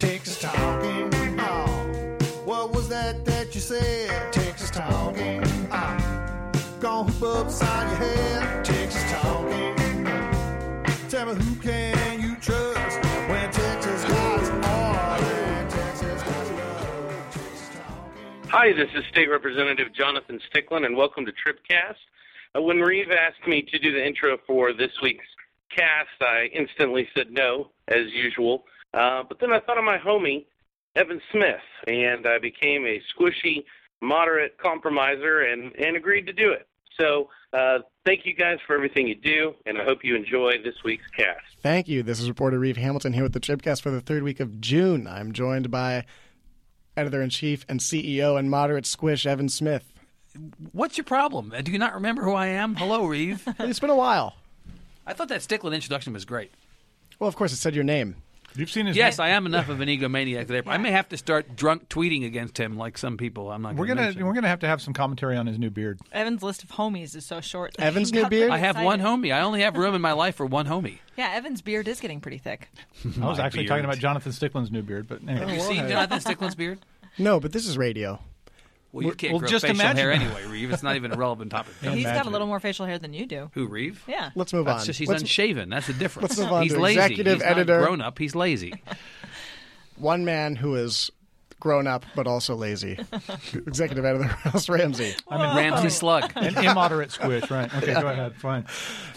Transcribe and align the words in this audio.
Texas 0.00 0.40
talking. 0.40 1.10
Oh, 1.40 2.16
what 2.46 2.72
was 2.72 2.88
that 2.88 3.22
that 3.26 3.54
you 3.54 3.60
said? 3.60 4.32
Texas 4.32 4.70
talking. 4.70 5.44
Oh, 5.70 6.52
gonna 6.80 7.12
hoop 7.12 7.22
upside 7.22 7.86
your 7.90 8.08
head. 8.08 8.64
Texas 8.64 9.12
talking. 9.12 9.74
Tell 11.10 11.26
me 11.26 11.44
who 11.44 11.54
can 11.56 12.20
you 12.22 12.34
trust 12.36 13.04
when 13.28 13.52
Texas 13.52 14.04
guys 14.04 14.48
are 14.48 15.68
Texas 15.68 16.22
guys 16.22 16.50
love 16.50 17.24
Texas 17.30 17.68
talking. 17.74 18.48
Hi, 18.48 18.72
this 18.72 18.88
is 18.94 19.04
State 19.10 19.28
Representative 19.28 19.88
Jonathan 19.92 20.40
Stickland, 20.50 20.86
and 20.86 20.96
welcome 20.96 21.26
to 21.26 21.32
TribCast. 21.32 22.00
Uh, 22.56 22.62
when 22.62 22.78
Reeve 22.78 23.10
asked 23.10 23.46
me 23.46 23.60
to 23.70 23.78
do 23.78 23.92
the 23.92 24.02
intro 24.02 24.38
for 24.46 24.72
this 24.72 24.92
week's 25.02 25.26
cast, 25.76 26.22
I 26.22 26.48
instantly 26.54 27.06
said 27.14 27.30
no, 27.30 27.72
as 27.88 28.10
usual. 28.14 28.64
Uh, 28.92 29.22
but 29.28 29.38
then 29.40 29.52
I 29.52 29.60
thought 29.60 29.78
of 29.78 29.84
my 29.84 29.98
homie, 29.98 30.46
Evan 30.96 31.20
Smith, 31.30 31.60
and 31.86 32.26
I 32.26 32.38
became 32.38 32.84
a 32.86 33.00
squishy, 33.14 33.64
moderate 34.00 34.58
compromiser 34.58 35.40
and, 35.42 35.72
and 35.76 35.96
agreed 35.96 36.26
to 36.26 36.32
do 36.32 36.50
it. 36.50 36.66
So 36.98 37.28
uh, 37.52 37.78
thank 38.04 38.26
you 38.26 38.34
guys 38.34 38.58
for 38.66 38.74
everything 38.74 39.06
you 39.06 39.14
do, 39.14 39.54
and 39.64 39.78
I 39.78 39.84
hope 39.84 40.04
you 40.04 40.16
enjoy 40.16 40.62
this 40.62 40.74
week's 40.84 41.06
cast. 41.16 41.40
Thank 41.62 41.88
you. 41.88 42.02
This 42.02 42.20
is 42.20 42.28
reporter 42.28 42.58
Reeve 42.58 42.76
Hamilton 42.76 43.12
here 43.12 43.22
with 43.22 43.32
the 43.32 43.40
TribCast 43.40 43.80
for 43.80 43.90
the 43.90 44.00
third 44.00 44.22
week 44.22 44.40
of 44.40 44.60
June. 44.60 45.06
I'm 45.06 45.32
joined 45.32 45.70
by 45.70 46.04
editor 46.96 47.22
in 47.22 47.30
chief 47.30 47.64
and 47.68 47.80
CEO 47.80 48.38
and 48.38 48.50
moderate 48.50 48.86
squish 48.86 49.24
Evan 49.24 49.48
Smith. 49.48 49.92
What's 50.72 50.96
your 50.98 51.04
problem? 51.04 51.52
Uh, 51.56 51.60
Do 51.62 51.72
you 51.72 51.78
not 51.78 51.94
remember 51.94 52.22
who 52.22 52.34
I 52.34 52.46
am? 52.48 52.76
Hello, 52.76 53.04
Reeve. 53.06 53.46
It's 53.60 53.80
been 53.80 53.90
a 53.90 53.96
while. 53.96 54.34
I 55.06 55.12
thought 55.14 55.28
that 55.28 55.40
Stickland 55.40 55.74
introduction 55.74 56.12
was 56.12 56.24
great. 56.24 56.52
Well, 57.18 57.28
of 57.28 57.36
course, 57.36 57.52
it 57.52 57.56
said 57.56 57.74
your 57.74 57.84
name. 57.84 58.16
You've 58.56 58.70
seen 58.70 58.86
his. 58.86 58.96
Yes, 58.96 59.18
I 59.18 59.30
am 59.30 59.46
enough 59.46 59.68
of 59.68 59.80
an 59.80 59.88
egomaniac 59.88 60.46
there. 60.46 60.62
I 60.66 60.78
may 60.78 60.90
have 60.90 61.08
to 61.10 61.16
start 61.16 61.56
drunk 61.56 61.88
tweeting 61.88 62.26
against 62.26 62.58
him 62.58 62.76
like 62.76 62.98
some 62.98 63.16
people. 63.16 63.50
I'm 63.50 63.62
not. 63.62 63.76
We're 63.76 63.86
gonna. 63.86 64.00
gonna 64.00 64.06
mention. 64.08 64.26
we're 64.26 64.34
gonna 64.34 64.48
have 64.48 64.60
to 64.60 64.66
have 64.66 64.82
some 64.82 64.94
commentary 64.94 65.36
on 65.36 65.46
his 65.46 65.58
new 65.58 65.70
beard. 65.70 66.00
Evan's 66.12 66.42
list 66.42 66.64
of 66.64 66.70
homies 66.70 67.14
is 67.14 67.24
so 67.24 67.40
short. 67.40 67.76
Evan's 67.78 68.12
new 68.12 68.28
beard? 68.28 68.50
I 68.50 68.58
have 68.58 68.80
one 68.82 69.00
homie. 69.00 69.32
I 69.32 69.42
only 69.42 69.62
have 69.62 69.76
room 69.76 69.94
in 69.94 70.00
my 70.00 70.12
life 70.12 70.36
for 70.36 70.46
one 70.46 70.66
homie. 70.66 70.98
Yeah, 71.16 71.32
Evan's 71.34 71.60
beard 71.60 71.86
is 71.86 72.00
getting 72.00 72.22
pretty 72.22 72.38
thick. 72.38 72.70
I 73.20 73.26
was 73.26 73.38
actually 73.38 73.64
beard. 73.64 73.68
talking 73.68 73.84
about 73.84 73.98
Jonathan 73.98 74.32
Stickland's 74.32 74.70
new 74.70 74.80
beard, 74.80 75.06
but 75.06 75.20
anyway. 75.28 75.56
You 75.56 75.60
oh, 75.60 75.68
see 75.68 75.76
Jonathan 75.76 76.18
Stickland's 76.18 76.54
beard? 76.54 76.78
No, 77.18 77.40
but 77.40 77.52
this 77.52 77.66
is 77.66 77.76
radio. 77.76 78.18
Well, 78.92 79.06
you 79.06 79.12
can't 79.12 79.34
well, 79.34 79.40
grow 79.40 79.48
just 79.48 79.64
facial 79.64 79.80
imagine 79.80 79.96
hair 79.98 80.12
anyway, 80.12 80.46
Reeve. 80.46 80.72
It's 80.72 80.82
not 80.82 80.96
even 80.96 81.12
a 81.12 81.16
relevant 81.16 81.52
topic. 81.52 81.74
Yeah. 81.80 81.90
He's 81.94 82.04
got 82.04 82.26
a 82.26 82.30
little 82.30 82.48
more 82.48 82.58
facial 82.58 82.86
hair 82.86 82.98
than 82.98 83.12
you 83.12 83.24
do. 83.24 83.50
Who, 83.54 83.66
Reeve? 83.68 84.02
Yeah. 84.08 84.30
Let's 84.34 84.52
move 84.52 84.64
That's 84.66 84.80
on. 84.80 84.86
just 84.86 84.98
he's 84.98 85.08
Let's- 85.08 85.22
unshaven. 85.22 85.68
That's 85.68 85.86
the 85.86 85.92
difference. 85.92 86.30
Let's 86.30 86.40
move 86.40 86.52
on 86.52 86.62
he's 86.64 86.72
to 86.74 86.80
lazy. 86.80 86.98
executive 87.00 87.34
he's 87.34 87.42
editor. 87.42 87.78
Not 87.80 87.86
grown 87.86 88.00
up. 88.00 88.18
He's 88.18 88.34
lazy. 88.34 88.74
one 89.96 90.24
man 90.24 90.56
who 90.56 90.74
is 90.74 91.10
grown 91.60 91.86
up 91.86 92.04
but 92.16 92.26
also 92.26 92.56
lazy. 92.56 92.98
Executive 93.52 94.04
editor 94.04 94.34
Ross 94.46 94.68
Ramsey 94.68 95.14
I'm 95.28 95.42
in 95.50 95.56
Ramsey 95.56 95.90
Slug. 95.90 96.32
An 96.34 96.56
immoderate 96.56 97.12
squish, 97.12 97.50
right? 97.50 97.72
Okay, 97.76 97.92
go 97.92 98.08
ahead. 98.08 98.34
Fine. 98.36 98.64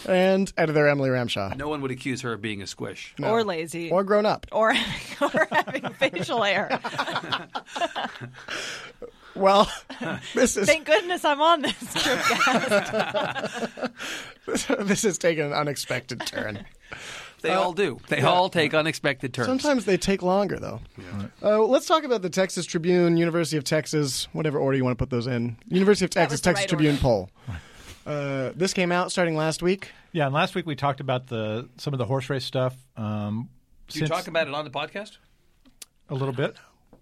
and 0.06 0.52
editor 0.58 0.86
Emily 0.86 1.08
Ramshaw. 1.08 1.56
No 1.56 1.68
one 1.68 1.80
would 1.80 1.90
accuse 1.90 2.20
her 2.20 2.34
of 2.34 2.42
being 2.42 2.60
a 2.60 2.66
squish. 2.66 3.14
Or 3.22 3.42
lazy. 3.44 3.90
Or 3.90 4.04
grown 4.04 4.26
up. 4.26 4.46
or, 4.52 4.74
or 5.22 5.48
having 5.50 5.88
facial 5.94 6.42
hair. 6.42 6.78
Well, 9.36 9.70
this 10.34 10.56
is 10.56 10.66
Thank 10.66 10.86
goodness 10.86 11.24
I'm 11.24 11.40
on 11.40 11.62
this 11.62 11.94
trip, 12.02 12.20
guys. 12.46 13.68
this 14.86 15.02
has 15.02 15.18
taken 15.18 15.46
an 15.46 15.52
unexpected 15.52 16.20
turn. 16.26 16.64
They 17.42 17.50
all 17.50 17.72
do. 17.74 17.98
They 18.08 18.22
all 18.22 18.48
take 18.48 18.72
unexpected 18.72 19.34
turns. 19.34 19.46
Sometimes 19.48 19.84
they 19.84 19.96
take 19.98 20.22
longer, 20.22 20.58
though. 20.58 20.80
Uh, 21.42 21.58
let's 21.64 21.86
talk 21.86 22.04
about 22.04 22.22
the 22.22 22.30
Texas 22.30 22.64
Tribune, 22.64 23.16
University 23.18 23.58
of 23.58 23.64
Texas, 23.64 24.28
whatever 24.32 24.58
order 24.58 24.76
you 24.78 24.84
want 24.84 24.96
to 24.96 25.02
put 25.02 25.10
those 25.10 25.26
in. 25.26 25.56
University 25.68 26.04
of 26.06 26.10
Texas, 26.10 26.40
Texas 26.40 26.62
right 26.62 26.68
Tribune 26.68 26.92
order. 26.94 27.02
poll. 27.02 27.30
Uh, 28.06 28.52
this 28.54 28.72
came 28.72 28.92
out 28.92 29.10
starting 29.12 29.36
last 29.36 29.62
week. 29.62 29.90
Yeah, 30.12 30.26
and 30.26 30.34
last 30.34 30.54
week 30.54 30.64
we 30.66 30.74
talked 30.76 31.00
about 31.00 31.26
the 31.26 31.68
some 31.76 31.92
of 31.92 31.98
the 31.98 32.04
horse 32.06 32.30
race 32.30 32.44
stuff. 32.44 32.76
Um, 32.96 33.48
Do 33.88 33.98
you 33.98 34.06
since- 34.06 34.10
talk 34.10 34.26
about 34.28 34.46
it 34.48 34.54
on 34.54 34.64
the 34.64 34.70
podcast? 34.70 35.18
a 36.10 36.14
little 36.14 36.34
bit. 36.34 36.56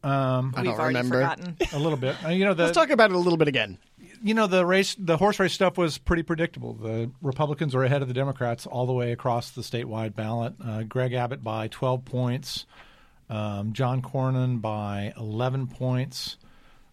Um, 0.04 0.52
I 0.56 0.62
We've 0.62 0.70
don't 0.70 0.80
already 0.80 0.96
remember. 0.96 1.14
forgotten. 1.16 1.56
a 1.72 1.78
little 1.78 1.98
bit. 1.98 2.16
Uh, 2.24 2.28
you 2.30 2.44
know 2.44 2.54
the 2.54 2.64
Let's 2.64 2.76
talk 2.76 2.90
about 2.90 3.10
it 3.10 3.14
a 3.14 3.18
little 3.18 3.36
bit 3.36 3.48
again. 3.48 3.78
you 4.22 4.34
know 4.34 4.46
the 4.46 4.64
race 4.66 4.96
the 4.98 5.16
horse 5.16 5.38
race 5.38 5.52
stuff 5.52 5.78
was 5.78 5.98
pretty 5.98 6.22
predictable. 6.24 6.74
The 6.74 7.10
Republicans 7.22 7.74
were 7.74 7.84
ahead 7.84 8.02
of 8.02 8.08
the 8.08 8.14
Democrats 8.14 8.66
all 8.66 8.86
the 8.86 8.92
way 8.92 9.12
across 9.12 9.50
the 9.50 9.62
statewide 9.62 10.14
ballot. 10.14 10.54
Uh, 10.64 10.82
Greg 10.82 11.12
Abbott 11.12 11.44
by 11.44 11.68
12 11.68 12.04
points, 12.04 12.66
um, 13.30 13.72
John 13.72 14.02
Cornyn 14.02 14.60
by 14.60 15.12
11 15.16 15.68
points, 15.68 16.36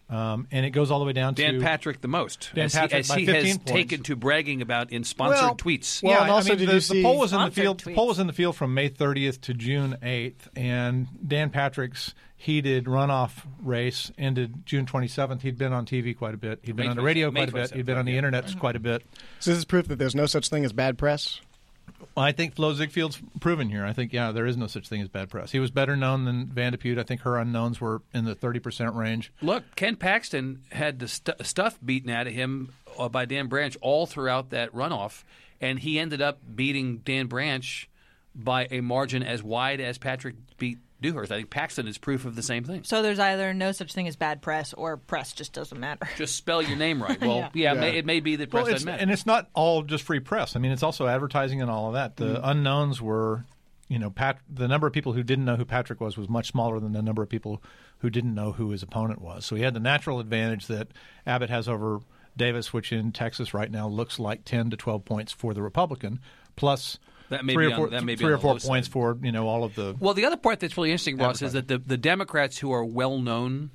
um, 0.08 0.46
and 0.50 0.64
it 0.66 0.70
goes 0.70 0.90
all 0.90 0.98
the 1.00 1.04
way 1.04 1.12
down 1.12 1.34
to 1.36 1.42
Dan 1.42 1.54
to 1.54 1.60
Patrick 1.60 2.00
the 2.00 2.08
most, 2.08 2.50
Dan 2.54 2.64
as 2.66 2.74
Patrick 2.74 2.92
he, 2.92 2.98
as 3.00 3.08
by 3.08 3.18
he 3.18 3.26
15 3.26 3.44
has 3.46 3.56
points. 3.58 3.70
taken 3.72 4.02
to 4.04 4.16
bragging 4.16 4.62
about 4.62 4.90
in 4.92 5.04
sponsored 5.04 5.42
Well, 5.44 5.56
tweets. 5.56 6.02
Well, 6.02 6.12
yeah, 6.14 6.22
and 6.22 6.30
also 6.30 6.50
I 6.50 6.56
mean, 6.56 6.58
did 6.60 6.68
the, 6.68 6.72
you 6.74 6.78
the 6.80 6.84
see- 6.84 7.02
poll 7.02 7.18
was 7.18 7.32
in 7.32 7.38
the 7.38 7.42
Sponsored 7.46 7.62
field. 7.62 7.80
The 7.80 7.90
tweets. 7.90 7.94
poll 7.94 8.06
was 8.08 8.18
in 8.18 8.26
the 8.26 8.32
field 8.32 8.56
from 8.56 8.72
May 8.74 8.88
30th 8.88 9.40
to 9.42 9.54
June 9.54 9.96
8th, 10.02 10.48
and 10.56 11.06
Dan 11.26 11.50
Patrick's 11.50 12.14
heated 12.40 12.86
runoff 12.86 13.44
race 13.62 14.10
ended 14.16 14.64
June 14.64 14.86
27th. 14.86 15.42
He'd 15.42 15.58
been 15.58 15.74
on 15.74 15.84
TV 15.84 16.16
quite 16.16 16.32
a 16.32 16.38
bit. 16.38 16.58
He'd 16.62 16.74
been 16.74 16.86
May 16.86 16.90
on 16.90 16.96
the 16.96 17.02
27th, 17.02 17.04
radio 17.04 17.30
May 17.30 17.40
quite 17.40 17.48
a 17.50 17.52
bit. 17.52 17.70
He'd 17.72 17.84
been 17.84 17.98
on 17.98 18.06
the 18.06 18.16
internet 18.16 18.58
quite 18.58 18.76
a 18.76 18.80
bit. 18.80 19.02
So 19.40 19.50
this 19.50 19.58
is 19.58 19.66
proof 19.66 19.88
that 19.88 19.98
there's 19.98 20.14
no 20.14 20.24
such 20.24 20.48
thing 20.48 20.64
as 20.64 20.72
bad 20.72 20.96
press. 20.96 21.42
Well, 22.16 22.24
I 22.24 22.32
think 22.32 22.54
Flo 22.54 22.72
Ziegfeld's 22.72 23.20
proven 23.40 23.68
here. 23.68 23.84
I 23.84 23.92
think 23.92 24.14
yeah, 24.14 24.32
there 24.32 24.46
is 24.46 24.56
no 24.56 24.68
such 24.68 24.88
thing 24.88 25.02
as 25.02 25.08
bad 25.08 25.28
press. 25.28 25.52
He 25.52 25.58
was 25.58 25.70
better 25.70 25.96
known 25.96 26.24
than 26.24 26.46
Van 26.46 26.72
de 26.72 26.98
I 26.98 27.02
think 27.02 27.20
her 27.22 27.36
unknowns 27.36 27.78
were 27.78 28.00
in 28.14 28.24
the 28.24 28.34
30% 28.34 28.94
range. 28.94 29.30
Look, 29.42 29.76
Ken 29.76 29.96
Paxton 29.96 30.62
had 30.72 30.98
the 30.98 31.08
stu 31.08 31.32
stuff 31.42 31.78
beaten 31.84 32.08
out 32.08 32.26
of 32.26 32.32
him 32.32 32.72
uh, 32.98 33.10
by 33.10 33.26
Dan 33.26 33.48
Branch 33.48 33.76
all 33.82 34.06
throughout 34.06 34.48
that 34.50 34.72
runoff, 34.72 35.24
and 35.60 35.78
he 35.78 35.98
ended 35.98 36.22
up 36.22 36.38
beating 36.54 36.98
Dan 36.98 37.26
Branch 37.26 37.86
by 38.34 38.66
a 38.70 38.80
margin 38.80 39.22
as 39.22 39.42
wide 39.42 39.80
as 39.80 39.98
Patrick 39.98 40.36
beat 40.56 40.78
Dewhurst. 41.00 41.32
I 41.32 41.36
think 41.36 41.50
Paxton 41.50 41.88
is 41.88 41.98
proof 41.98 42.24
of 42.24 42.34
the 42.34 42.42
same 42.42 42.64
thing. 42.64 42.84
So 42.84 43.02
there's 43.02 43.18
either 43.18 43.54
no 43.54 43.72
such 43.72 43.92
thing 43.92 44.06
as 44.08 44.16
bad 44.16 44.42
press 44.42 44.72
or 44.74 44.96
press 44.96 45.32
just 45.32 45.52
doesn't 45.52 45.78
matter. 45.78 46.08
Just 46.16 46.36
spell 46.36 46.62
your 46.62 46.76
name 46.76 47.02
right. 47.02 47.20
Well, 47.30 47.50
yeah, 47.54 47.74
Yeah. 47.74 47.80
May, 47.80 47.96
it 47.98 48.06
may 48.06 48.20
be 48.20 48.36
that 48.36 48.50
press 48.50 48.64
Well, 48.64 48.72
doesn't 48.72 48.86
matter. 48.86 49.02
and 49.02 49.10
it's 49.10 49.26
not 49.26 49.48
all 49.54 49.82
just 49.82 50.04
free 50.04 50.20
press. 50.20 50.56
I 50.56 50.58
mean, 50.58 50.72
it's 50.72 50.82
also 50.82 51.06
advertising 51.06 51.62
and 51.62 51.70
all 51.70 51.88
of 51.88 51.94
that. 51.94 52.16
The 52.16 52.36
mm-hmm. 52.36 52.44
unknowns 52.44 53.00
were, 53.00 53.44
you 53.88 53.98
know, 53.98 54.10
Pat. 54.10 54.38
The 54.48 54.68
number 54.68 54.86
of 54.86 54.92
people 54.92 55.12
who 55.12 55.22
didn't 55.22 55.44
know 55.44 55.56
who 55.56 55.64
Patrick 55.64 56.00
was 56.00 56.16
was 56.16 56.28
much 56.28 56.48
smaller 56.48 56.80
than 56.80 56.92
the 56.92 57.02
number 57.02 57.22
of 57.22 57.28
people 57.28 57.62
who 57.98 58.10
didn't 58.10 58.34
know 58.34 58.52
who 58.52 58.70
his 58.70 58.82
opponent 58.82 59.20
was. 59.20 59.44
So 59.44 59.56
he 59.56 59.62
had 59.62 59.74
the 59.74 59.80
natural 59.80 60.20
advantage 60.20 60.66
that 60.66 60.88
Abbott 61.26 61.50
has 61.50 61.68
over 61.68 62.00
Davis, 62.36 62.72
which 62.72 62.92
in 62.92 63.12
Texas 63.12 63.52
right 63.52 63.70
now 63.70 63.88
looks 63.88 64.18
like 64.18 64.44
ten 64.44 64.70
to 64.70 64.76
twelve 64.76 65.04
points 65.04 65.32
for 65.32 65.54
the 65.54 65.62
Republican, 65.62 66.20
plus 66.56 66.98
That 67.30 67.44
may 67.44 67.54
three 67.54 67.66
be 67.68 67.72
or 67.72 67.74
on- 67.74 67.80
four, 67.80 67.88
that 67.90 68.04
may 68.04 68.14
be 68.14 68.16
three 68.24 68.32
on 68.32 68.38
or 68.38 68.42
four 68.42 68.58
points 68.58 68.86
side. 68.88 68.92
for 68.92 69.18
you 69.22 69.32
know 69.32 69.48
all 69.48 69.64
of 69.64 69.74
the. 69.74 69.96
Well, 69.98 70.14
the 70.14 70.26
other 70.26 70.36
part 70.36 70.60
that's 70.60 70.76
really 70.76 70.90
interesting, 70.90 71.16
Ross, 71.16 71.40
is 71.42 71.52
that 71.54 71.66
the, 71.68 71.78
the 71.78 71.96
Democrats 71.96 72.58
who 72.58 72.72
are 72.72 72.84
well 72.84 73.18
known, 73.18 73.70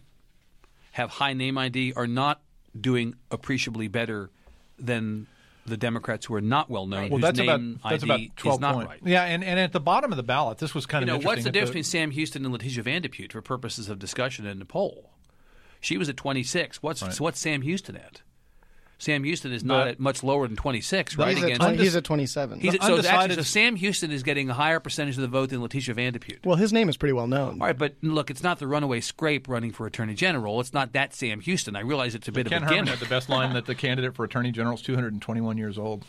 have 0.91 1.09
high 1.09 1.33
name 1.33 1.57
ID, 1.57 1.93
are 1.95 2.07
not 2.07 2.41
doing 2.79 3.15
appreciably 3.31 3.87
better 3.87 4.29
than 4.77 5.27
the 5.65 5.77
Democrats 5.77 6.25
who 6.27 6.35
are 6.35 6.41
not 6.41 6.69
well 6.69 6.85
known. 6.85 7.09
well, 7.09 7.17
whose 7.17 7.21
that's 7.21 7.39
about 7.39 7.59
that's 7.89 8.03
ID 8.03 8.05
about 8.25 8.35
twelve 8.35 8.57
is 8.57 8.61
not 8.61 8.73
points. 8.75 8.89
right. 8.89 8.99
Yeah, 9.03 9.23
and, 9.23 9.43
and 9.43 9.59
at 9.59 9.71
the 9.71 9.79
bottom 9.79 10.11
of 10.11 10.17
the 10.17 10.23
ballot, 10.23 10.57
this 10.59 10.75
was 10.75 10.85
kind 10.85 11.07
You 11.07 11.13
of 11.15 11.21
know, 11.23 11.27
what's 11.27 11.43
the 11.43 11.49
difference 11.49 11.69
that 11.69 11.71
between 11.71 11.83
Sam 11.85 12.11
Houston 12.11 12.43
and 12.45 12.51
Letitia 12.53 12.83
Van 12.83 13.01
de 13.01 13.09
Putte 13.09 13.31
for 13.31 13.41
purposes 13.41 13.89
of 13.89 13.97
discussion 13.97 14.45
in 14.45 14.59
the 14.59 14.65
poll? 14.65 15.09
She 15.79 15.97
was 15.97 16.09
at 16.09 16.17
26. 16.17 16.83
What's 16.83 16.99
so 17.15 17.23
what's 17.23 17.39
Sam 17.39 17.61
Houston 17.61 17.95
at? 17.95 18.21
Sam 18.97 19.23
Houston 19.25 19.51
is 19.51 19.63
not 19.63 19.87
at 19.89 19.99
much 19.99 20.23
lower 20.23 20.47
than 20.47 20.55
26, 20.55 21.17
right? 21.17 21.29
He's 21.35 21.37
at, 21.39 21.43
Against 21.45 21.61
20, 21.61 21.77
he's 21.77 21.95
at 21.95 22.03
27. 22.05 22.59
he's 22.61 22.73
at, 22.75 22.81
so, 22.81 22.85
actually, 22.85 22.97
undecided- 23.09 23.35
so 23.37 23.43
Sam 23.43 23.75
Houston 23.75 24.09
is 24.11 24.23
getting 24.23 24.49
a 24.49 24.53
higher 24.53 24.79
percentage 24.79 25.15
of 25.15 25.21
the 25.21 25.27
vote 25.27 25.49
than 25.49 25.61
Letitia 25.61 25.93
Van 25.95 26.13
de 26.13 26.19
Putte. 26.19 26.45
well, 26.45 26.55
his 26.55 26.71
name 26.71 26.87
is 26.87 26.95
pretty 26.95 27.11
well 27.13 27.27
known. 27.27 27.59
All 27.61 27.67
right, 27.67 27.77
but 27.77 27.95
look, 28.01 28.29
it's 28.31 28.41
not 28.43 28.59
the 28.59 28.67
runaway 28.67 29.01
scrape 29.01 29.47
running 29.49 29.71
for 29.71 29.85
attorney 29.85 30.13
general. 30.13 30.59
It's 30.61 30.73
not 30.73 30.93
that 30.93 31.13
Sam 31.13 31.41
Houston. 31.41 31.75
I 31.75 31.81
realize 31.81 32.15
it's 32.15 32.27
a 32.27 32.31
bit 32.31 32.47
Ken 32.47 32.57
of 32.57 32.63
a 32.63 32.65
Herman 32.67 32.85
gimmick. 32.85 32.99
had 32.99 33.05
the 33.07 33.13
best 33.13 33.27
line 33.29 33.53
that 33.53 33.65
the 33.65 33.75
candidate 33.75 34.15
for 34.15 34.23
attorney 34.23 34.51
general 34.51 34.75
is 34.75 34.81
221 34.81 35.57
years 35.57 35.77
old. 35.77 36.05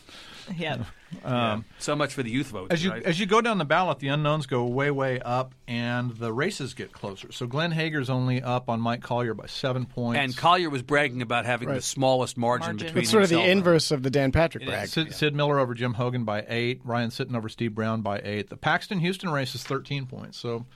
Yeah. 0.56 0.84
Um, 1.25 1.64
so 1.78 1.94
much 1.94 2.12
for 2.14 2.22
the 2.22 2.31
youth 2.31 2.48
vote. 2.48 2.72
As 2.72 2.82
you 2.82 2.90
right? 2.90 3.02
as 3.02 3.19
you 3.20 3.26
go 3.26 3.40
down 3.40 3.58
the 3.58 3.64
ballot, 3.64 4.00
the 4.00 4.08
unknowns 4.08 4.46
go 4.46 4.64
way 4.64 4.90
way 4.90 5.20
up, 5.20 5.54
and 5.69 6.10
the 6.16 6.32
races 6.32 6.75
get 6.75 6.93
closer. 6.93 7.31
So 7.31 7.46
Glenn 7.46 7.70
Hegar's 7.72 8.10
only 8.10 8.43
up 8.43 8.69
on 8.69 8.81
Mike 8.81 9.02
Collier 9.02 9.32
by 9.34 9.46
seven 9.46 9.87
points. 9.87 10.19
and 10.19 10.37
Collier 10.37 10.69
was 10.69 10.82
bragging 10.82 11.22
about 11.22 11.46
having 11.46 11.69
the 11.69 11.81
smallest 11.81 12.37
margin, 12.37 12.66
Margin. 12.76 12.87
between 12.88 13.02
It's 13.02 13.10
sort 13.10 13.22
of 13.22 13.28
the 13.28 13.40
inverse 13.40 13.93
of 13.93 14.02
the 14.02 14.10
Dan 14.10 14.32
Patrick 14.32 14.64
It 14.64 14.69
brag. 14.69 14.84
is. 14.87 14.93
Sid, 14.93 15.14
Sid 15.14 15.34
Miller 15.34 15.58
over 15.60 15.75
Jim 15.75 15.94
Hogan 15.94 16.25
by 16.25 16.44
eight. 16.48 16.81
Ryan 16.84 17.10
Sitton 17.10 17.37
over 17.37 17.48
Steve 17.48 17.75
Brown 17.75 18.02
by 18.02 18.20
eight. 18.25 18.50
The 18.50 18.56
Paxton 18.56 18.98
Houston 18.98 19.31
race 19.31 19.54
is 19.54 19.62
13 19.62 20.06
points. 20.06 20.38
So 20.38 20.66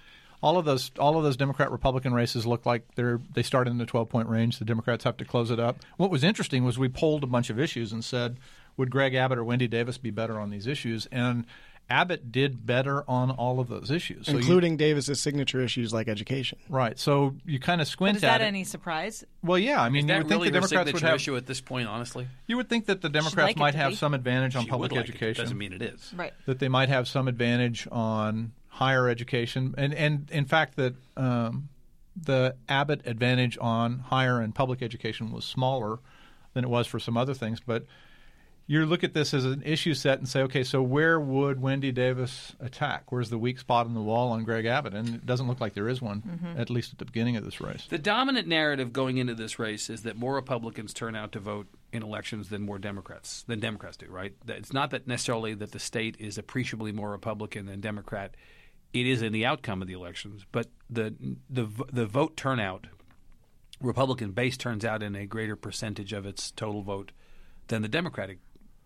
all 0.43 0.56
of 0.58 0.64
those 0.64 0.90
all 0.99 1.19
of 1.19 1.25
those 1.25 1.37
Democrat 1.37 1.70
Republican 1.72 2.14
races 2.14 2.46
look 2.46 2.64
like 2.64 2.87
they're 2.94 3.20
they 3.34 3.43
start 3.43 3.67
in 3.69 3.78
the 3.78 3.84
12 3.87 4.08
point 4.08 4.28
range. 4.28 4.58
The 4.58 4.64
Democrats 4.64 5.02
have 5.05 5.17
to 5.19 5.25
close 5.25 5.50
it 5.50 5.58
up. 5.61 5.78
What 5.96 6.11
was 6.11 6.22
interesting 6.25 6.64
was 6.64 6.78
we 6.78 6.88
polled 6.88 7.25
a 7.25 7.26
bunch 7.26 7.50
of 7.50 7.58
issues 7.58 7.93
and 7.93 8.02
said, 8.05 8.38
would 8.76 8.90
Greg 8.90 9.14
Abbott 9.14 9.38
or 9.38 9.44
Wendy 9.44 9.69
Davis 9.69 9.99
be 9.99 10.11
better 10.11 10.38
on 10.38 10.50
these 10.50 10.67
issues? 10.67 11.06
And 11.12 11.44
Abbott 11.88 12.31
did 12.31 12.64
better 12.64 13.02
on 13.11 13.32
all 13.32 13.58
of 13.58 13.67
those 13.69 13.90
issues, 13.90 14.26
So 14.26 14.32
you- 14.32 14.38
including 14.38 14.76
Davis's 14.76 15.20
signature 15.20 15.61
issues 15.61 15.93
like 15.93 16.06
education. 16.06 16.58
right. 16.69 16.96
So 16.96 17.34
you 17.44 17.58
kind 17.58 17.81
of 17.81 17.87
But 17.87 17.90
squint 17.90 18.17
is 18.19 18.22
at 18.25 18.28
that 18.28 18.40
it. 18.43 18.44
any 18.44 18.62
surprise? 18.62 19.25
well, 19.43 19.58
yeah. 19.58 19.82
I 19.82 19.88
mean, 19.88 20.02
you 20.06 20.08
that 20.14 20.19
would 20.19 20.28
think 20.28 20.38
really 20.38 20.50
the 20.50 20.61
Democrats 20.61 20.93
would 20.93 21.02
have. 21.02 21.17
issue 21.17 21.37
at 21.37 21.46
this 21.46 21.61
point? 21.61 21.88
Honestly, 21.88 22.28
You 22.46 22.56
would 22.58 22.69
think 22.69 22.87
that 22.87 23.00
the 23.00 23.08
Democrats 23.08 23.49
like 23.49 23.56
might 23.56 23.75
have 23.75 23.90
be. 23.90 23.96
some 23.96 24.14
advantage 24.14 24.55
on 24.55 24.64
She 24.64 24.70
public 24.70 24.93
would 24.93 24.99
like 24.99 25.06
it. 25.08 25.11
education. 25.11 25.44
Doesn't 25.44 25.58
mean 25.58 25.72
it 25.72 25.82
is. 25.82 26.12
Right. 26.17 26.32
that 26.46 26.61
they 26.61 26.69
might 26.69 26.88
have 26.90 27.08
some 27.08 27.26
advantage 27.26 27.88
on 27.90 28.52
higher 28.69 29.08
education, 29.08 29.75
and 29.76 29.93
and 29.93 30.31
in 30.31 30.44
fact 30.44 30.76
that 30.76 30.94
um, 31.17 31.69
the 32.17 32.55
Abbott 32.69 33.00
advantage 33.05 33.58
on 33.61 33.99
higher 33.99 34.40
and 34.40 34.55
public 34.55 34.81
education 34.81 35.32
was 35.32 35.44
smaller 35.44 35.99
than 36.55 36.62
it 36.62 36.70
was 36.70 36.87
for 36.87 37.00
some 37.00 37.17
other 37.17 37.34
things. 37.34 37.58
But 37.67 37.84
you 38.70 38.87
look 38.87 39.02
at 39.02 39.14
this 39.14 39.34
as 39.34 39.44
an 39.44 39.64
issue 39.64 39.94
set 39.94 40.19
and 40.20 40.28
say, 40.28 40.43
okay, 40.43 40.62
so 40.62 40.81
where 40.81 41.19
would 41.19 41.61
Wendy 41.61 41.90
Davis 41.90 42.55
attack? 42.61 43.11
Where's 43.11 43.28
the 43.28 43.37
weak 43.37 43.58
spot 43.58 43.87
in 43.87 43.94
the 43.94 44.00
wall 44.00 44.31
on 44.31 44.44
Greg 44.44 44.64
Abbott? 44.64 44.94
And 44.94 45.08
it 45.08 45.26
doesn't 45.26 45.49
look 45.49 45.61
like 45.61 45.75
there 45.75 45.88
is 45.88 46.00
one, 46.00 46.22
mm-hmm. 46.22 46.61
at 46.61 46.70
least 46.70 46.93
at 46.93 46.99
the 47.00 47.05
beginning 47.05 47.37
of 47.37 47.44
this 47.44 47.61
race. 47.61 47.88
The 47.90 47.99
dominant 47.99 48.46
narrative 48.46 48.93
going 48.93 49.19
into 49.19 49.34
this 49.34 49.58
race 49.58 49.90
is 49.90 50.02
that 50.05 50.17
more 50.17 50.37
Republicans 50.37 50.94
turn 50.94 51.17
out 51.17 51.32
to 51.32 51.40
vote 51.40 51.67
in 51.93 52.05
elections 52.05 52.49
than 52.49 52.62
more 52.62 52.78
Democrats 52.78 53.43
than 53.49 53.58
Democrats 53.58 53.96
do. 53.96 54.06
Right? 54.08 54.34
It's 54.46 54.72
not 54.72 54.93
that 54.93 55.08
necessarily 55.08 55.55
that 55.55 55.72
the 55.72 55.81
state 55.81 56.14
is 56.20 56.38
appreciably 56.38 56.93
more 56.93 57.11
Republican 57.11 57.67
than 57.67 57.81
Democrat. 57.81 58.37
It 58.93 59.05
is 59.05 59.20
in 59.20 59.32
the 59.32 59.46
outcome 59.46 59.82
of 59.82 59.88
the 59.88 59.94
elections, 59.94 60.46
but 60.52 60.69
the 60.88 61.12
the 61.49 61.69
the 61.93 62.06
vote 62.06 62.37
turnout, 62.37 62.87
Republican 63.81 64.31
base 64.31 64.56
turns 64.56 64.84
out 64.84 65.02
in 65.02 65.17
a 65.17 65.26
greater 65.26 65.56
percentage 65.56 66.12
of 66.12 66.25
its 66.25 66.52
total 66.52 66.82
vote 66.82 67.11
than 67.67 67.82
the 67.82 67.88
Democratic 67.88 68.38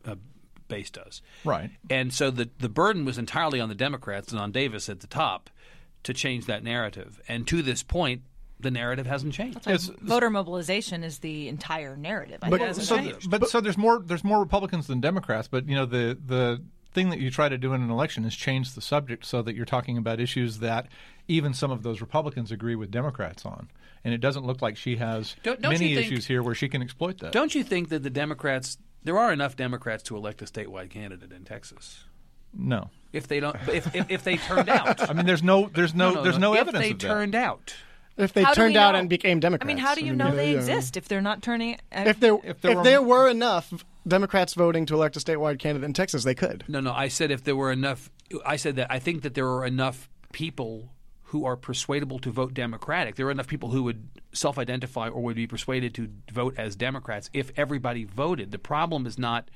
uh, 0.06 0.16
base 0.68 0.90
does. 0.90 1.22
Right. 1.44 1.70
And 1.90 2.12
so 2.12 2.30
the 2.30 2.48
the 2.58 2.68
burden 2.68 3.04
was 3.04 3.18
entirely 3.18 3.60
on 3.60 3.68
the 3.68 3.74
Democrats 3.74 4.32
and 4.32 4.40
on 4.40 4.52
Davis 4.52 4.88
at 4.88 5.00
the 5.00 5.06
top 5.06 5.50
to 6.04 6.12
change 6.14 6.46
that 6.46 6.62
narrative. 6.62 7.20
And 7.28 7.46
to 7.48 7.62
this 7.62 7.82
point, 7.82 8.22
the 8.60 8.70
narrative 8.70 9.06
hasn't 9.06 9.34
changed. 9.34 9.58
It's- 9.66 9.90
Voter 10.00 10.30
mobilization 10.30 11.02
is 11.02 11.18
the 11.18 11.48
entire 11.48 11.96
narrative. 11.96 12.38
I 12.42 12.50
But- 12.50 12.60
think 12.60 12.70
it 12.78 12.82
so, 12.82 12.96
changed. 12.96 13.30
but 13.30 13.48
so 13.48 13.60
there's 13.60 13.76
more 13.78 14.00
there's 14.00 14.24
more 14.24 14.40
Republicans 14.40 14.86
than 14.86 15.00
Democrats, 15.00 15.48
but 15.48 15.68
you 15.68 15.74
know 15.74 15.86
the 15.86 16.18
the 16.24 16.62
thing 16.92 17.10
that 17.10 17.18
you 17.18 17.28
try 17.28 17.48
to 17.48 17.58
do 17.58 17.72
in 17.72 17.82
an 17.82 17.90
election 17.90 18.24
is 18.24 18.36
change 18.36 18.74
the 18.74 18.80
subject 18.80 19.24
so 19.26 19.42
that 19.42 19.56
you're 19.56 19.64
talking 19.66 19.98
about 19.98 20.20
issues 20.20 20.60
that 20.60 20.86
even 21.26 21.52
some 21.52 21.72
of 21.72 21.82
those 21.82 22.00
Republicans 22.00 22.52
agree 22.52 22.76
with 22.76 22.88
Democrats 22.92 23.44
on, 23.44 23.68
and 24.04 24.14
it 24.14 24.18
doesn't 24.18 24.46
look 24.46 24.62
like 24.62 24.76
she 24.76 24.96
has 24.96 25.34
Don't- 25.42 25.60
don't 25.60 25.72
many 25.72 25.94
think- 25.96 26.06
issues 26.06 26.26
here 26.26 26.40
where 26.42 26.54
she 26.54 26.68
can 26.68 26.80
exploit 26.82 27.18
that. 27.18 27.32
Don't 27.32 27.52
you 27.54 27.64
think 27.64 27.88
that 27.88 28.04
the 28.04 28.10
Democrats 28.10 28.78
there 29.04 29.18
are 29.18 29.32
enough 29.32 29.56
Democrats 29.56 30.02
to 30.04 30.16
elect 30.16 30.42
a 30.42 30.46
statewide 30.46 30.90
candidate 30.90 31.32
in 31.32 31.44
Texas? 31.44 32.04
No, 32.56 32.90
If 33.12 33.26
they 33.28 33.40
don't 33.40 33.56
if 33.68 33.94
if, 33.94 34.10
if 34.10 34.24
they 34.24 34.36
turned 34.36 34.68
out. 34.68 35.08
I 35.10 35.12
mean 35.12 35.26
there's 35.26 35.42
no 35.42 35.68
there's 35.72 35.94
no, 35.94 36.22
there's 36.22 36.38
no, 36.38 36.54
if 36.54 36.60
evidence 36.60 36.84
they 36.84 36.90
of 36.92 36.98
that. 37.00 37.06
turned 37.08 37.34
out. 37.34 37.74
If 38.16 38.32
they 38.32 38.44
How 38.44 38.50
do 38.54 38.60
turned 38.60 38.74
we 38.74 38.78
out 38.78 38.92
know? 38.92 39.00
and 39.00 39.10
became 39.10 39.40
Democrats. 39.40 39.66
I 39.66 39.74
mean, 39.74 39.78
how 39.78 39.96
do 39.96 40.02
you 40.02 40.12
mean, 40.12 40.18
know 40.18 40.36
they 40.36 40.52
yeah. 40.52 40.58
exist 40.58 40.96
if 40.96 41.08
they're 41.08 41.20
not 41.20 41.42
turning? 41.42 41.78
If 41.90 42.20
there, 42.20 42.34
If 42.36 42.44
if 42.44 42.60
there 42.60 42.80
there, 42.84 43.02
were- 43.02 43.24
were, 43.24 43.28
enough 43.28 43.72
Democrats 44.06 44.54
voting 44.54 44.86
to 44.86 44.94
elect 44.94 45.16
a 45.16 45.18
statewide 45.20 45.58
candidate 45.58 45.84
in 45.84 45.94
Texas, 45.94 46.22
they 46.22 46.36
could. 46.36 46.62
No, 46.68 46.78
no. 46.78 46.92
I 46.92 47.08
said 47.08 47.32
if 47.32 47.42
there 47.42 47.56
were 47.56 47.72
enough. 47.72 48.10
I 48.46 48.54
said 48.54 48.76
that 48.76 48.86
I 48.88 49.00
think 49.00 49.22
that 49.22 49.34
there 49.34 49.48
are 49.48 49.66
enough 49.66 50.08
people 50.32 50.92
who 51.34 51.44
are 51.44 51.56
persuadable 51.56 52.20
to 52.20 52.31
vote 52.31 52.54
Democratic. 52.54 53.16
There 53.16 53.26
are 53.26 53.31
enough 53.32 53.48
people 53.48 53.70
who 53.70 53.82
would 53.82 54.08
self-identify 54.32 55.08
or 55.08 55.20
would 55.25 55.34
be 55.34 55.48
persuaded 55.48 55.92
to 55.96 56.08
vote 56.32 56.54
as 56.56 56.76
Democrats 56.76 57.28
if 57.32 57.50
everybody 57.56 58.04
voted. 58.04 58.52
The 58.52 58.58
problem 58.60 59.04
is 59.04 59.19
not 59.19 59.48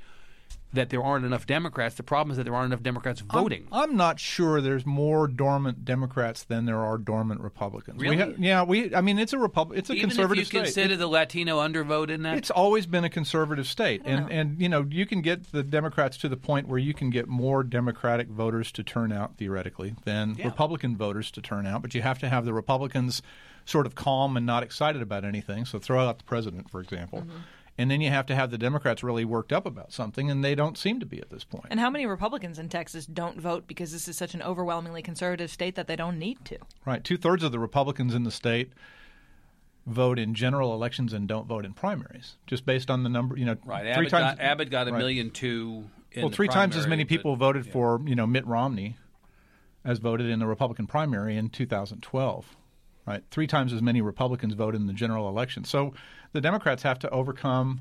that 0.70 0.90
there 0.90 1.02
aren't 1.02 1.24
enough 1.24 1.46
Democrats. 1.46 1.94
The 1.94 2.02
problem 2.02 2.30
is 2.30 2.36
that 2.36 2.44
there 2.44 2.54
aren't 2.54 2.66
enough 2.72 2.82
Democrats 2.82 3.22
voting. 3.22 3.66
I'm 3.72 3.96
not 3.96 4.20
sure 4.20 4.60
there's 4.60 4.84
more 4.84 5.26
dormant 5.26 5.86
Democrats 5.86 6.42
than 6.44 6.66
there 6.66 6.80
are 6.80 6.98
dormant 6.98 7.40
Republicans. 7.40 7.98
We 7.98 8.10
Really? 8.10 8.32
ha- 8.32 8.36
yeah, 8.38 8.62
we. 8.64 8.94
I 8.94 9.00
mean, 9.00 9.18
it's 9.18 9.32
a 9.32 9.38
Repub- 9.38 9.72
It's 9.74 9.88
a 9.88 9.94
Even 9.94 10.10
if 10.10 10.16
conservative 10.16 10.42
you 10.42 10.44
state. 10.44 10.64
consider 10.64 10.96
the 10.96 11.06
Latino 11.06 11.58
undervote 11.66 12.10
in 12.10 12.22
that. 12.24 12.36
It's 12.36 12.50
always 12.50 12.84
been 12.86 13.02
a 13.04 13.08
conservative 13.10 13.66
state, 13.66 14.02
and 14.04 14.30
and 14.30 14.60
you 14.60 14.68
know 14.68 14.86
you 14.90 15.06
can 15.06 15.22
get 15.22 15.52
the 15.52 15.62
Democrats 15.62 16.18
to 16.18 16.28
the 16.28 16.36
point 16.36 16.68
where 16.68 16.78
you 16.78 16.92
can 16.92 17.08
get 17.08 17.28
more 17.28 17.62
Democratic 17.64 18.28
voters 18.28 18.70
to 18.72 18.82
turn 18.82 19.10
out 19.10 19.38
theoretically 19.38 19.94
than 20.04 20.34
Yeah. 20.36 20.44
Republican 20.46 20.98
voters 20.98 21.30
to 21.30 21.40
turn 21.40 21.66
out, 21.66 21.80
but 21.80 21.94
you 21.94 22.02
have 22.02 22.18
to 22.18 22.28
have 22.28 22.44
the 22.44 22.52
Republicans 22.52 23.22
sort 23.64 23.86
of 23.86 23.94
calm 23.94 24.36
and 24.36 24.44
not 24.46 24.62
excited 24.62 25.00
about 25.00 25.24
anything. 25.24 25.64
So 25.64 25.78
throw 25.78 26.06
out 26.06 26.18
the 26.18 26.24
president, 26.24 26.70
for 26.70 26.80
example, 26.80 27.20
mm-hmm. 27.20 27.36
And 27.78 27.88
then 27.88 28.00
you 28.00 28.10
have 28.10 28.26
to 28.26 28.34
have 28.34 28.50
the 28.50 28.58
Democrats 28.58 29.04
really 29.04 29.24
worked 29.24 29.52
up 29.52 29.64
about 29.64 29.92
something, 29.92 30.28
and 30.28 30.44
they 30.44 30.56
don't 30.56 30.76
seem 30.76 30.98
to 30.98 31.06
be 31.06 31.20
at 31.20 31.30
this 31.30 31.44
point. 31.44 31.66
And 31.70 31.78
how 31.78 31.88
many 31.88 32.06
Republicans 32.06 32.58
in 32.58 32.68
Texas 32.68 33.06
don't 33.06 33.40
vote 33.40 33.68
because 33.68 33.92
this 33.92 34.08
is 34.08 34.18
such 34.18 34.34
an 34.34 34.42
overwhelmingly 34.42 35.00
conservative 35.00 35.50
state 35.50 35.76
that 35.76 35.86
they 35.86 35.94
don't 35.94 36.18
need 36.18 36.44
to? 36.46 36.58
Right, 36.84 37.02
two 37.02 37.16
thirds 37.16 37.44
of 37.44 37.52
the 37.52 37.60
Republicans 37.60 38.14
in 38.14 38.24
the 38.24 38.32
state 38.32 38.72
vote 39.86 40.18
in 40.18 40.34
general 40.34 40.74
elections 40.74 41.12
and 41.12 41.26
don't 41.26 41.46
vote 41.46 41.64
in 41.64 41.72
primaries, 41.72 42.34
just 42.46 42.66
based 42.66 42.90
on 42.90 43.04
the 43.04 43.08
number. 43.08 43.38
You 43.38 43.46
know, 43.46 43.56
right. 43.64 43.82
three 43.82 44.06
Abbott, 44.06 44.10
times 44.10 44.36
got, 44.36 44.40
Abbott 44.40 44.70
got 44.70 44.88
a 44.88 44.92
right. 44.92 44.98
million 44.98 45.30
two. 45.30 45.88
In 46.10 46.22
well, 46.22 46.30
the 46.30 46.36
three 46.36 46.48
times 46.48 46.74
as 46.74 46.82
primary, 46.82 46.90
many 46.90 47.04
but- 47.04 47.08
people 47.08 47.36
voted 47.36 47.70
for 47.70 48.00
you 48.04 48.16
know 48.16 48.26
Mitt 48.26 48.46
Romney 48.46 48.96
as 49.84 50.00
voted 50.00 50.28
in 50.28 50.40
the 50.40 50.46
Republican 50.46 50.86
primary 50.88 51.36
in 51.36 51.48
2012. 51.48 52.56
Right, 53.08 53.24
three 53.30 53.46
times 53.46 53.72
as 53.72 53.80
many 53.80 54.02
Republicans 54.02 54.52
voted 54.52 54.82
in 54.82 54.86
the 54.86 54.92
general 54.92 55.30
election. 55.30 55.64
So 55.64 55.94
the 56.32 56.42
Democrats 56.42 56.82
have 56.82 56.98
to 56.98 57.10
overcome 57.10 57.80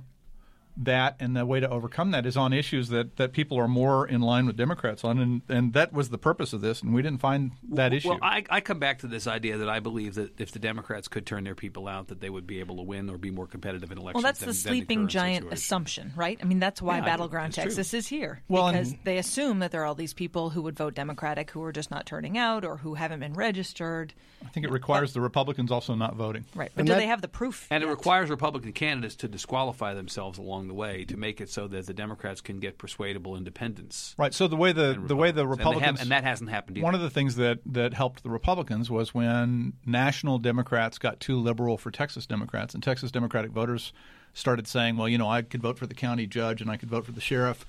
that, 0.77 1.15
and 1.19 1.35
the 1.35 1.45
way 1.45 1.59
to 1.59 1.69
overcome 1.69 2.11
that 2.11 2.25
is 2.25 2.37
on 2.37 2.53
issues 2.53 2.89
that, 2.89 3.15
that 3.17 3.33
people 3.33 3.57
are 3.57 3.67
more 3.67 4.07
in 4.07 4.21
line 4.21 4.45
with 4.45 4.55
Democrats 4.55 5.03
on, 5.03 5.19
and, 5.19 5.41
and 5.49 5.73
that 5.73 5.91
was 5.91 6.09
the 6.09 6.17
purpose 6.17 6.53
of 6.53 6.61
this, 6.61 6.81
and 6.83 6.93
we 6.93 7.01
didn't 7.01 7.19
find 7.19 7.51
that 7.71 7.93
issue. 7.93 8.09
Well, 8.09 8.19
I, 8.21 8.43
I 8.49 8.61
come 8.61 8.79
back 8.79 8.99
to 8.99 9.07
this 9.07 9.25
idea 9.27 9.57
that 9.57 9.69
I 9.69 9.79
believe 9.79 10.15
that 10.15 10.39
if 10.39 10.51
the 10.51 10.59
Democrats 10.59 11.07
could 11.07 11.25
turn 11.25 11.43
their 11.43 11.55
people 11.55 11.87
out, 11.87 12.09
that 12.09 12.19
they 12.21 12.29
would 12.29 12.45
be 12.45 12.59
able 12.59 12.75
to 12.77 12.83
win 12.83 13.09
or 13.09 13.17
be 13.17 13.31
more 13.31 13.47
competitive 13.47 13.91
in 13.91 13.97
elections. 13.97 14.23
Well, 14.23 14.29
that's 14.29 14.39
than, 14.39 14.49
the 14.49 14.53
sleeping 14.53 14.99
current 14.99 15.09
giant 15.11 15.37
situation. 15.37 15.53
assumption, 15.57 16.13
right? 16.15 16.37
I 16.41 16.45
mean, 16.45 16.59
that's 16.59 16.81
why 16.81 16.97
Yeah, 16.99 17.05
battleground 17.05 17.53
that's 17.53 17.55
true. 17.55 17.63
Texas 17.71 17.93
is 17.93 18.07
here 18.07 18.41
Well, 18.47 18.67
and- 18.67 18.77
because 18.77 18.95
they 19.03 19.17
assume 19.17 19.59
that 19.59 19.71
there 19.71 19.81
are 19.81 19.85
all 19.85 19.95
these 19.95 20.13
people 20.13 20.51
who 20.51 20.61
would 20.61 20.75
vote 20.77 20.93
Democratic 20.93 21.51
who 21.51 21.63
are 21.63 21.71
just 21.71 21.89
not 21.91 22.05
turning 22.05 22.37
out 22.37 22.63
or 22.63 22.77
who 22.77 22.93
haven't 22.93 23.19
been 23.19 23.33
registered, 23.33 24.13
I 24.45 24.49
think 24.49 24.65
it 24.65 24.71
requires 24.71 25.13
the 25.13 25.21
Republicans 25.21 25.71
also 25.71 25.95
not 25.95 26.15
voting. 26.15 26.45
right? 26.53 26.71
But 26.75 26.81
And 26.81 26.87
do 26.87 26.93
that- 26.93 26.99
they 26.99 27.07
have 27.07 27.21
the 27.21 27.27
proof? 27.27 27.67
And 27.71 27.83
it 27.83 27.87
requires 27.87 28.29
Republican 28.29 28.73
candidates 28.73 29.15
to 29.17 29.27
disqualify 29.27 29.93
themselves 29.95 30.37
along 30.37 30.66
the 30.67 30.73
way 30.73 31.05
to 31.05 31.17
make 31.17 31.41
it 31.41 31.49
so 31.49 31.67
that 31.67 31.85
the 31.85 31.93
Democrats 31.93 32.41
can 32.41 32.59
get 32.59 32.77
persuadable 32.77 33.35
independents. 33.35 34.15
Right. 34.17 34.33
So 34.33 34.47
the 34.47 34.55
way 34.55 34.71
the 34.71 35.01
the 35.05 35.15
way 35.15 35.31
the 35.31 35.41
And, 35.41 35.49
have- 35.49 35.57
Republicans 35.57 36.01
and 36.01 36.11
that 36.11 36.23
hasn't 36.23 36.49
happened 36.49 36.77
either. 36.77 36.83
One 36.85 36.95
of 36.95 37.01
the 37.01 37.09
things 37.09 37.35
that, 37.35 37.59
that 37.65 37.93
helped 37.93 38.23
the 38.23 38.29
Republicans 38.29 38.89
was 38.89 39.13
when 39.13 39.73
national 39.85 40.39
Democrats 40.39 40.97
got 40.97 41.19
too 41.19 41.37
liberal 41.37 41.77
for 41.77 41.91
Texas 41.91 42.25
Democrats, 42.25 42.73
and 42.73 42.83
Texas 42.83 43.11
Democratic 43.11 43.51
voters 43.51 43.93
started 44.33 44.67
saying, 44.67 44.97
well, 44.97 45.09
you 45.09 45.17
know, 45.17 45.29
I 45.29 45.41
could 45.41 45.61
vote 45.61 45.77
for 45.79 45.87
the 45.87 45.95
county 45.95 46.27
judge 46.27 46.61
and 46.61 46.69
I 46.69 46.77
could 46.77 46.89
vote 46.89 47.05
for 47.05 47.11
the 47.11 47.21
sheriff, 47.21 47.65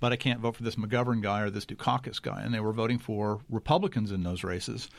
but 0.00 0.12
I 0.12 0.16
can't 0.16 0.40
vote 0.40 0.56
for 0.56 0.62
this 0.62 0.76
McGovern 0.76 1.22
guy 1.22 1.40
or 1.40 1.50
this 1.50 1.64
Dukakis 1.64 2.20
guy. 2.20 2.42
And 2.42 2.52
they 2.52 2.60
were 2.60 2.72
voting 2.72 2.98
for 2.98 3.40
Republicans 3.48 4.12
in 4.12 4.22
those 4.22 4.44
races. 4.44 4.90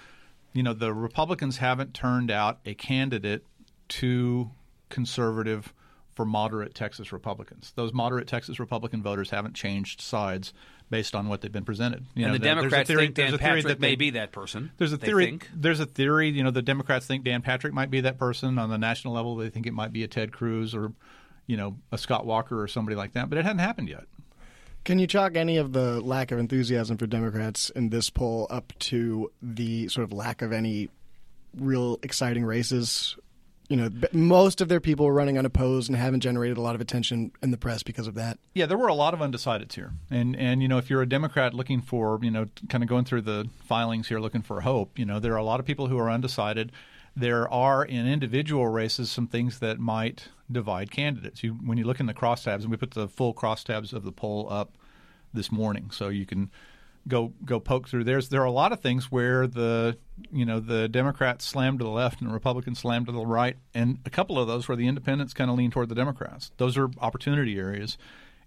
You 0.53 0.63
know, 0.63 0.73
the 0.73 0.93
Republicans 0.93 1.57
haven't 1.57 1.93
turned 1.93 2.31
out 2.31 2.59
a 2.65 2.73
candidate 2.73 3.45
too 3.87 4.51
conservative 4.89 5.73
for 6.15 6.25
moderate 6.25 6.75
Texas 6.75 7.11
Republicans. 7.13 7.71
Those 7.75 7.93
moderate 7.93 8.27
Texas 8.27 8.59
Republican 8.59 9.01
voters 9.01 9.29
haven't 9.29 9.55
changed 9.55 10.01
sides 10.01 10.53
based 10.89 11.15
on 11.15 11.29
what 11.29 11.39
they've 11.41 11.51
been 11.51 11.63
presented. 11.63 12.05
You 12.15 12.25
and 12.25 12.33
know, 12.33 12.37
the 12.37 12.43
there- 12.43 12.55
there's 12.55 12.57
a 12.57 12.61
Democrats 12.61 12.87
theory- 12.87 13.03
think 13.05 13.15
Dan 13.15 13.37
Patrick 13.37 13.65
that 13.65 13.79
may 13.79 13.95
be 13.95 14.09
that 14.11 14.31
person. 14.33 14.71
there's 14.77 14.91
a 14.91 14.97
they 14.97 15.07
theory. 15.07 15.25
think. 15.25 15.49
There's 15.55 15.79
a 15.79 15.85
theory. 15.85 16.29
You 16.29 16.43
know, 16.43 16.51
the 16.51 16.61
Democrats 16.61 17.05
think 17.07 17.23
Dan 17.23 17.41
Patrick 17.41 17.73
might 17.73 17.89
be 17.89 18.01
that 18.01 18.17
person. 18.17 18.57
On 18.59 18.69
the 18.69 18.77
national 18.77 19.13
level, 19.13 19.37
they 19.37 19.49
think 19.49 19.65
it 19.67 19.73
might 19.73 19.93
be 19.93 20.03
a 20.03 20.07
Ted 20.09 20.33
Cruz 20.33 20.75
or, 20.75 20.91
you 21.47 21.55
know, 21.55 21.77
a 21.93 21.97
Scott 21.97 22.25
Walker 22.25 22.61
or 22.61 22.67
somebody 22.67 22.95
like 22.95 23.13
that. 23.13 23.29
But 23.29 23.37
it 23.37 23.43
hasn't 23.45 23.61
happened 23.61 23.87
yet. 23.87 24.03
Can 24.83 24.99
you 24.99 25.07
chalk 25.07 25.37
any 25.37 25.57
of 25.57 25.73
the 25.73 26.01
lack 26.01 26.31
of 26.31 26.39
enthusiasm 26.39 26.97
for 26.97 27.05
Democrats 27.07 27.69
in 27.69 27.89
this 27.89 28.09
poll 28.09 28.47
up 28.49 28.73
to 28.79 29.31
the 29.41 29.87
sort 29.87 30.03
of 30.03 30.11
lack 30.11 30.41
of 30.41 30.51
any 30.51 30.89
real 31.55 31.99
exciting 32.03 32.43
races? 32.43 33.15
You 33.71 33.77
know, 33.77 33.89
most 34.11 34.59
of 34.59 34.67
their 34.67 34.81
people 34.81 35.05
were 35.05 35.13
running 35.13 35.37
unopposed 35.37 35.87
and 35.87 35.97
haven't 35.97 36.19
generated 36.19 36.57
a 36.57 36.61
lot 36.61 36.75
of 36.75 36.81
attention 36.81 37.31
in 37.41 37.51
the 37.51 37.57
press 37.57 37.83
because 37.83 38.05
of 38.05 38.15
that. 38.15 38.37
Yeah, 38.53 38.65
there 38.65 38.77
were 38.77 38.89
a 38.89 38.93
lot 38.93 39.13
of 39.13 39.21
undecideds 39.21 39.75
here, 39.75 39.93
and 40.09 40.35
and 40.35 40.61
you 40.61 40.67
know, 40.67 40.77
if 40.77 40.89
you're 40.89 41.01
a 41.01 41.07
Democrat 41.07 41.53
looking 41.53 41.79
for, 41.79 42.19
you 42.21 42.31
know, 42.31 42.47
kind 42.67 42.83
of 42.83 42.89
going 42.89 43.05
through 43.05 43.21
the 43.21 43.47
filings 43.63 44.09
here 44.09 44.19
looking 44.19 44.41
for 44.41 44.59
hope, 44.59 44.99
you 44.99 45.05
know, 45.05 45.21
there 45.21 45.31
are 45.31 45.37
a 45.37 45.43
lot 45.43 45.61
of 45.61 45.65
people 45.65 45.87
who 45.87 45.97
are 45.97 46.11
undecided. 46.11 46.73
There 47.15 47.49
are 47.49 47.85
in 47.85 48.07
individual 48.07 48.67
races 48.67 49.09
some 49.09 49.27
things 49.27 49.59
that 49.59 49.79
might 49.79 50.27
divide 50.51 50.91
candidates. 50.91 51.41
You 51.41 51.53
when 51.53 51.77
you 51.77 51.85
look 51.85 52.01
in 52.01 52.07
the 52.07 52.13
crosstabs, 52.13 52.63
and 52.63 52.71
we 52.71 52.75
put 52.75 52.91
the 52.91 53.07
full 53.07 53.33
crosstabs 53.33 53.93
of 53.93 54.03
the 54.03 54.11
poll 54.11 54.47
up 54.51 54.73
this 55.33 55.49
morning, 55.49 55.91
so 55.91 56.09
you 56.09 56.25
can 56.25 56.51
go 57.07 57.33
go 57.45 57.59
poke 57.59 57.87
through. 57.87 58.03
There's 58.03 58.29
there 58.29 58.41
are 58.41 58.45
a 58.45 58.51
lot 58.51 58.71
of 58.71 58.79
things 58.79 59.11
where 59.11 59.47
the 59.47 59.97
you 60.31 60.45
know 60.45 60.59
the 60.59 60.87
Democrats 60.87 61.45
slammed 61.45 61.79
to 61.79 61.85
the 61.85 61.91
left 61.91 62.21
and 62.21 62.29
the 62.29 62.33
Republicans 62.33 62.79
slammed 62.79 63.07
to 63.07 63.11
the 63.11 63.25
right, 63.25 63.57
and 63.73 63.99
a 64.05 64.09
couple 64.09 64.39
of 64.39 64.47
those 64.47 64.67
where 64.67 64.75
the 64.75 64.87
independents 64.87 65.33
kind 65.33 65.49
of 65.49 65.57
lean 65.57 65.71
toward 65.71 65.89
the 65.89 65.95
Democrats. 65.95 66.51
Those 66.57 66.77
are 66.77 66.89
opportunity 66.99 67.57
areas, 67.57 67.97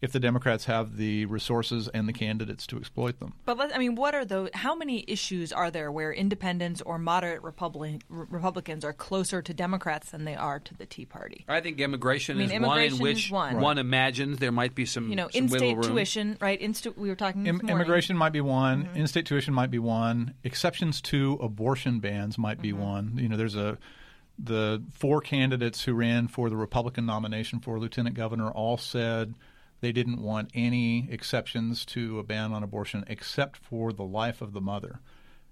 if 0.01 0.13
the 0.13 0.21
Democrats 0.21 0.67
have 0.67 0.97
the 0.97 1.25
resources 1.27 1.89
and 1.89 2.07
the 2.09 2.13
candidates 2.13 2.67
to 2.67 2.77
exploit 2.77 3.19
them. 3.21 3.33
But 3.47 3.57
let, 3.57 3.75
I 3.75 3.79
mean, 3.79 3.95
what 3.95 4.15
are 4.15 4.25
those? 4.25 4.51
How 4.55 4.75
many 4.75 5.05
issues 5.09 5.53
are 5.53 5.71
there 5.71 5.91
where 5.91 6.13
independents 6.13 6.83
or 6.83 6.99
moderate 6.99 7.43
Republic, 7.43 8.03
Republicans 8.09 8.85
are 8.85 8.93
closer 8.93 9.41
to 9.43 9.55
Democrats 9.55 10.11
than 10.11 10.25
they 10.25 10.35
are 10.35 10.59
to 10.61 10.75
the 10.75 10.85
Tea 10.87 11.07
Party? 11.07 11.45
I 11.49 11.61
think 11.61 11.81
immigration 11.81 12.37
I 12.37 12.41
mean, 12.47 12.51
is 12.51 12.61
one 12.61 12.83
in 12.83 12.99
which 12.99 13.27
is 13.27 13.31
one. 13.31 13.79
imagines 13.79 14.39
there 14.39 14.53
might 14.53 14.75
be 14.75 14.85
some 14.87 15.09
You 15.09 15.17
know, 15.17 15.29
some 15.31 15.45
in-state 15.45 15.75
room. 15.77 15.83
tuition, 15.83 16.37
right? 16.41 16.61
Insta- 16.61 16.97
we 16.97 17.09
were 17.09 17.17
talking 17.17 17.45
this 17.45 17.51
Im- 17.61 17.69
immigration 17.69 18.17
might 18.17 18.33
be 18.33 18.41
one. 18.41 18.85
Mm-hmm. 18.85 18.97
In-state 18.99 19.27
tuition 19.27 19.55
might 19.55 19.71
be 19.71 19.79
one. 19.79 20.35
Exceptions 20.45 21.01
to 21.03 21.39
abortion 21.41 22.01
bans 22.01 22.37
might 22.37 22.61
be 22.61 22.73
Mm-hmm. 22.73 22.83
one. 22.83 23.13
You 23.17 23.29
know, 23.29 23.37
there's 23.37 23.57
a 23.57 23.79
the 24.39 24.83
four 24.93 25.21
candidates 25.21 25.85
who 25.85 25.95
ran 25.95 26.27
for 26.27 26.51
the 26.51 26.57
Republican 26.57 27.07
nomination 27.07 27.61
for 27.61 27.79
lieutenant 27.79 28.17
governor 28.17 28.51
all 28.51 28.77
said 28.77 29.35
they 29.85 29.93
didn't 29.93 30.23
want 30.23 30.51
any 30.55 31.07
exceptions 31.11 31.85
to 31.85 32.19
a 32.19 32.23
ban 32.23 32.55
on 32.55 32.63
abortion 32.63 33.05
except 33.07 33.59
for 33.59 33.93
the 33.93 34.03
life 34.03 34.41
of 34.41 34.55
the 34.55 34.61
mother. 34.61 34.99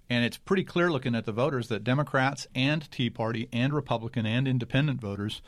And 0.09 0.25
it's 0.25 0.39
pretty 0.39 0.65
clear 0.65 0.91
looking 0.91 1.15
at 1.15 1.27
the 1.27 1.33
voters 1.33 1.69
that 1.69 1.85
Democrats 1.85 2.47
and 2.55 2.91
Tea 2.91 3.11
Party 3.11 3.47
and 3.53 3.75
Republican 3.75 4.25
and 4.25 4.49
independent 4.49 5.03
voters 5.03 5.43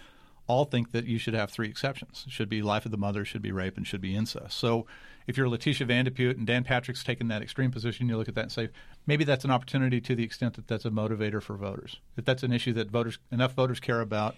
all 0.47 0.67
think 0.67 0.93
that 0.93 1.07
you 1.07 1.19
should 1.19 1.33
have 1.33 1.51
three 1.51 1.67
exceptions. 1.67 2.25
It 2.27 2.33
should 2.33 2.51
be 2.51 2.61
life 2.61 2.85
of 2.85 2.91
the 2.91 2.99
mother, 2.99 3.25
should 3.25 3.41
be 3.41 3.53
rape, 3.53 3.79
and 3.79 3.87
should 3.87 4.03
be 4.03 4.15
incest. 4.15 4.59
So 4.59 4.87
if 5.27 5.39
you're 5.39 5.49
Letitia 5.49 5.87
Van 5.87 6.05
de 6.05 6.11
Putte 6.11 6.37
and 6.37 6.47
Dan 6.47 6.63
Patrick's 6.63 7.03
taken 7.03 7.29
that 7.29 7.41
extreme 7.41 7.71
position, 7.71 8.07
you 8.07 8.19
look 8.19 8.29
at 8.29 8.35
that 8.35 8.43
and 8.43 8.53
say, 8.53 8.69
maybe 9.07 9.25
that's 9.25 9.47
an 9.47 9.51
opportunity 9.51 9.99
to 10.03 10.15
the 10.15 10.25
extent 10.25 10.55
that 10.57 10.69
that's 10.69 10.85
a 10.85 10.91
motivator 10.91 11.43
for 11.43 11.57
voters. 11.57 12.01
If 12.19 12.27
that's 12.27 12.43
an 12.43 12.53
issue 12.53 12.75
that 12.75 12.91
voters 12.91 13.19
enough 13.33 13.55
voters 13.55 13.81
care 13.81 14.03
about 14.03 14.37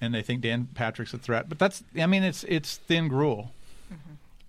and 0.00 0.14
they 0.14 0.22
think 0.22 0.40
Dan 0.40 0.68
Patrick's 0.74 1.12
a 1.12 1.18
threat. 1.18 1.48
But 1.48 1.58
that's 1.58 1.82
I 1.98 2.06
mean 2.06 2.22
it's 2.22 2.44
it's 2.44 2.76
thin 2.76 3.08
gruel. 3.08 3.52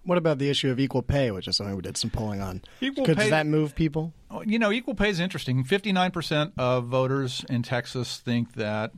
What 0.09 0.17
about 0.17 0.39
the 0.39 0.49
issue 0.49 0.71
of 0.71 0.79
equal 0.79 1.03
pay, 1.03 1.29
which 1.29 1.47
is 1.47 1.55
something 1.57 1.75
we 1.75 1.83
did 1.83 1.95
some 1.95 2.09
polling 2.09 2.41
on? 2.41 2.63
Equal 2.81 3.05
Could, 3.05 3.17
pay- 3.17 3.23
Does 3.25 3.29
that 3.29 3.45
move 3.45 3.75
people? 3.75 4.11
Oh, 4.31 4.41
You 4.41 4.57
know, 4.57 4.71
equal 4.71 4.95
pay 4.95 5.09
is 5.11 5.19
interesting. 5.19 5.63
59% 5.63 6.53
of 6.57 6.85
voters 6.85 7.45
in 7.47 7.61
Texas 7.61 8.17
think 8.17 8.53
that 8.55 8.91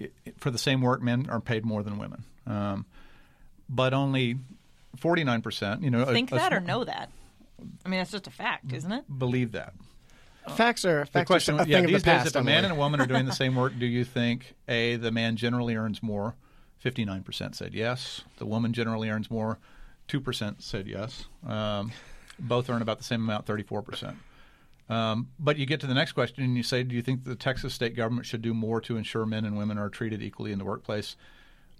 i- 0.00 0.08
for 0.38 0.50
the 0.50 0.56
same 0.56 0.80
work, 0.80 1.02
men 1.02 1.26
are 1.28 1.38
paid 1.38 1.66
more 1.66 1.82
than 1.82 1.98
women. 1.98 2.24
Um, 2.46 2.86
but 3.68 3.92
only 3.92 4.38
49%, 4.98 5.82
you 5.82 5.90
know, 5.90 6.06
Think 6.06 6.32
a 6.32 6.36
that 6.36 6.54
or 6.54 6.60
know 6.60 6.82
that? 6.84 7.10
I 7.84 7.88
mean, 7.90 7.98
that's 8.00 8.10
just 8.12 8.26
a 8.26 8.30
fact, 8.30 8.72
isn't 8.72 8.90
it? 8.90 9.04
believe 9.18 9.52
that. 9.52 9.74
Facts 10.56 10.86
are 10.86 11.00
The 11.00 11.06
facts 11.10 11.26
question, 11.26 11.56
are 11.60 11.62
a 11.64 11.66
yeah, 11.66 11.76
thing 11.80 11.88
these 11.88 11.96
of 11.96 12.04
the 12.04 12.10
days, 12.10 12.16
past. 12.22 12.26
if 12.28 12.36
a 12.36 12.42
man 12.42 12.64
Emily. 12.64 12.70
and 12.70 12.72
a 12.72 12.80
woman 12.80 13.00
are 13.02 13.06
doing 13.06 13.26
the 13.26 13.32
same 13.42 13.54
work, 13.54 13.78
do 13.78 13.84
you 13.84 14.02
think 14.04 14.54
a 14.66 14.96
the 14.96 15.10
man 15.12 15.36
generally 15.36 15.76
earns 15.76 16.02
more? 16.02 16.36
Fifty-nine 16.78 17.22
percent 17.22 17.54
said 17.54 17.74
yes. 17.74 18.22
The 18.38 18.46
woman 18.46 18.72
generally 18.72 19.10
earns 19.10 19.30
more. 19.30 19.58
Two 20.08 20.20
percent 20.20 20.62
said 20.62 20.86
yes. 20.86 21.24
Um, 21.46 21.92
both 22.38 22.68
earn 22.68 22.82
about 22.82 22.98
the 22.98 23.04
same 23.04 23.22
amount, 23.22 23.46
thirty-four 23.46 23.82
percent. 23.82 24.16
Um, 24.88 25.28
but 25.38 25.56
you 25.56 25.64
get 25.64 25.80
to 25.80 25.86
the 25.86 25.94
next 25.94 26.12
question 26.12 26.44
and 26.44 26.56
you 26.56 26.62
say, 26.62 26.82
do 26.82 26.94
you 26.94 27.00
think 27.02 27.24
the 27.24 27.36
Texas 27.36 27.72
state 27.72 27.96
government 27.96 28.26
should 28.26 28.42
do 28.42 28.52
more 28.52 28.80
to 28.82 28.96
ensure 28.96 29.24
men 29.24 29.44
and 29.46 29.56
women 29.56 29.78
are 29.78 29.88
treated 29.88 30.22
equally 30.22 30.52
in 30.52 30.58
the 30.58 30.64
workplace? 30.66 31.16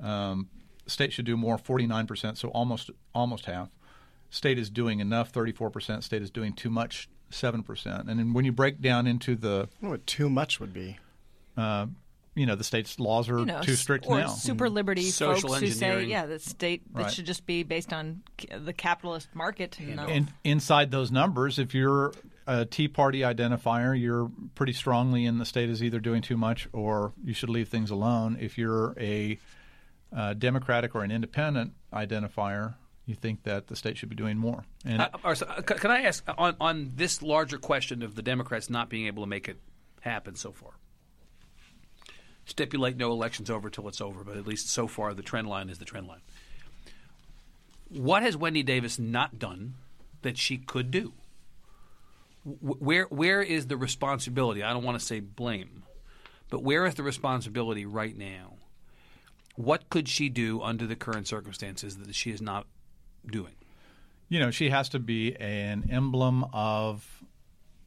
Um, 0.00 0.48
state 0.86 1.12
should 1.12 1.26
do 1.26 1.36
more, 1.36 1.58
forty-nine 1.58 2.06
percent, 2.06 2.38
so 2.38 2.48
almost 2.48 2.90
almost 3.14 3.46
half. 3.46 3.68
State 4.30 4.58
is 4.58 4.70
doing 4.70 5.00
enough, 5.00 5.28
thirty-four 5.30 5.68
percent. 5.68 6.04
State 6.04 6.22
is 6.22 6.30
doing 6.30 6.54
too 6.54 6.70
much, 6.70 7.10
seven 7.28 7.62
percent. 7.62 8.08
And 8.08 8.18
then 8.18 8.32
when 8.32 8.46
you 8.46 8.52
break 8.52 8.80
down 8.80 9.06
into 9.06 9.36
the 9.36 9.48
I 9.48 9.52
don't 9.52 9.82
know 9.82 9.90
what 9.90 10.06
too 10.06 10.30
much 10.30 10.58
would 10.58 10.72
be. 10.72 10.98
uh, 11.56 11.86
you 12.34 12.46
know, 12.46 12.54
the 12.54 12.64
state's 12.64 12.98
laws 12.98 13.28
are 13.28 13.38
You 13.40 13.44
know, 13.46 13.60
too 13.62 13.72
s- 13.72 13.80
strict 13.80 14.06
or 14.06 14.18
now. 14.20 14.26
super 14.28 14.70
liberty 14.70 15.02
Social 15.10 15.50
folks 15.50 15.60
who 15.60 15.68
say, 15.68 16.04
yeah, 16.04 16.26
the 16.26 16.38
state 16.38 16.82
that 16.94 17.02
Right. 17.04 17.12
should 17.12 17.26
just 17.26 17.44
be 17.46 17.62
based 17.62 17.92
on 17.92 18.22
the 18.56 18.72
capitalist 18.72 19.28
market. 19.34 19.78
You 19.78 19.94
know, 19.94 20.06
In, 20.06 20.28
inside 20.44 20.90
those 20.90 21.10
numbers, 21.12 21.58
if 21.58 21.74
you're 21.74 22.12
a 22.46 22.64
Tea 22.64 22.88
Party 22.88 23.20
identifier, 23.20 23.98
you're 23.98 24.30
pretty 24.54 24.72
strongly 24.72 25.26
in 25.26 25.38
the 25.38 25.44
state 25.44 25.68
is 25.68 25.82
either 25.82 26.00
doing 26.00 26.22
too 26.22 26.36
much 26.36 26.68
or 26.72 27.12
you 27.22 27.34
should 27.34 27.50
leave 27.50 27.68
things 27.68 27.90
alone. 27.90 28.36
If 28.40 28.56
you're 28.58 28.94
a 28.98 29.38
uh, 30.14 30.34
Democratic 30.34 30.94
or 30.94 31.04
an 31.04 31.10
independent 31.10 31.72
identifier, 31.92 32.74
you 33.06 33.14
think 33.14 33.42
that 33.44 33.66
the 33.68 33.76
state 33.76 33.96
should 33.98 34.08
be 34.08 34.16
doing 34.16 34.38
more. 34.38 34.64
And 34.84 35.02
Uh, 35.02 35.08
or 35.24 35.34
so- 35.34 35.46
uh, 35.46 35.56
c- 35.58 35.74
can 35.78 35.90
I 35.90 36.02
ask 36.02 36.24
on 36.38 36.56
on 36.60 36.92
this 36.96 37.20
larger 37.22 37.58
question 37.58 38.02
of 38.02 38.14
the 38.14 38.22
Democrats 38.22 38.68
not 38.70 38.88
being 38.88 39.06
able 39.06 39.22
to 39.22 39.26
make 39.28 39.48
it 39.48 39.58
happen 40.00 40.34
so 40.34 40.52
far? 40.52 40.72
Stipulate 42.52 42.96
no 42.96 43.10
elections 43.12 43.48
over 43.48 43.70
till 43.70 43.88
it's 43.88 44.00
over, 44.00 44.24
but 44.24 44.36
at 44.36 44.46
least 44.46 44.68
so 44.68 44.86
far 44.86 45.14
the 45.14 45.22
trend 45.22 45.48
line 45.48 45.70
is 45.70 45.78
the 45.78 45.84
trend 45.84 46.06
line. 46.06 46.20
What 47.88 48.22
has 48.22 48.36
Wendy 48.36 48.62
Davis 48.62 48.98
not 48.98 49.38
done 49.38 49.74
that 50.20 50.36
she 50.36 50.58
could 50.58 50.90
do? 50.90 51.14
Where 52.44 53.04
where 53.04 53.40
is 53.40 53.68
the 53.68 53.76
responsibility? 53.76 54.62
I 54.62 54.72
don't 54.72 54.84
want 54.84 54.98
to 54.98 55.04
say 55.04 55.20
blame, 55.20 55.84
but 56.50 56.62
where 56.62 56.84
is 56.84 56.94
the 56.94 57.02
responsibility 57.02 57.86
right 57.86 58.16
now? 58.16 58.54
What 59.56 59.88
could 59.88 60.08
she 60.08 60.28
do 60.28 60.60
under 60.60 60.86
the 60.86 60.96
current 60.96 61.28
circumstances 61.28 61.96
that 61.96 62.14
she 62.14 62.30
is 62.30 62.42
not 62.42 62.66
doing? 63.26 63.54
you 64.32 64.38
know, 64.38 64.50
she 64.50 64.70
has 64.70 64.88
to 64.88 64.98
be 64.98 65.36
an 65.36 65.90
emblem 65.90 66.46
of, 66.54 67.21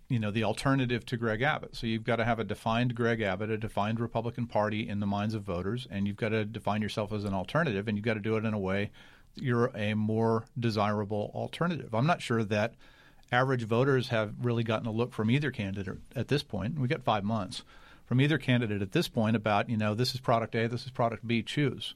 you 0.07 0.19
know, 0.19 0.31
the 0.31 0.43
alternative 0.43 1.05
to 1.07 1.17
Greg 1.17 1.41
Abbott. 1.41 1.75
So 1.75 1.87
you've 1.87 2.03
got 2.03 2.17
to 2.17 2.25
have 2.25 2.39
a 2.39 2.43
defined 2.43 2.95
Greg 2.95 3.21
Abbott, 3.21 3.49
a 3.49 3.57
defined 3.57 3.99
Republican 3.99 4.47
Party 4.47 4.87
in 4.87 4.99
the 4.99 5.07
minds 5.07 5.33
of 5.33 5.43
voters, 5.43 5.87
and 5.89 6.07
you've 6.07 6.15
got 6.15 6.29
to 6.29 6.45
define 6.45 6.81
yourself 6.81 7.11
as 7.11 7.23
an 7.23 7.33
alternative, 7.33 7.87
and 7.87 7.97
you've 7.97 8.05
got 8.05 8.13
to 8.15 8.19
do 8.19 8.35
it 8.37 8.45
in 8.45 8.53
a 8.53 8.59
way 8.59 8.91
you're 9.35 9.71
a 9.75 9.93
more 9.93 10.45
desirable 10.57 11.31
alternative. 11.35 11.93
I'm 11.93 12.07
not 12.07 12.21
sure 12.21 12.43
that 12.45 12.73
average 13.31 13.63
voters 13.63 14.09
have 14.09 14.33
really 14.41 14.63
gotten 14.63 14.87
a 14.87 14.91
look 14.91 15.13
from 15.13 15.29
either 15.29 15.51
candidate 15.51 15.97
at 16.15 16.27
this 16.27 16.43
point. 16.43 16.79
We've 16.79 16.89
got 16.89 17.03
five 17.03 17.23
months 17.23 17.63
from 18.05 18.21
either 18.21 18.37
candidate 18.37 18.81
at 18.81 18.91
this 18.91 19.07
point 19.07 19.35
about, 19.35 19.69
you 19.69 19.77
know, 19.77 19.93
this 19.93 20.13
is 20.13 20.21
product 20.21 20.55
A, 20.55 20.67
this 20.67 20.85
is 20.85 20.91
product 20.91 21.27
B, 21.27 21.41
choose. 21.41 21.95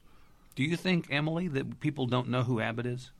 Do 0.54 0.64
you 0.64 0.76
think, 0.76 1.06
Emily, 1.10 1.48
that 1.48 1.80
people 1.80 2.06
don't 2.06 2.28
know 2.28 2.42
who 2.42 2.60
Abbott 2.60 2.86
is? 2.86 3.10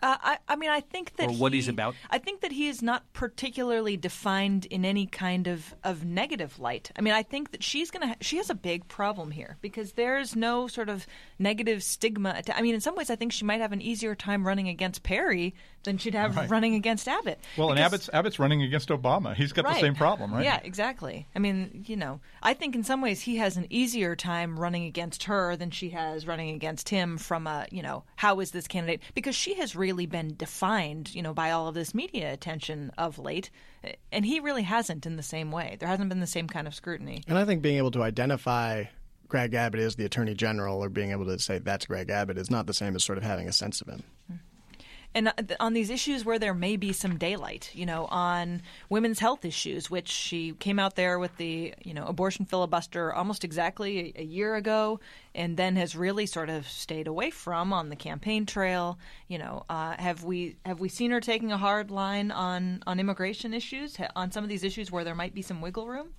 Uh, 0.00 0.16
I, 0.22 0.38
I 0.48 0.56
mean, 0.56 0.70
I 0.70 0.80
think 0.80 1.16
that 1.16 1.28
Or 1.28 1.32
what 1.32 1.52
he- 1.52 1.58
he's 1.58 1.68
about? 1.68 1.94
I 2.08 2.18
think 2.18 2.40
that 2.42 2.52
he 2.52 2.68
is 2.68 2.82
not 2.82 3.12
particularly 3.12 3.96
defined 3.96 4.66
in 4.66 4.84
any 4.84 5.06
kind 5.06 5.46
of, 5.48 5.74
of 5.82 6.04
negative 6.04 6.58
light. 6.58 6.90
I 6.96 7.00
mean, 7.00 7.14
I 7.14 7.22
think 7.22 7.50
that 7.50 7.62
she's 7.64 7.90
gonna 7.90 8.08
ha- 8.08 8.14
she 8.20 8.36
has 8.36 8.48
a 8.48 8.54
big 8.54 8.86
problem 8.88 9.32
here 9.32 9.56
because 9.60 9.92
there's 9.92 10.36
no 10.36 10.68
sort 10.68 10.88
of 10.88 11.06
negative 11.38 11.82
stigma. 11.82 12.40
I 12.54 12.62
mean, 12.62 12.74
in 12.74 12.80
some 12.80 12.94
ways, 12.94 13.10
I 13.10 13.16
think 13.16 13.32
she 13.32 13.44
might 13.44 13.60
have 13.60 13.72
an 13.72 13.82
easier 13.82 14.14
time 14.14 14.46
running 14.46 14.68
against 14.68 15.02
Perry 15.02 15.54
than 15.84 15.96
she'd 15.98 16.14
have 16.14 16.36
Right. 16.36 16.50
running 16.50 16.74
against 16.74 17.08
Abbott. 17.08 17.38
Well, 17.56 17.70
and 17.70 17.78
Abbott's 17.78 18.10
Abbott's 18.12 18.38
running 18.38 18.62
against 18.62 18.88
Obama. 18.88 19.34
He's 19.34 19.52
got 19.52 19.64
the 19.64 19.74
same 19.74 19.94
problem, 19.94 20.32
right? 20.34 20.44
Yeah, 20.44 20.60
exactly. 20.62 21.26
I 21.34 21.38
mean, 21.38 21.84
you 21.86 21.96
know, 21.96 22.20
I 22.42 22.54
think 22.54 22.74
in 22.74 22.84
some 22.84 23.00
ways 23.00 23.20
he 23.22 23.36
has 23.36 23.56
an 23.56 23.66
easier 23.70 24.14
time 24.16 24.58
running 24.58 24.84
against 24.84 25.24
her 25.24 25.56
than 25.56 25.70
she 25.70 25.90
has 25.90 26.26
running 26.26 26.50
against 26.54 26.88
him 26.88 27.16
from 27.18 27.46
a, 27.46 27.66
you 27.70 27.82
know, 27.82 28.04
how 28.16 28.40
is 28.40 28.50
this 28.50 28.66
candidate? 28.66 29.00
Because 29.14 29.34
she 29.34 29.54
has 29.54 29.74
really 29.76 30.06
been 30.06 30.34
defined, 30.36 31.14
you 31.14 31.22
know, 31.22 31.32
by 31.32 31.50
all 31.50 31.68
of 31.68 31.74
this 31.74 31.94
media 31.94 32.32
attention 32.32 32.92
of 32.98 33.18
late, 33.18 33.50
and 34.12 34.26
he 34.26 34.40
really 34.40 34.62
hasn't 34.62 35.06
in 35.06 35.16
the 35.16 35.22
same 35.22 35.50
way. 35.52 35.76
There 35.78 35.88
hasn't 35.88 36.08
been 36.08 36.20
the 36.20 36.26
same 36.26 36.48
kind 36.48 36.66
of 36.66 36.74
scrutiny. 36.74 37.22
And 37.28 37.38
I 37.38 37.44
think 37.44 37.62
being 37.62 37.78
able 37.78 37.92
to 37.92 38.02
identify 38.02 38.84
Greg 39.28 39.54
Abbott 39.54 39.80
as 39.80 39.96
the 39.96 40.04
Attorney 40.04 40.34
General 40.34 40.82
or 40.82 40.88
being 40.88 41.10
able 41.12 41.26
to 41.26 41.38
say 41.38 41.58
that's 41.58 41.86
Greg 41.86 42.10
Abbott 42.10 42.38
is 42.38 42.50
not 42.50 42.66
the 42.66 42.74
same 42.74 42.96
as 42.96 43.04
sort 43.04 43.18
of 43.18 43.24
having 43.24 43.46
a 43.48 43.52
sense 43.52 43.80
of 43.80 43.88
him. 43.88 44.02
Hmm. 44.26 44.36
And 45.18 45.28
uh, 45.28 45.56
on 45.58 45.72
these 45.72 45.90
issues 45.90 46.24
where 46.24 46.38
there 46.38 46.54
may 46.54 46.76
be 46.76 46.92
some 46.92 47.16
daylight, 47.16 47.72
you 47.74 47.84
know, 47.84 48.04
on 48.04 48.62
women's 48.88 49.18
health 49.18 49.44
issues, 49.44 49.90
which 49.90 50.06
she 50.06 50.52
came 50.52 50.78
out 50.78 50.94
there 50.94 51.18
with 51.18 51.36
the, 51.38 51.74
you 51.82 51.92
know, 51.92 52.06
abortion 52.06 52.44
filibuster 52.44 53.12
almost 53.12 53.42
exactly 53.42 54.14
a, 54.16 54.20
a 54.20 54.24
year 54.24 54.54
ago, 54.54 55.00
and 55.34 55.56
then 55.56 55.74
has 55.74 55.96
really 55.96 56.24
sort 56.24 56.48
of 56.48 56.68
stayed 56.68 57.08
away 57.08 57.30
from 57.30 57.72
on 57.72 57.88
the 57.88 57.96
campaign 57.96 58.46
trail. 58.46 58.96
You 59.26 59.38
know, 59.38 59.64
uh, 59.68 59.96
have 59.98 60.22
we 60.22 60.54
have 60.64 60.78
we 60.78 60.88
seen 60.88 61.10
her 61.10 61.20
taking 61.20 61.50
a 61.50 61.58
hard 61.58 61.90
line 61.90 62.30
on 62.30 62.84
on 62.86 63.00
immigration 63.00 63.52
issues, 63.52 63.96
on 64.14 64.30
some 64.30 64.44
of 64.44 64.48
these 64.48 64.62
issues 64.62 64.92
where 64.92 65.02
there 65.02 65.16
might 65.16 65.34
be 65.34 65.42
some 65.42 65.60
wiggle 65.60 65.88
room? 65.88 66.10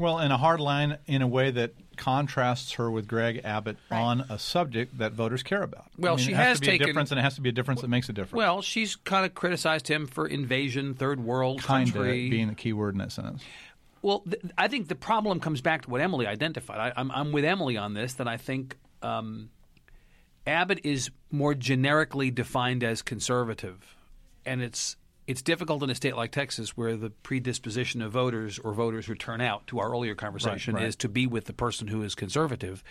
Well, 0.00 0.18
in 0.20 0.30
a 0.32 0.38
hard 0.38 0.60
line, 0.60 0.96
in 1.06 1.20
a 1.20 1.26
way 1.26 1.50
that 1.50 1.74
contrasts 1.96 2.72
her 2.72 2.90
with 2.90 3.06
Greg 3.06 3.42
Abbott 3.44 3.76
Right. 3.90 4.00
on 4.00 4.20
a 4.30 4.38
subject 4.38 4.96
that 4.96 5.12
voters 5.12 5.42
care 5.42 5.62
about. 5.62 5.84
Well, 5.98 6.14
I 6.14 6.16
mean, 6.16 6.24
she 6.26 6.32
has, 6.32 6.46
has 6.46 6.56
to 6.58 6.60
be 6.62 6.66
taken- 6.68 6.84
a 6.84 6.86
difference, 6.86 7.10
and 7.10 7.20
it 7.20 7.22
has 7.22 7.34
to 7.34 7.42
be 7.42 7.50
a 7.50 7.52
difference 7.52 7.82
that 7.82 7.88
makes 7.88 8.08
a 8.08 8.14
difference. 8.14 8.38
Well, 8.38 8.62
she's 8.62 8.96
kind 8.96 9.26
of 9.26 9.34
criticized 9.34 9.88
him 9.88 10.06
for 10.06 10.26
invasion, 10.26 10.94
third 10.94 11.20
world 11.20 11.62
kind 11.62 11.88
of 11.94 12.02
being 12.02 12.48
the 12.48 12.54
key 12.54 12.72
word 12.72 12.94
in 12.94 12.98
that 12.98 13.12
sentence. 13.12 13.42
Well, 14.00 14.20
th- 14.20 14.42
I 14.56 14.68
think 14.68 14.88
the 14.88 14.94
problem 14.94 15.40
comes 15.40 15.60
back 15.60 15.82
to 15.82 15.90
what 15.90 16.00
Emily 16.00 16.26
identified. 16.26 16.78
I, 16.78 16.92
I'm, 16.98 17.10
I'm 17.10 17.32
with 17.32 17.44
Emily 17.44 17.76
on 17.76 17.92
this. 17.92 18.14
That 18.14 18.26
I 18.26 18.38
think 18.38 18.78
um, 19.02 19.50
Abbott 20.46 20.80
is 20.84 21.10
more 21.30 21.54
generically 21.54 22.30
defined 22.30 22.82
as 22.82 23.02
conservative, 23.02 23.94
and 24.46 24.62
it's 24.62 24.96
it's 25.30 25.42
difficult 25.42 25.82
in 25.82 25.90
a 25.90 25.94
state 25.94 26.16
like 26.16 26.32
Texas 26.32 26.76
where 26.76 26.96
the 26.96 27.10
predisposition 27.10 28.02
of 28.02 28.12
voters 28.12 28.58
or 28.58 28.72
voters 28.72 29.06
who 29.06 29.14
turn 29.14 29.40
out 29.40 29.66
to 29.68 29.78
our 29.78 29.90
earlier 29.90 30.14
conversation 30.14 30.74
Right, 30.74 30.80
right. 30.82 30.88
is 30.88 30.96
to 30.96 31.08
be 31.08 31.26
with 31.26 31.44
the 31.44 31.52
person 31.52 31.86
who 31.88 32.02
is 32.02 32.14
conservative. 32.14 32.82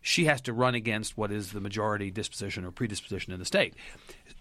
she 0.00 0.24
has 0.26 0.40
to 0.42 0.52
run 0.52 0.74
against 0.74 1.16
what 1.18 1.30
is 1.32 1.50
the 1.52 1.60
majority 1.60 2.10
disposition 2.10 2.64
or 2.64 2.70
predisposition 2.70 3.32
in 3.32 3.38
the 3.40 3.44
state. 3.44 3.74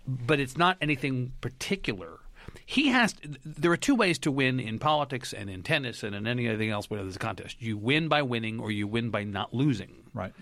But 0.07 0.39
it's 0.39 0.57
not 0.57 0.77
anything 0.81 1.31
particular. 1.41 2.19
He 2.65 2.87
has. 2.89 3.13
to, 3.13 3.29
There 3.43 3.71
are 3.71 3.77
two 3.77 3.95
ways 3.95 4.19
to 4.19 4.31
win 4.31 4.59
in 4.59 4.77
politics 4.79 5.33
and 5.33 5.49
in 5.49 5.63
tennis 5.63 6.03
and 6.03 6.15
in 6.15 6.27
anything 6.27 6.69
else. 6.69 6.89
Whether 6.89 7.03
there's 7.03 7.15
a 7.15 7.19
contest, 7.19 7.61
you 7.61 7.77
win 7.77 8.07
by 8.07 8.21
winning 8.21 8.59
or 8.59 8.69
you 8.71 8.87
win 8.87 9.09
by 9.09 9.23
not 9.23 9.53
losing. 9.53 9.91
Right. 10.13 10.33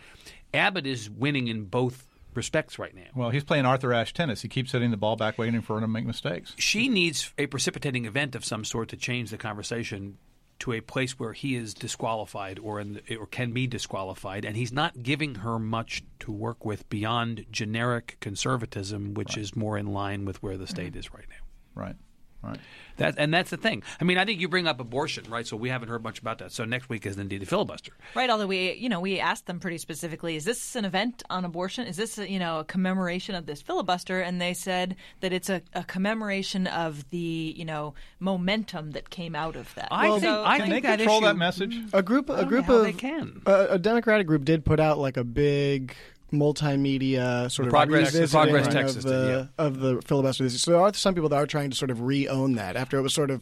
Abbott 0.53 0.85
is 0.85 1.09
winning 1.09 1.47
in 1.47 1.65
both 1.65 2.05
respects 2.35 2.79
right 2.79 2.95
now. 2.95 3.07
Well, 3.15 3.29
he's 3.29 3.43
playing 3.43 3.65
Arthur 3.65 3.93
Ashe 3.93 4.13
tennis. 4.13 4.41
He 4.41 4.47
keeps 4.47 4.71
hitting 4.71 4.91
the 4.91 4.97
ball 4.97 5.15
back, 5.15 5.37
waiting 5.37 5.61
for 5.61 5.77
him 5.77 5.81
to 5.81 5.87
make 5.87 6.05
mistakes. 6.05 6.53
she 6.57 6.89
needs 6.89 7.33
a 7.37 7.47
precipitating 7.47 8.05
event 8.05 8.35
of 8.35 8.45
some 8.45 8.65
sort 8.65 8.89
to 8.89 8.97
change 8.97 9.29
the 9.29 9.37
conversation 9.37 10.17
to 10.59 10.71
a 10.71 10.81
place 10.81 11.19
where 11.19 11.33
he 11.33 11.55
is 11.55 11.73
disqualified 11.73 12.57
or 12.59 12.79
in 12.79 12.93
the, 12.93 13.15
or 13.17 13.25
can 13.25 13.51
be 13.51 13.67
disqualified, 13.67 14.45
and 14.45 14.55
he's 14.55 14.71
not 14.71 15.03
giving 15.03 15.35
her 15.35 15.59
much 15.59 16.03
to 16.19 16.31
work 16.31 16.63
with 16.63 16.87
beyond 16.89 17.45
generic 17.51 18.17
conservatism, 18.21 19.13
which 19.13 19.35
is 19.37 19.55
more 19.55 19.77
in 19.77 19.87
line 19.87 20.23
with 20.23 20.41
where 20.41 20.57
the 20.57 20.67
state 20.67 20.91
mm-hmm. 20.91 20.99
is 20.99 21.13
right 21.13 21.25
now. 21.29 21.81
Right. 21.81 21.95
Right. 22.43 22.59
That 22.97 23.15
and 23.17 23.33
that's 23.33 23.49
the 23.49 23.57
thing. 23.57 23.81
I 23.99 24.03
mean, 24.03 24.17
I 24.19 24.25
think 24.25 24.39
you 24.39 24.47
bring 24.47 24.67
up 24.67 24.79
abortion, 24.79 25.25
right? 25.29 25.47
So 25.47 25.55
we 25.57 25.69
haven't 25.69 25.87
heard 25.89 26.03
much 26.03 26.19
about 26.19 26.37
that. 26.39 26.51
So 26.51 26.63
next 26.65 26.89
week 26.89 27.05
is 27.05 27.17
indeed 27.17 27.41
the 27.41 27.45
filibuster. 27.45 27.93
Right. 28.15 28.29
Although 28.29 28.45
we, 28.47 28.73
you 28.73 28.89
know, 28.89 28.99
we 28.99 29.19
asked 29.19 29.47
them 29.47 29.59
pretty 29.59 29.77
specifically, 29.79 30.35
is 30.35 30.45
this 30.45 30.75
an 30.75 30.85
event 30.85 31.23
on 31.29 31.43
abortion? 31.45 31.87
Is 31.87 31.95
this, 31.97 32.17
a, 32.19 32.29
you 32.29 32.37
know, 32.37 32.59
a 32.59 32.63
commemoration 32.65 33.33
of 33.33 33.45
this 33.47 33.61
filibuster? 33.61 34.19
And 34.21 34.39
they 34.39 34.53
said 34.53 34.95
that 35.21 35.33
it's 35.33 35.49
a, 35.49 35.61
a 35.73 35.83
commemoration 35.85 36.67
of 36.67 37.09
the, 37.09 37.53
you 37.57 37.65
know, 37.65 37.95
momentum 38.19 38.91
that 38.91 39.09
came 39.09 39.35
out 39.35 39.55
of 39.55 39.73
that. 39.75 39.87
I 39.89 40.09
So- 40.09 40.19
think 40.19 40.33
I 40.37 40.57
Can 40.59 40.69
think 40.69 40.83
they 40.83 40.89
that 40.89 40.97
control 40.99 41.17
issue, 41.19 41.25
that 41.27 41.37
message? 41.37 41.79
A 41.93 42.03
group, 42.03 42.29
I 42.29 42.33
a 42.33 42.37
don't 42.41 42.49
group 42.49 42.69
of 42.69 42.83
they 42.83 42.93
can. 42.93 43.41
A, 43.45 43.67
a 43.71 43.79
Democratic 43.79 44.27
group 44.27 44.45
did 44.45 44.65
put 44.65 44.79
out 44.79 44.99
like 44.99 45.17
a 45.17 45.23
big 45.23 45.95
multimedia 46.33 47.49
sort 47.51 47.65
The 47.65 47.69
of 47.69 47.71
Progress- 47.71 48.11
the 48.11 48.19
revisiting 48.19 48.41
Progress 48.41 48.67
of 48.67 48.73
text 48.73 48.93
system, 48.95 49.11
the 49.11 49.49
of 49.57 49.79
the 49.79 50.01
filibuster. 50.05 50.49
So 50.49 50.71
there 50.71 50.81
are 50.81 50.93
some 50.93 51.13
people 51.15 51.29
that 51.29 51.35
are 51.37 51.47
trying 51.47 51.69
to 51.69 51.75
sort 51.75 51.91
of 51.91 52.01
re-own 52.01 52.53
that 52.55 52.75
after 52.75 52.97
it 52.97 53.01
was 53.01 53.13
sort 53.13 53.31
of 53.31 53.41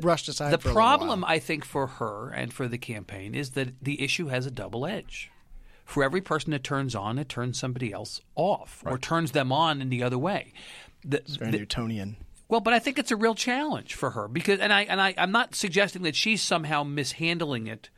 brushed 0.00 0.28
aside. 0.28 0.52
The 0.52 0.58
for 0.58 0.70
a 0.70 0.72
problem, 0.72 1.20
while. 1.22 1.30
I 1.30 1.38
think, 1.38 1.64
for 1.64 1.86
her 1.86 2.30
and 2.30 2.52
for 2.52 2.68
the 2.68 2.78
campaign 2.78 3.34
is 3.34 3.50
that 3.50 3.82
the 3.82 4.00
issue 4.02 4.28
has 4.28 4.46
a 4.46 4.50
double 4.50 4.86
edge. 4.86 5.30
For 5.84 6.02
every 6.02 6.22
person 6.22 6.54
it 6.54 6.64
turns 6.64 6.94
on, 6.94 7.18
it 7.18 7.28
turns 7.28 7.58
somebody 7.58 7.92
else 7.92 8.22
off 8.36 8.82
or 8.86 8.96
turns 8.96 9.32
them 9.32 9.52
on 9.52 9.82
in 9.82 9.90
the 9.90 10.02
other 10.02 10.16
way. 10.16 10.54
The, 11.04 11.18
it's 11.18 11.36
very 11.36 11.50
the- 11.50 11.58
Newtonian. 11.58 12.16
well, 12.48 12.60
but 12.60 12.72
I 12.72 12.78
think 12.78 12.98
it's 12.98 13.10
a 13.10 13.16
real 13.16 13.34
challenge 13.34 13.92
for 13.94 14.10
her 14.12 14.26
because, 14.26 14.60
and 14.60 14.72
I 14.72 14.82
and 14.84 14.98
I, 15.00 15.12
I'm 15.18 15.30
not 15.32 15.54
suggesting 15.54 16.00
that 16.04 16.16
she's 16.16 16.40
somehow 16.40 16.84
mishandling 16.84 17.66
it, 17.66 17.90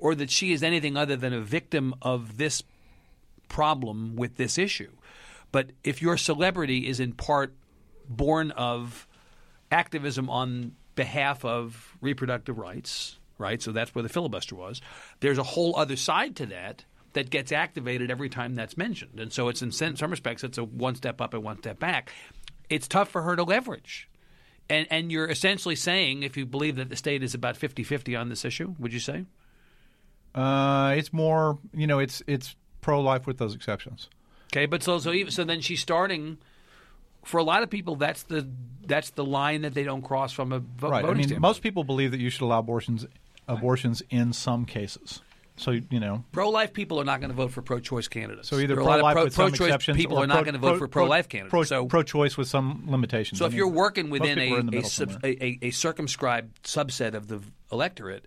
or 0.00 0.16
that 0.16 0.30
she 0.30 0.50
is 0.52 0.64
anything 0.64 0.96
other 0.96 1.14
than 1.14 1.32
a 1.32 1.40
victim 1.40 1.94
of 2.02 2.38
this 2.38 2.64
problem 3.48 4.16
with 4.16 4.36
this 4.36 4.58
issue. 4.58 4.92
But 5.52 5.70
if 5.82 6.02
your 6.02 6.16
celebrity 6.16 6.88
is 6.88 7.00
in 7.00 7.12
part 7.12 7.54
born 8.08 8.50
of 8.52 9.06
activism 9.70 10.28
on 10.30 10.72
behalf 10.94 11.44
of 11.44 11.96
reproductive 12.00 12.58
rights, 12.58 13.18
right? 13.38 13.62
So 13.62 13.72
that's 13.72 13.94
where 13.94 14.02
the 14.02 14.08
filibuster 14.08 14.54
was. 14.54 14.80
There's 15.20 15.38
a 15.38 15.42
whole 15.42 15.76
other 15.76 15.96
side 15.96 16.36
to 16.36 16.46
that 16.46 16.84
that 17.12 17.30
gets 17.30 17.52
activated 17.52 18.10
every 18.10 18.28
time 18.28 18.54
that's 18.54 18.76
mentioned. 18.76 19.18
And 19.18 19.32
so 19.32 19.48
it's 19.48 19.62
in 19.62 19.72
some 19.72 20.10
respects 20.10 20.44
it's 20.44 20.58
a 20.58 20.64
one 20.64 20.94
step 20.94 21.20
up 21.20 21.34
and 21.34 21.42
one 21.42 21.58
step 21.58 21.78
back. 21.78 22.12
It's 22.68 22.88
tough 22.88 23.08
for 23.08 23.22
her 23.22 23.36
to 23.36 23.44
leverage. 23.44 24.08
And 24.68 24.86
and 24.90 25.10
you're 25.10 25.28
essentially 25.28 25.76
saying 25.76 26.22
if 26.22 26.36
you 26.36 26.44
believe 26.44 26.76
that 26.76 26.90
the 26.90 26.96
state 26.96 27.22
is 27.22 27.34
about 27.34 27.58
50-50 27.58 28.18
on 28.20 28.28
this 28.28 28.44
issue, 28.44 28.74
would 28.78 28.92
you 28.92 29.00
say? 29.00 29.24
Uh, 30.34 30.94
it's 30.96 31.12
more, 31.12 31.58
you 31.72 31.86
know, 31.86 31.98
it's 31.98 32.22
it's 32.26 32.54
pro 32.80 33.00
life 33.00 33.26
with 33.26 33.38
those 33.38 33.54
exceptions. 33.54 34.08
Okay, 34.52 34.66
but 34.66 34.82
so 34.82 34.98
so 34.98 35.12
even 35.12 35.30
so 35.30 35.44
then 35.44 35.60
she's 35.60 35.80
starting 35.80 36.38
for 37.24 37.38
a 37.38 37.42
lot 37.42 37.62
of 37.62 37.70
people 37.70 37.96
that's 37.96 38.22
the 38.24 38.48
that's 38.86 39.10
the 39.10 39.24
line 39.24 39.62
that 39.62 39.74
they 39.74 39.84
don't 39.84 40.02
cross 40.02 40.32
from 40.32 40.52
a 40.52 40.60
vo- 40.60 40.88
right. 40.90 41.04
I 41.04 41.08
mean, 41.08 41.24
standpoint. 41.24 41.40
most 41.40 41.62
people 41.62 41.84
believe 41.84 42.10
that 42.12 42.20
you 42.20 42.30
should 42.30 42.42
allow 42.42 42.60
abortions 42.60 43.06
abortions 43.46 44.02
in 44.10 44.32
some 44.32 44.64
cases. 44.64 45.20
So 45.56 45.72
you 45.72 45.98
know, 45.98 46.24
Pro-life 46.30 46.72
people 46.72 47.00
are 47.00 47.04
not 47.04 47.20
going 47.20 47.30
to 47.30 47.36
vote 47.36 47.50
for 47.50 47.62
pro-choice 47.62 48.06
candidates. 48.06 48.48
so 48.48 48.56
either 48.58 48.76
There 48.76 48.78
are 48.78 48.80
a 48.80 48.84
lot 48.84 49.00
of 49.00 49.00
pro-life 49.00 49.14
pro- 49.14 49.24
with 49.24 49.34
some 49.34 49.48
pro-choice 49.48 49.66
exceptions, 49.66 49.96
people 49.96 50.18
are 50.18 50.26
not 50.26 50.34
pro- 50.34 50.44
going 50.44 50.54
to 50.54 50.60
vote 50.60 50.78
for 50.78 50.86
pro- 50.86 51.02
pro-life 51.02 51.28
candidates. 51.28 51.50
Pro, 51.50 51.62
so, 51.64 51.86
pro-choice 51.86 52.36
with 52.36 52.46
some 52.46 52.84
limitations. 52.86 53.40
so 53.40 53.44
I 53.44 53.48
if 53.48 53.52
mean, 53.52 53.58
you're 53.58 53.68
working 53.68 54.08
within 54.08 54.38
people 54.38 54.56
are 54.56 54.60
in 54.60 54.66
the 54.66 55.18
a, 55.24 55.26
a, 55.26 55.44
a, 55.44 55.58
a, 55.62 55.70
circumscribed 55.72 56.62
subset 56.62 57.14
of 57.14 57.26
the 57.26 57.42
electorate, 57.72 58.26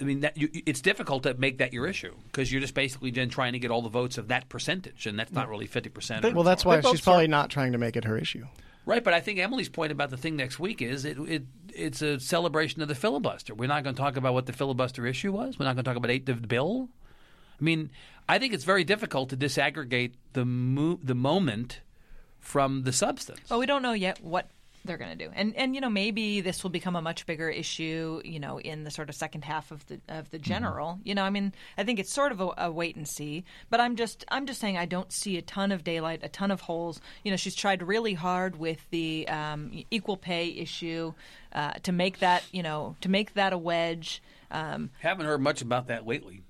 I 0.00 0.04
mean, 0.04 0.20
that, 0.20 0.36
you, 0.36 0.48
it's 0.66 0.80
difficult 0.80 1.22
to 1.24 1.34
make 1.34 1.58
that 1.58 1.72
your 1.72 1.86
issue 1.86 2.14
because 2.26 2.52
you're 2.52 2.60
just 2.60 2.74
basically 2.74 3.10
then 3.10 3.28
trying 3.28 3.54
to 3.54 3.58
get 3.58 3.70
all 3.70 3.82
the 3.82 3.88
votes 3.88 4.18
of 4.18 4.28
that 4.28 4.48
percentage, 4.48 5.06
and 5.06 5.18
that's 5.18 5.32
not 5.32 5.46
mm. 5.46 5.50
really 5.50 5.66
fifty 5.66 5.88
percent. 5.88 6.34
Well, 6.34 6.44
that's 6.44 6.64
why 6.64 6.80
she's 6.80 7.00
probably 7.00 7.28
not 7.28 7.50
trying 7.50 7.72
to 7.72 7.78
make 7.78 7.96
it 7.96 8.04
her 8.04 8.18
issue. 8.18 8.46
Right, 8.84 9.02
but 9.02 9.14
I 9.14 9.20
think 9.20 9.40
Emily's 9.40 9.68
point 9.68 9.90
about 9.90 10.10
the 10.10 10.16
thing 10.16 10.36
next 10.36 10.60
week 10.60 10.80
is 10.80 11.04
it, 11.04 11.18
it 11.18 11.42
it's 11.74 12.02
a 12.02 12.20
celebration 12.20 12.82
of 12.82 12.88
the 12.88 12.94
filibuster. 12.94 13.52
We're 13.54 13.68
not 13.68 13.82
going 13.82 13.96
to 13.96 14.00
talk 14.00 14.16
about 14.16 14.32
what 14.32 14.46
the 14.46 14.52
filibuster 14.52 15.06
issue 15.06 15.32
was. 15.32 15.58
We're 15.58 15.64
not 15.64 15.74
going 15.74 15.84
to 15.84 15.90
talk 15.90 15.96
about 15.96 16.10
eight 16.10 16.24
the 16.24 16.34
bill. 16.34 16.88
I 17.60 17.64
mean, 17.64 17.90
I 18.28 18.38
think 18.38 18.54
it's 18.54 18.64
very 18.64 18.84
difficult 18.84 19.30
to 19.30 19.36
disaggregate 19.36 20.12
the 20.34 20.44
mo- 20.44 21.00
the 21.02 21.14
moment 21.14 21.80
from 22.38 22.84
the 22.84 22.92
substance. 22.92 23.40
But 23.48 23.58
we 23.58 23.66
don't 23.66 23.82
know 23.82 23.92
yet 23.92 24.22
what 24.22 24.50
they're 24.86 24.96
going 24.96 25.16
to 25.16 25.24
do. 25.24 25.30
And 25.34 25.54
and 25.56 25.74
you 25.74 25.80
know 25.80 25.90
maybe 25.90 26.40
this 26.40 26.62
will 26.62 26.70
become 26.70 26.96
a 26.96 27.02
much 27.02 27.26
bigger 27.26 27.48
issue, 27.50 28.20
you 28.24 28.40
know, 28.40 28.58
in 28.58 28.84
the 28.84 28.90
sort 28.90 29.08
of 29.08 29.14
second 29.14 29.44
half 29.44 29.70
of 29.70 29.86
the 29.86 30.00
of 30.08 30.30
the 30.30 30.38
general. 30.38 30.98
You 31.04 31.14
know, 31.14 31.22
I 31.22 31.30
mean, 31.30 31.52
I 31.76 31.84
think 31.84 31.98
it's 31.98 32.12
sort 32.12 32.32
of 32.32 32.40
a, 32.40 32.50
a 32.58 32.72
wait 32.72 32.96
and 32.96 33.06
see, 33.06 33.44
but 33.70 33.80
I'm 33.80 33.96
just 33.96 34.24
I'm 34.28 34.46
just 34.46 34.60
saying 34.60 34.76
I 34.78 34.86
don't 34.86 35.12
see 35.12 35.36
a 35.36 35.42
ton 35.42 35.72
of 35.72 35.84
daylight, 35.84 36.20
a 36.22 36.28
ton 36.28 36.50
of 36.50 36.62
holes. 36.62 37.00
You 37.24 37.30
know, 37.30 37.36
she's 37.36 37.54
tried 37.54 37.82
really 37.82 38.14
hard 38.14 38.56
with 38.56 38.88
the 38.90 39.28
um, 39.28 39.84
equal 39.90 40.16
pay 40.16 40.48
issue 40.48 41.12
uh, 41.52 41.72
to 41.82 41.92
make 41.92 42.20
that, 42.20 42.44
you 42.52 42.62
know, 42.62 42.96
to 43.00 43.08
make 43.08 43.34
that 43.34 43.52
a 43.52 43.58
wedge. 43.58 44.22
Um, 44.50 44.90
Haven't 45.00 45.26
heard 45.26 45.40
much 45.40 45.60
about 45.62 45.88
that 45.88 46.06
lately. 46.06 46.42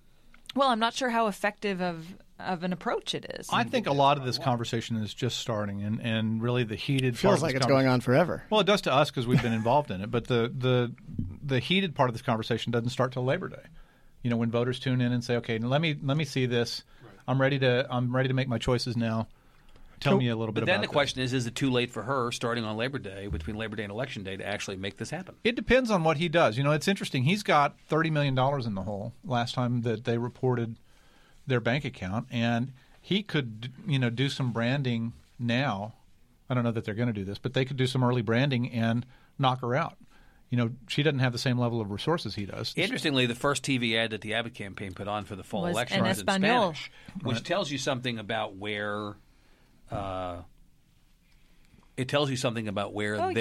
well, 0.54 0.68
I'm 0.68 0.78
not 0.78 0.94
sure 0.94 1.10
how 1.10 1.28
effective 1.28 1.80
of 1.80 2.04
of 2.38 2.62
an 2.62 2.72
approach 2.72 3.14
it 3.14 3.24
is. 3.38 3.48
I 3.52 3.64
think 3.64 3.86
a 3.86 3.92
lot 3.92 4.18
of 4.18 4.24
this 4.24 4.38
conversation 4.38 4.96
is 4.96 5.14
just 5.14 5.38
starting, 5.38 5.82
and, 5.82 6.00
and 6.00 6.42
really 6.42 6.64
the 6.64 6.76
heated 6.76 7.14
part 7.14 7.20
Feels 7.20 7.34
of 7.36 7.42
like 7.42 7.52
this 7.54 7.60
it's 7.60 7.66
going 7.66 7.86
on 7.86 8.00
forever. 8.00 8.44
Well, 8.50 8.60
it 8.60 8.66
does 8.66 8.82
to 8.82 8.92
us 8.92 9.10
because 9.10 9.26
we've 9.26 9.42
been 9.42 9.52
involved 9.52 9.90
in 9.90 10.00
it, 10.00 10.10
but 10.10 10.26
the, 10.26 10.52
the 10.56 10.92
the 11.42 11.58
heated 11.60 11.94
part 11.94 12.10
of 12.10 12.14
this 12.14 12.22
conversation 12.22 12.72
doesn't 12.72 12.90
start 12.90 13.12
till 13.12 13.24
Labor 13.24 13.48
Day. 13.48 13.62
You 14.22 14.30
know, 14.30 14.36
when 14.36 14.50
voters 14.50 14.78
tune 14.78 15.00
in 15.00 15.12
and 15.12 15.22
say, 15.22 15.36
"Okay, 15.36 15.58
let 15.58 15.80
me 15.80 15.96
let 16.02 16.16
me 16.16 16.24
see 16.24 16.46
this. 16.46 16.82
I'm 17.28 17.40
ready 17.40 17.58
to 17.60 17.86
I'm 17.90 18.14
ready 18.14 18.28
to 18.28 18.34
make 18.34 18.48
my 18.48 18.58
choices 18.58 18.96
now." 18.96 19.28
Tell 19.98 20.18
me 20.18 20.28
a 20.28 20.36
little 20.36 20.52
bit 20.52 20.60
But 20.60 20.66
then 20.66 20.74
about 20.74 20.82
the 20.82 20.88
this. 20.88 20.92
question 20.92 21.22
is: 21.22 21.32
Is 21.32 21.46
it 21.46 21.54
too 21.54 21.70
late 21.70 21.90
for 21.90 22.02
her, 22.02 22.30
starting 22.30 22.64
on 22.64 22.76
Labor 22.76 22.98
Day, 22.98 23.28
between 23.28 23.56
Labor 23.56 23.76
Day 23.76 23.82
and 23.84 23.90
Election 23.90 24.24
Day, 24.24 24.36
to 24.36 24.46
actually 24.46 24.76
make 24.76 24.98
this 24.98 25.08
happen? 25.08 25.36
It 25.42 25.56
depends 25.56 25.90
on 25.90 26.04
what 26.04 26.18
he 26.18 26.28
does. 26.28 26.58
You 26.58 26.64
know, 26.64 26.72
it's 26.72 26.86
interesting. 26.86 27.24
He's 27.24 27.42
got 27.42 27.80
thirty 27.88 28.10
million 28.10 28.34
dollars 28.34 28.66
in 28.66 28.74
the 28.74 28.82
hole. 28.82 29.14
Last 29.24 29.54
time 29.54 29.80
that 29.82 30.04
they 30.04 30.18
reported 30.18 30.76
their 31.46 31.60
bank 31.60 31.84
account, 31.84 32.26
and 32.30 32.72
he 33.00 33.22
could, 33.22 33.72
you 33.86 33.98
know, 33.98 34.10
do 34.10 34.28
some 34.28 34.52
branding 34.52 35.12
now. 35.38 35.94
I 36.48 36.54
don't 36.54 36.64
know 36.64 36.72
that 36.72 36.84
they're 36.84 36.94
going 36.94 37.08
to 37.08 37.12
do 37.12 37.24
this, 37.24 37.38
but 37.38 37.54
they 37.54 37.64
could 37.64 37.76
do 37.76 37.86
some 37.86 38.02
early 38.04 38.22
branding 38.22 38.70
and 38.70 39.04
knock 39.38 39.60
her 39.60 39.74
out. 39.74 39.96
You 40.50 40.58
know, 40.58 40.70
she 40.86 41.02
doesn't 41.02 41.18
have 41.18 41.32
the 41.32 41.38
same 41.38 41.58
level 41.58 41.80
of 41.80 41.90
resources 41.90 42.36
he 42.36 42.46
does. 42.46 42.72
Interestingly, 42.76 43.26
the 43.26 43.34
first 43.34 43.64
TV 43.64 43.96
ad 43.96 44.10
that 44.10 44.20
the 44.20 44.34
Abbott 44.34 44.54
campaign 44.54 44.94
put 44.94 45.08
on 45.08 45.24
for 45.24 45.34
the 45.34 45.42
fall 45.42 45.62
Was 45.62 45.72
election 45.72 46.04
was 46.04 46.20
in 46.20 46.26
Spanish, 46.28 46.90
which 47.22 47.42
tells 47.42 47.70
you 47.70 47.78
something 47.78 48.18
about 48.18 48.54
where. 48.54 49.16
Uh, 49.90 50.42
it 51.96 52.08
tells 52.08 52.30
you 52.30 52.36
something 52.36 52.68
about 52.68 52.92
where 52.92 53.16
Oh, 53.16 53.28
yeah. 53.28 53.32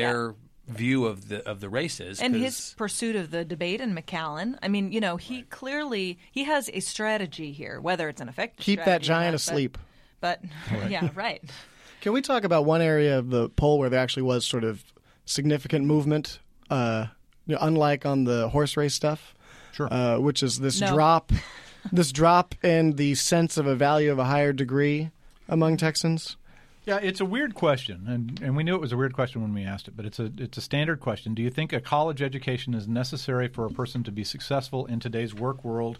Their 0.68 0.76
view 0.76 1.06
of 1.06 1.30
the 1.30 1.48
of 1.48 1.60
the 1.60 1.70
races 1.70 2.22
and 2.22 2.36
his 2.36 2.74
pursuit 2.78 3.16
of 3.16 3.32
the 3.32 3.46
debate 3.46 3.82
in 3.82 3.96
McAllen. 3.96 4.58
I 4.62 4.68
mean, 4.68 4.92
you 4.92 5.00
know, 5.00 5.18
he 5.18 5.44
clearly 5.44 6.18
he 6.32 6.44
has 6.46 6.70
a 6.74 6.80
strategy 6.80 7.52
here, 7.52 7.80
whether 7.80 8.10
it's 8.10 8.22
an 8.22 8.30
effective 8.30 8.66
Keep 8.66 8.80
that 8.80 9.04
strategy 9.04 9.06
or 9.06 9.16
giant 9.16 9.34
not, 9.34 9.36
asleep. 9.36 9.78
But, 10.22 10.42
but 10.72 10.90
yeah, 10.90 11.10
right. 11.16 11.44
Can 12.02 12.14
we 12.14 12.22
talk 12.22 12.44
about 12.44 12.66
one 12.66 12.82
area 12.82 13.18
of 13.18 13.30
the 13.30 13.50
poll 13.50 13.80
where 13.80 13.90
there 13.90 14.00
actually 14.00 14.24
was 14.24 14.46
sort 14.46 14.64
of 14.64 14.84
significant 15.26 15.86
movement, 15.86 16.40
uh, 16.70 17.08
you 17.48 17.56
know, 17.56 17.60
unlike 17.62 18.06
on 18.06 18.26
the 18.26 18.50
horse 18.50 18.78
race 18.78 18.94
stuff? 18.94 19.34
Sure. 19.72 19.92
Uh, 19.92 20.20
which 20.20 20.42
is 20.42 20.60
this 20.60 20.80
No. 20.80 20.94
drop, 20.94 21.32
this 21.92 22.12
drop 22.12 22.56
in 22.64 22.94
the 22.94 23.16
sense 23.16 23.58
of 23.58 23.68
a 23.68 23.76
value 23.76 24.12
of 24.12 24.20
a 24.20 24.26
higher 24.26 24.54
degree 24.54 25.10
among 25.50 25.78
Texans. 25.78 26.38
Yeah, 26.86 27.00
it's 27.02 27.20
a 27.20 27.26
weird 27.26 27.56
question, 27.56 28.04
and, 28.08 28.40
and 28.44 28.56
we 28.56 28.64
knew 28.64 28.76
it 28.76 28.82
was 28.82 28.92
a 28.92 28.98
weird 28.98 29.14
question 29.14 29.42
when 29.42 29.54
we 29.54 29.64
asked 29.64 29.88
it. 29.88 29.98
But 29.98 30.06
it's 30.06 30.20
a 30.20 30.32
it's 30.38 30.58
a 30.58 30.62
standard 30.62 31.00
question. 31.00 31.34
Do 31.34 31.42
you 31.42 31.50
think 31.50 31.74
a 31.74 31.82
college 31.82 32.22
education 32.22 32.76
is 32.76 32.88
necessary 32.88 33.48
for 33.48 33.66
a 33.66 33.72
person 33.72 34.04
to 34.04 34.12
be 34.12 34.24
successful 34.24 34.86
in 34.86 35.00
today's 35.00 35.34
work 35.34 35.64
world, 35.66 35.98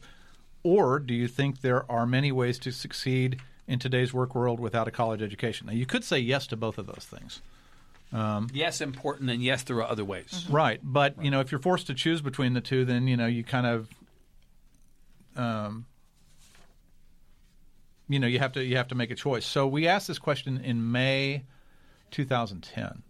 or 0.62 1.00
do 1.00 1.14
you 1.16 1.28
think 1.28 1.62
there 1.62 1.90
are 1.92 2.06
many 2.06 2.32
ways 2.32 2.60
to 2.60 2.72
succeed 2.72 3.42
in 3.68 3.80
today's 3.80 4.14
work 4.14 4.36
world 4.36 4.60
without 4.60 4.88
a 4.88 4.92
college 4.92 5.24
education? 5.24 5.66
Now, 5.68 5.74
you 5.74 5.88
could 5.88 6.04
say 6.04 6.20
yes 6.20 6.46
to 6.48 6.56
both 6.56 6.78
of 6.78 6.86
those 6.86 7.08
things, 7.10 7.42
yes, 8.54 8.80
important, 8.80 9.32
and 9.32 9.42
yes, 9.44 9.64
there 9.64 9.78
are 9.78 9.90
other 9.90 10.06
ways. 10.06 10.46
right? 10.52 10.80
But 10.84 11.22
you 11.24 11.32
know, 11.32 11.40
if 11.40 11.52
you're 11.52 11.62
forced 11.62 11.88
to 11.88 11.96
choose 11.96 12.22
between 12.22 12.54
the 12.54 12.62
two, 12.62 12.86
then 12.86 13.08
you 13.08 13.18
know 13.18 13.26
you 13.26 13.44
kind 13.44 13.66
of 13.66 13.90
um, 15.36 15.86
you 18.08 18.20
know, 18.20 18.28
you 18.28 18.40
have 18.40 18.54
to 18.54 18.64
you 18.64 18.78
have 18.78 18.90
to 18.90 18.96
make 18.96 19.12
a 19.12 19.16
choice. 19.16 19.46
So 19.46 19.68
we 19.68 19.88
asked 19.88 20.08
this 20.08 20.20
question 20.20 20.58
in 20.58 20.92
May 20.92 21.44
2010, 22.12 23.04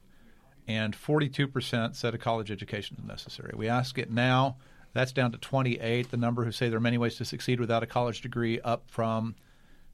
and 0.67 0.95
42% 0.95 1.95
said 1.95 2.13
a 2.13 2.17
college 2.17 2.51
education 2.51 2.97
is 2.99 3.05
necessary. 3.05 3.53
We 3.55 3.67
ask 3.67 3.97
it 3.97 4.09
now. 4.09 4.57
That's 4.93 5.11
down 5.11 5.33
to 5.33 5.37
28. 5.37 6.09
The 6.09 6.17
number 6.17 6.45
who 6.45 6.53
say 6.53 6.69
there 6.69 6.77
are 6.77 6.81
many 6.81 6.97
ways 6.97 7.15
to 7.15 7.25
succeed 7.25 7.59
without 7.59 7.83
a 7.83 7.85
college 7.85 8.21
degree 8.21 8.61
up 8.61 8.85
from 8.87 9.35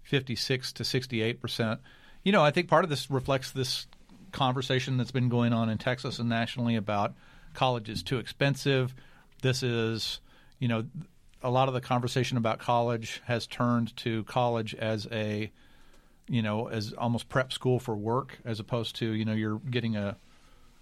56 0.03 0.73
to 0.73 0.83
68 0.83 1.41
percent. 1.41 1.79
You 2.23 2.31
know, 2.31 2.43
I 2.43 2.51
think 2.51 2.67
part 2.67 2.83
of 2.83 2.89
this 2.89 3.09
reflects 3.09 3.51
this 3.51 3.87
conversation 4.31 4.97
that's 4.97 5.11
been 5.11 5.29
going 5.29 5.53
on 5.53 5.69
in 5.69 5.77
Texas 5.77 6.19
and 6.19 6.29
nationally 6.29 6.75
about 6.75 7.13
college 7.53 7.89
is 7.89 8.03
too 8.03 8.19
expensive. 8.19 8.93
This 9.41 9.63
is, 9.63 10.21
you 10.59 10.67
know, 10.67 10.85
a 11.43 11.49
lot 11.49 11.67
of 11.67 11.73
the 11.73 11.81
conversation 11.81 12.37
about 12.37 12.59
college 12.59 13.21
has 13.25 13.47
turned 13.47 13.95
to 13.97 14.23
college 14.25 14.75
as 14.75 15.07
a, 15.11 15.51
you 16.27 16.41
know, 16.41 16.67
as 16.67 16.93
almost 16.93 17.29
prep 17.29 17.51
school 17.51 17.79
for 17.79 17.95
work, 17.95 18.39
as 18.45 18.59
opposed 18.59 18.95
to, 18.97 19.11
you 19.11 19.25
know, 19.25 19.33
you're 19.33 19.59
getting 19.69 19.95
a 19.95 20.17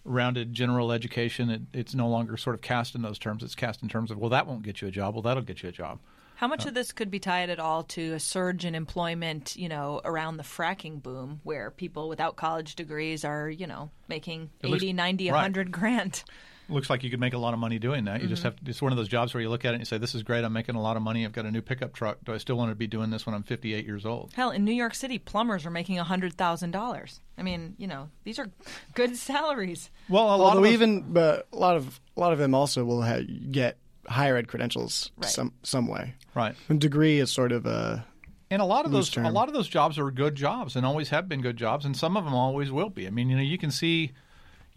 rounded 0.03 0.53
general 0.53 0.91
education. 0.91 1.49
It, 1.49 1.61
it's 1.73 1.95
no 1.95 2.07
longer 2.09 2.37
sort 2.37 2.55
of 2.55 2.61
cast 2.61 2.95
in 2.95 3.01
those 3.01 3.19
terms. 3.19 3.43
It's 3.43 3.55
cast 3.55 3.81
in 3.83 3.89
terms 3.89 4.11
of, 4.11 4.17
well, 4.17 4.29
that 4.31 4.47
won't 4.47 4.63
get 4.63 4.81
you 4.81 4.87
a 4.87 4.91
job. 4.91 5.13
Well, 5.15 5.21
that'll 5.23 5.43
get 5.43 5.63
you 5.63 5.69
a 5.69 5.73
job. 5.73 5.99
How 6.35 6.47
much 6.47 6.65
uh, 6.65 6.69
of 6.69 6.73
this 6.73 6.93
could 6.93 7.11
be 7.11 7.19
tied 7.19 7.49
at 7.49 7.59
all 7.59 7.83
to 7.83 8.13
a 8.13 8.19
surge 8.19 8.63
in 8.63 8.73
employment, 8.73 9.55
you 9.57 9.67
know, 9.67 9.99
around 10.05 10.37
the 10.37 10.43
fracking 10.43 11.03
boom 11.03 11.41
where 11.43 11.69
people 11.69 12.07
without 12.07 12.37
college 12.37 12.75
degrees 12.75 13.25
are, 13.25 13.49
you 13.49 13.67
know, 13.67 13.91
making 14.07 14.49
It 14.61 14.69
looks- 14.69 14.83
80, 14.83 14.93
90, 14.93 15.25
right. 15.31 15.35
100 15.35 15.71
grand? 15.71 16.23
Looks 16.69 16.89
like 16.89 17.03
you 17.03 17.09
could 17.09 17.19
make 17.19 17.33
a 17.33 17.37
lot 17.37 17.53
of 17.53 17.59
money 17.59 17.79
doing 17.79 18.05
that. 18.05 18.21
You 18.21 18.27
just 18.27 18.41
mm-hmm. 18.41 18.47
have 18.47 18.63
to, 18.63 18.69
it's 18.69 18.81
one 18.81 18.91
of 18.91 18.97
those 18.97 19.07
jobs 19.07 19.33
where 19.33 19.41
you 19.41 19.49
look 19.49 19.65
at 19.65 19.69
it 19.69 19.75
and 19.75 19.81
you 19.81 19.85
say, 19.85 19.97
"This 19.97 20.15
is 20.15 20.23
great. 20.23 20.43
I'm 20.43 20.53
making 20.53 20.75
a 20.75 20.81
lot 20.81 20.97
of 20.97 21.03
money. 21.03 21.25
I've 21.25 21.31
got 21.31 21.45
a 21.45 21.51
new 21.51 21.61
pickup 21.61 21.93
truck. 21.93 22.17
Do 22.23 22.33
I 22.33 22.37
still 22.37 22.55
want 22.57 22.71
to 22.71 22.75
be 22.75 22.87
doing 22.87 23.09
this 23.09 23.25
when 23.25 23.35
I'm 23.35 23.43
58 23.43 23.85
years 23.85 24.05
old?" 24.05 24.31
Hell, 24.35 24.51
in 24.51 24.63
New 24.65 24.73
York 24.73 24.93
City, 24.95 25.17
plumbers 25.19 25.65
are 25.65 25.71
making 25.71 25.97
$100,000. 25.97 27.19
I 27.37 27.41
mean, 27.41 27.75
you 27.77 27.87
know, 27.87 28.09
these 28.23 28.39
are 28.39 28.47
good 28.93 29.15
salaries. 29.15 29.89
Well, 30.07 30.25
a 30.25 30.37
lot 30.37 30.39
Although 30.39 30.57
of 30.59 30.63
those- 30.65 30.73
even 30.73 31.13
but 31.13 31.47
a 31.51 31.57
lot 31.57 31.75
of 31.75 31.99
a 32.15 32.19
lot 32.19 32.33
of 32.33 32.39
them 32.39 32.53
also 32.53 32.83
will 32.83 33.01
ha- 33.01 33.21
get 33.51 33.77
higher 34.07 34.35
ed 34.37 34.47
credentials 34.47 35.11
Right. 35.17 35.29
some 35.29 35.53
some 35.63 35.87
way. 35.87 36.15
right. 36.35 36.55
And 36.67 36.81
degree 36.81 37.19
is 37.19 37.31
sort 37.31 37.51
of 37.51 37.65
a 37.65 38.05
And 38.49 38.61
a 38.61 38.65
lot 38.65 38.85
of 38.85 38.91
those 38.91 39.09
term. 39.09 39.25
a 39.25 39.31
lot 39.31 39.47
of 39.47 39.53
those 39.53 39.67
jobs 39.67 39.99
are 39.99 40.09
good 40.11 40.35
jobs 40.35 40.75
and 40.75 40.85
always 40.85 41.09
have 41.09 41.29
been 41.29 41.41
good 41.41 41.57
jobs, 41.57 41.85
and 41.85 41.95
some 41.95 42.17
of 42.17 42.25
them 42.25 42.33
always 42.33 42.71
will 42.71 42.89
be. 42.89 43.05
I 43.07 43.11
mean, 43.11 43.29
you 43.29 43.35
know, 43.35 43.43
you 43.43 43.57
can 43.59 43.69
see, 43.71 44.11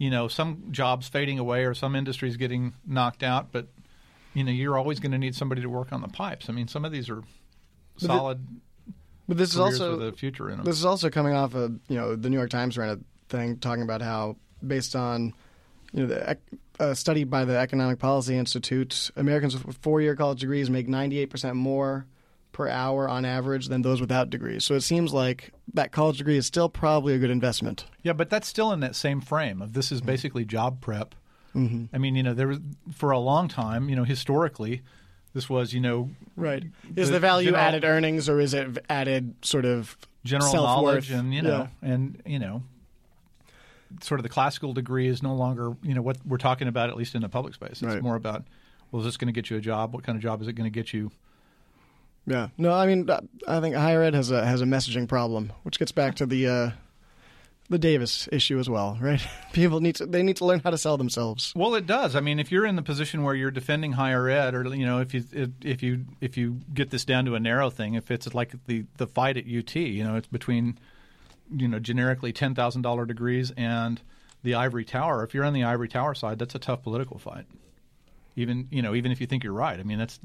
you 0.03 0.09
know, 0.09 0.27
some 0.27 0.65
jobs 0.71 1.07
fading 1.07 1.39
away 1.39 1.63
or 1.63 1.73
some 1.73 1.95
industries 1.95 2.35
getting 2.35 2.73
knocked 2.85 3.23
out, 3.23 3.53
but 3.53 3.67
you 4.33 4.43
know, 4.43 4.51
you're 4.51 4.77
always 4.77 4.99
going 4.99 5.13
to 5.13 5.17
need 5.17 5.33
somebody 5.33 5.61
to 5.61 5.69
work 5.69 5.93
on 5.93 6.01
the 6.01 6.09
pipes. 6.09 6.49
I 6.49 6.51
mean, 6.51 6.67
some 6.67 6.83
of 6.83 6.91
these 6.91 7.09
are 7.09 7.23
the- 7.99 8.07
solid 8.07 8.45
but 9.25 9.37
this 9.37 9.51
is 9.53 9.59
also 9.59 10.01
a 10.01 10.11
future 10.11 10.49
in 10.49 10.57
them. 10.57 10.65
This 10.65 10.77
is 10.77 10.83
also 10.83 11.09
coming 11.09 11.33
off 11.33 11.55
of 11.55 11.79
you 11.87 11.95
know 11.95 12.17
the 12.17 12.29
New 12.29 12.35
York 12.35 12.49
Times 12.49 12.77
ran 12.77 12.89
a 12.89 12.99
thing 13.29 13.57
talking 13.59 13.81
about 13.83 14.01
how 14.01 14.35
based 14.65 14.97
on 14.97 15.33
you 15.93 16.05
know 16.05 16.07
the 16.07 16.37
a 16.79 16.93
study 16.93 17.23
by 17.23 17.45
the 17.45 17.57
Economic 17.57 17.99
Policy 17.99 18.35
Institute, 18.35 19.09
Americans 19.15 19.63
with 19.63 19.77
four-year 19.77 20.17
college 20.17 20.41
degrees 20.41 20.69
make 20.69 20.89
98 20.89 21.29
percent 21.29 21.55
more 21.55 22.05
per 22.53 22.69
hour 22.69 23.09
on 23.09 23.25
average 23.25 23.67
than 23.67 23.81
those 23.81 23.99
without 23.99 24.29
degrees. 24.29 24.63
So 24.63 24.75
it 24.75 24.81
seems 24.81 25.11
like 25.13 25.51
that 25.73 25.91
college 25.91 26.19
degree 26.19 26.37
is 26.37 26.45
still 26.45 26.69
probably 26.69 27.13
a 27.13 27.17
good 27.19 27.29
investment. 27.31 27.85
Yeah, 28.03 28.13
but 28.13 28.29
that's 28.29 28.47
still 28.47 28.71
in 28.71 28.79
that 28.79 28.95
same 28.95 29.19
frame 29.19 29.61
of 29.61 29.73
this 29.73 29.91
is 29.91 29.99
basically 29.99 30.45
job 30.45 30.79
prep. 30.79 31.15
Mm-hmm. 31.55 31.93
I 31.93 31.97
mean, 31.97 32.15
you 32.15 32.23
know, 32.23 32.33
there 32.33 32.47
was 32.47 32.59
for 32.93 33.11
a 33.11 33.19
long 33.19 33.47
time, 33.49 33.89
you 33.89 33.95
know, 33.95 34.03
historically, 34.05 34.81
this 35.33 35.49
was, 35.49 35.73
you 35.73 35.81
know, 35.81 36.09
Right. 36.37 36.63
Is 36.95 37.09
The 37.09 37.15
the, 37.15 37.19
value 37.19 37.47
general- 37.51 37.63
added 37.63 37.83
earnings 37.83 38.29
or 38.29 38.39
is 38.39 38.53
it 38.53 38.77
added 38.89 39.35
sort 39.43 39.65
of 39.65 39.97
general 40.23 40.51
self-worth? 40.51 40.85
knowledge 40.85 41.11
and 41.11 41.33
you 41.33 41.41
know 41.41 41.67
and 41.81 42.21
you 42.25 42.39
know 42.39 42.63
sort 44.01 44.19
of 44.19 44.23
the 44.23 44.29
classical 44.29 44.73
degree 44.73 45.07
is 45.07 45.21
no 45.21 45.35
longer 45.35 45.73
you 45.83 45.93
know 45.93 46.01
what 46.01 46.17
we're 46.25 46.37
talking 46.37 46.67
about 46.67 46.89
at 46.89 46.95
least 46.97 47.13
in 47.13 47.21
the 47.21 47.29
public 47.29 47.53
space 47.53 47.71
it's 47.73 47.83
Right. 47.83 48.01
more 48.01 48.15
about 48.15 48.43
well 48.91 49.01
is 49.01 49.05
this 49.05 49.17
going 49.17 49.27
to 49.27 49.33
get 49.33 49.49
you 49.49 49.57
a 49.57 49.61
job 49.61 49.93
what 49.93 50.03
kind 50.03 50.15
of 50.15 50.21
job 50.21 50.41
is 50.41 50.47
it 50.47 50.53
going 50.53 50.63
to 50.71 50.73
get 50.73 50.93
you 50.93 51.11
Yeah. 52.25 52.49
No, 52.57 52.71
I 52.73 52.85
mean, 52.87 53.09
I 53.47 53.59
think 53.59 53.75
higher 53.75 54.01
ed 54.01 54.13
has 54.13 54.31
a 54.31 54.45
has 54.45 54.61
a 54.61 54.65
messaging 54.65 55.07
problem, 55.07 55.51
which 55.63 55.77
gets 55.79 55.91
back 55.91 56.15
to 56.15 56.25
the 56.25 56.47
uh, 56.47 56.71
the 57.69 57.77
Davis 57.77 58.29
issue 58.31 58.59
as 58.59 58.69
well, 58.69 58.97
right? 59.01 59.21
People 59.53 59.81
need 59.81 59.95
to 59.95 60.05
they 60.05 60.23
need 60.23 60.37
to 60.37 60.45
learn 60.45 60.61
how 60.63 60.69
to 60.69 60.77
sell 60.77 60.97
themselves. 60.97 61.53
well 61.55 61.75
it 61.75 61.85
does 61.85 62.15
i 62.15 62.19
mean 62.19 62.39
if 62.39 62.51
you're 62.51 62.65
in 62.65 62.75
the 62.75 62.81
position 62.81 63.23
where 63.23 63.35
you're 63.35 63.51
defending 63.51 63.93
higher 63.93 64.29
ed 64.29 64.53
or 64.55 64.63
you 64.75 64.85
know 64.85 64.99
if 64.99 65.13
you 65.13 65.23
if, 65.31 65.49
if 65.63 65.83
you 65.83 66.05
if 66.21 66.37
you 66.37 66.59
get 66.73 66.89
this 66.91 67.03
down 67.05 67.25
to 67.25 67.35
a 67.35 67.39
narrow 67.39 67.69
thing 67.69 67.93
if 67.95 68.09
it's 68.11 68.33
like 68.33 68.53
the 68.67 68.85
the 68.97 69.07
fight 69.07 69.37
at 69.37 69.45
ut 69.45 69.75
you 69.75 70.03
know 70.03 70.15
it's 70.15 70.27
between 70.27 70.77
you 71.55 71.67
know 71.67 71.79
generically 71.79 72.31
$10000 72.33 73.07
degrees 73.07 73.51
and 73.57 74.01
the 74.43 74.55
ivory 74.55 74.85
tower 74.85 75.23
if 75.23 75.33
you're 75.33 75.45
on 75.45 75.53
the 75.53 75.63
ivory 75.63 75.87
tower 75.89 76.13
side 76.15 76.39
that's 76.39 76.55
a 76.55 76.59
tough 76.59 76.81
political 76.83 77.17
fight 77.19 77.45
even 78.35 78.67
you 78.71 78.81
know 78.81 78.95
even 78.95 79.11
if 79.11 79.21
you 79.21 79.27
think 79.27 79.43
you're 79.43 79.53
right 79.53 79.79
i 79.79 79.83
mean 79.83 79.97
that's 79.99 80.19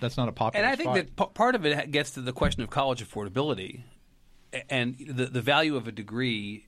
that's 0.00 0.16
not 0.16 0.28
a 0.28 0.32
popular 0.32 0.64
And 0.64 0.72
I 0.72 0.76
think 0.76 0.90
fight. 0.90 1.16
that 1.16 1.28
p- 1.28 1.32
part 1.34 1.54
of 1.54 1.64
it 1.64 1.90
gets 1.90 2.10
to 2.12 2.20
the 2.20 2.32
question 2.32 2.62
of 2.62 2.70
college 2.70 3.04
affordability, 3.06 3.82
and 4.68 4.96
the 5.08 5.26
the 5.26 5.40
value 5.40 5.76
of 5.76 5.86
a 5.88 5.92
degree 5.92 6.66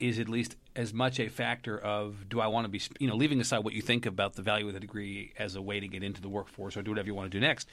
is 0.00 0.18
at 0.18 0.28
least 0.28 0.56
as 0.74 0.92
much 0.92 1.20
a 1.20 1.28
factor 1.28 1.78
of 1.78 2.28
do 2.28 2.40
I 2.40 2.46
want 2.48 2.64
to 2.64 2.68
be 2.68 2.80
you 2.98 3.08
know 3.08 3.14
leaving 3.16 3.40
aside 3.40 3.58
what 3.64 3.74
you 3.74 3.82
think 3.82 4.06
about 4.06 4.34
the 4.34 4.42
value 4.42 4.66
of 4.68 4.74
the 4.74 4.80
degree 4.80 5.32
as 5.38 5.54
a 5.54 5.62
way 5.62 5.80
to 5.80 5.86
get 5.88 6.02
into 6.02 6.20
the 6.20 6.28
workforce 6.28 6.76
or 6.76 6.82
do 6.82 6.90
whatever 6.90 7.06
you 7.08 7.14
want 7.14 7.30
to 7.30 7.36
do 7.38 7.40
next, 7.40 7.68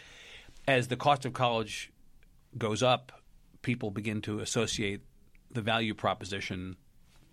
as 0.67 0.89
the 0.89 0.97
cost 0.97 1.25
of 1.25 1.33
college 1.33 1.91
goes 2.57 2.83
up, 2.83 3.11
people 3.61 3.89
begin 3.91 4.21
to 4.23 4.39
associate 4.39 5.01
the 5.51 5.61
value 5.61 5.93
proposition 5.93 6.75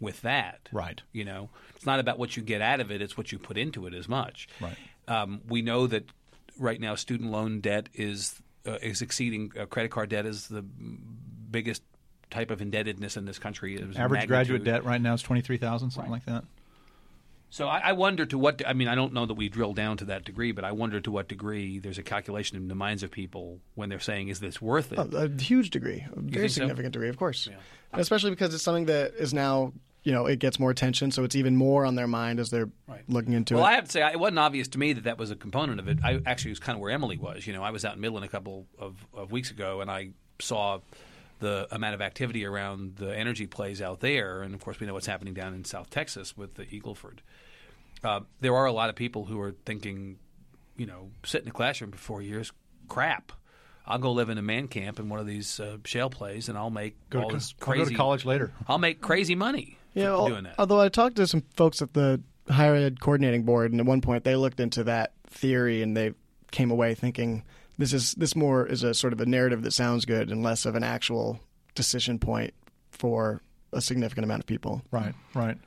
with 0.00 0.22
that. 0.22 0.68
Right. 0.72 1.00
You 1.12 1.24
know, 1.24 1.50
it's 1.74 1.86
not 1.86 2.00
about 2.00 2.18
what 2.18 2.36
you 2.36 2.42
get 2.42 2.60
out 2.60 2.80
of 2.80 2.90
it; 2.90 3.00
it's 3.02 3.16
what 3.16 3.32
you 3.32 3.38
put 3.38 3.56
into 3.58 3.86
it 3.86 3.94
as 3.94 4.08
much. 4.08 4.48
Right. 4.60 4.76
Um, 5.08 5.40
we 5.48 5.62
know 5.62 5.86
that 5.86 6.04
right 6.58 6.80
now 6.80 6.94
student 6.94 7.30
loan 7.30 7.60
debt 7.60 7.88
is 7.94 8.40
uh, 8.66 8.78
is 8.82 9.02
exceeding 9.02 9.52
uh, 9.58 9.66
credit 9.66 9.90
card 9.90 10.08
debt 10.10 10.26
is 10.26 10.48
the 10.48 10.62
biggest 10.62 11.82
type 12.30 12.50
of 12.50 12.60
indebtedness 12.60 13.16
in 13.16 13.24
this 13.24 13.38
country. 13.38 13.76
It 13.76 13.86
was 13.86 13.96
average 13.96 14.26
graduate 14.26 14.64
debt 14.64 14.84
right 14.84 15.00
now 15.00 15.14
is 15.14 15.22
23000 15.22 15.90
something 15.90 16.10
like 16.10 16.24
that 16.26 16.44
So 17.50 17.68
I, 17.68 17.78
I 17.78 17.92
wonder 17.92 18.26
to 18.26 18.36
what 18.36 18.60
I 18.66 18.72
mean. 18.72 18.88
I 18.88 18.96
don't 18.96 19.12
know 19.12 19.24
that 19.24 19.34
we 19.34 19.48
drill 19.48 19.72
down 19.72 19.96
to 19.98 20.06
that 20.06 20.24
degree, 20.24 20.50
but 20.52 20.64
I 20.64 20.72
wonder 20.72 21.00
to 21.00 21.10
what 21.10 21.28
degree 21.28 21.78
there's 21.78 21.98
a 21.98 22.02
calculation 22.02 22.56
in 22.56 22.66
the 22.68 22.74
minds 22.74 23.02
of 23.04 23.10
people 23.12 23.60
when 23.76 23.88
they're 23.88 24.00
saying, 24.00 24.28
"Is 24.28 24.40
this 24.40 24.60
worth 24.60 24.92
it?" 24.92 24.98
A, 24.98 25.02
a 25.16 25.28
huge 25.28 25.70
degree, 25.70 26.04
a 26.10 26.20
very 26.20 26.30
think 26.30 26.50
so? 26.50 26.54
significant 26.62 26.92
degree, 26.92 27.08
of 27.08 27.16
course. 27.16 27.46
And 27.92 28.00
especially 28.00 28.30
because 28.30 28.52
it's 28.52 28.64
something 28.64 28.86
that 28.86 29.14
is 29.14 29.32
now 29.32 29.72
you 30.06 30.12
know 30.12 30.26
it 30.26 30.38
gets 30.38 30.60
more 30.60 30.70
attention, 30.70 31.10
so 31.10 31.24
it's 31.24 31.34
even 31.34 31.56
more 31.56 31.84
on 31.84 31.96
their 31.96 32.06
mind 32.06 32.38
as 32.38 32.48
they're 32.48 32.70
looking 33.08 33.32
into 33.32 33.54
Well, 33.54 33.64
it. 33.64 33.66
Well, 33.66 33.72
I 33.72 33.74
have 33.74 33.84
to 33.86 33.90
say, 33.90 34.06
it 34.08 34.20
wasn't 34.20 34.38
obvious 34.38 34.68
to 34.68 34.78
me 34.78 34.92
that 34.92 35.02
that 35.04 35.18
was 35.18 35.32
a 35.32 35.36
component 35.36 35.80
of 35.80 35.88
it. 35.88 35.98
I 36.04 36.20
actually 36.24 36.52
was 36.52 36.60
kind 36.60 36.76
of 36.76 36.80
where 36.80 36.92
Emily 36.92 37.18
was. 37.18 37.44
You 37.44 37.52
know, 37.52 37.64
I 37.64 37.70
was 37.70 37.84
out 37.84 37.96
in 37.96 38.00
Midland 38.00 38.24
a 38.24 38.28
couple 38.28 38.66
of, 38.78 39.04
of 39.12 39.32
weeks 39.32 39.50
ago, 39.50 39.80
and 39.80 39.90
I 39.90 40.10
saw 40.38 40.78
the 41.40 41.66
amount 41.72 41.94
of 41.96 42.00
activity 42.00 42.46
around 42.46 42.96
the 42.96 43.16
energy 43.18 43.48
plays 43.48 43.82
out 43.82 43.98
there, 43.98 44.42
and 44.42 44.54
of 44.54 44.60
course, 44.60 44.78
we 44.78 44.86
know 44.86 44.94
what's 44.94 45.06
happening 45.08 45.34
down 45.34 45.54
in 45.54 45.64
South 45.64 45.90
Texas 45.90 46.36
with 46.36 46.54
the 46.54 46.72
Eagle 46.72 46.94
Ford. 46.94 47.20
Uh, 48.04 48.20
there 48.40 48.54
are 48.54 48.66
a 48.66 48.72
lot 48.72 48.88
of 48.88 48.94
people 48.94 49.24
who 49.24 49.40
are 49.40 49.56
thinking, 49.64 50.18
you 50.76 50.86
know, 50.86 51.10
sit 51.24 51.42
in 51.42 51.48
a 51.48 51.52
classroom 51.52 51.90
for 51.90 51.98
four 51.98 52.22
years, 52.22 52.52
crap. 52.86 53.32
I'll 53.88 53.98
go 53.98 54.12
live 54.12 54.30
in 54.30 54.38
a 54.38 54.42
man 54.42 54.68
camp 54.68 55.00
in 55.00 55.08
one 55.08 55.18
of 55.18 55.26
these 55.26 55.58
uh, 55.58 55.78
shale 55.84 56.10
plays, 56.10 56.48
and 56.48 56.56
I'll 56.56 56.70
make 56.70 56.96
go, 57.10 57.22
all 57.22 57.28
to, 57.30 57.34
this 57.36 57.54
co- 57.58 57.72
I'll 57.72 57.76
crazy. 57.78 57.84
go 57.86 57.90
to 57.90 57.96
college 57.96 58.24
later 58.24 58.52
I'll 58.68 58.78
make 58.78 59.00
crazy 59.00 59.34
money 59.34 59.78
for 59.85 59.85
yeah, 59.96 60.10
al- 60.10 60.28
doing 60.28 60.44
that. 60.44 60.54
although 60.58 60.80
I 60.80 60.88
talked 60.88 61.16
to 61.16 61.26
some 61.26 61.42
folks 61.56 61.82
at 61.82 61.92
the 61.94 62.20
higher 62.48 62.74
ed 62.76 63.00
coordinating 63.00 63.42
board, 63.42 63.72
and 63.72 63.80
at 63.80 63.86
one 63.86 64.00
point 64.00 64.22
they 64.24 64.36
looked 64.36 64.60
into 64.60 64.84
that 64.84 65.12
theory, 65.28 65.82
and 65.82 65.96
they 65.96 66.12
came 66.52 66.70
away 66.70 66.94
thinking 66.94 67.42
this 67.78 67.92
is 67.92 68.12
this 68.12 68.36
more 68.36 68.66
is 68.66 68.82
a 68.84 68.94
sort 68.94 69.12
of 69.12 69.20
a 69.20 69.26
narrative 69.26 69.62
that 69.62 69.72
sounds 69.72 70.04
good 70.04 70.30
and 70.30 70.42
less 70.42 70.64
of 70.64 70.74
an 70.76 70.84
actual 70.84 71.40
decision 71.74 72.18
point 72.18 72.54
for 72.90 73.42
a 73.72 73.80
significant 73.80 74.24
amount 74.24 74.40
of 74.40 74.46
people. 74.46 74.80
Right, 74.90 75.14
right. 75.34 75.58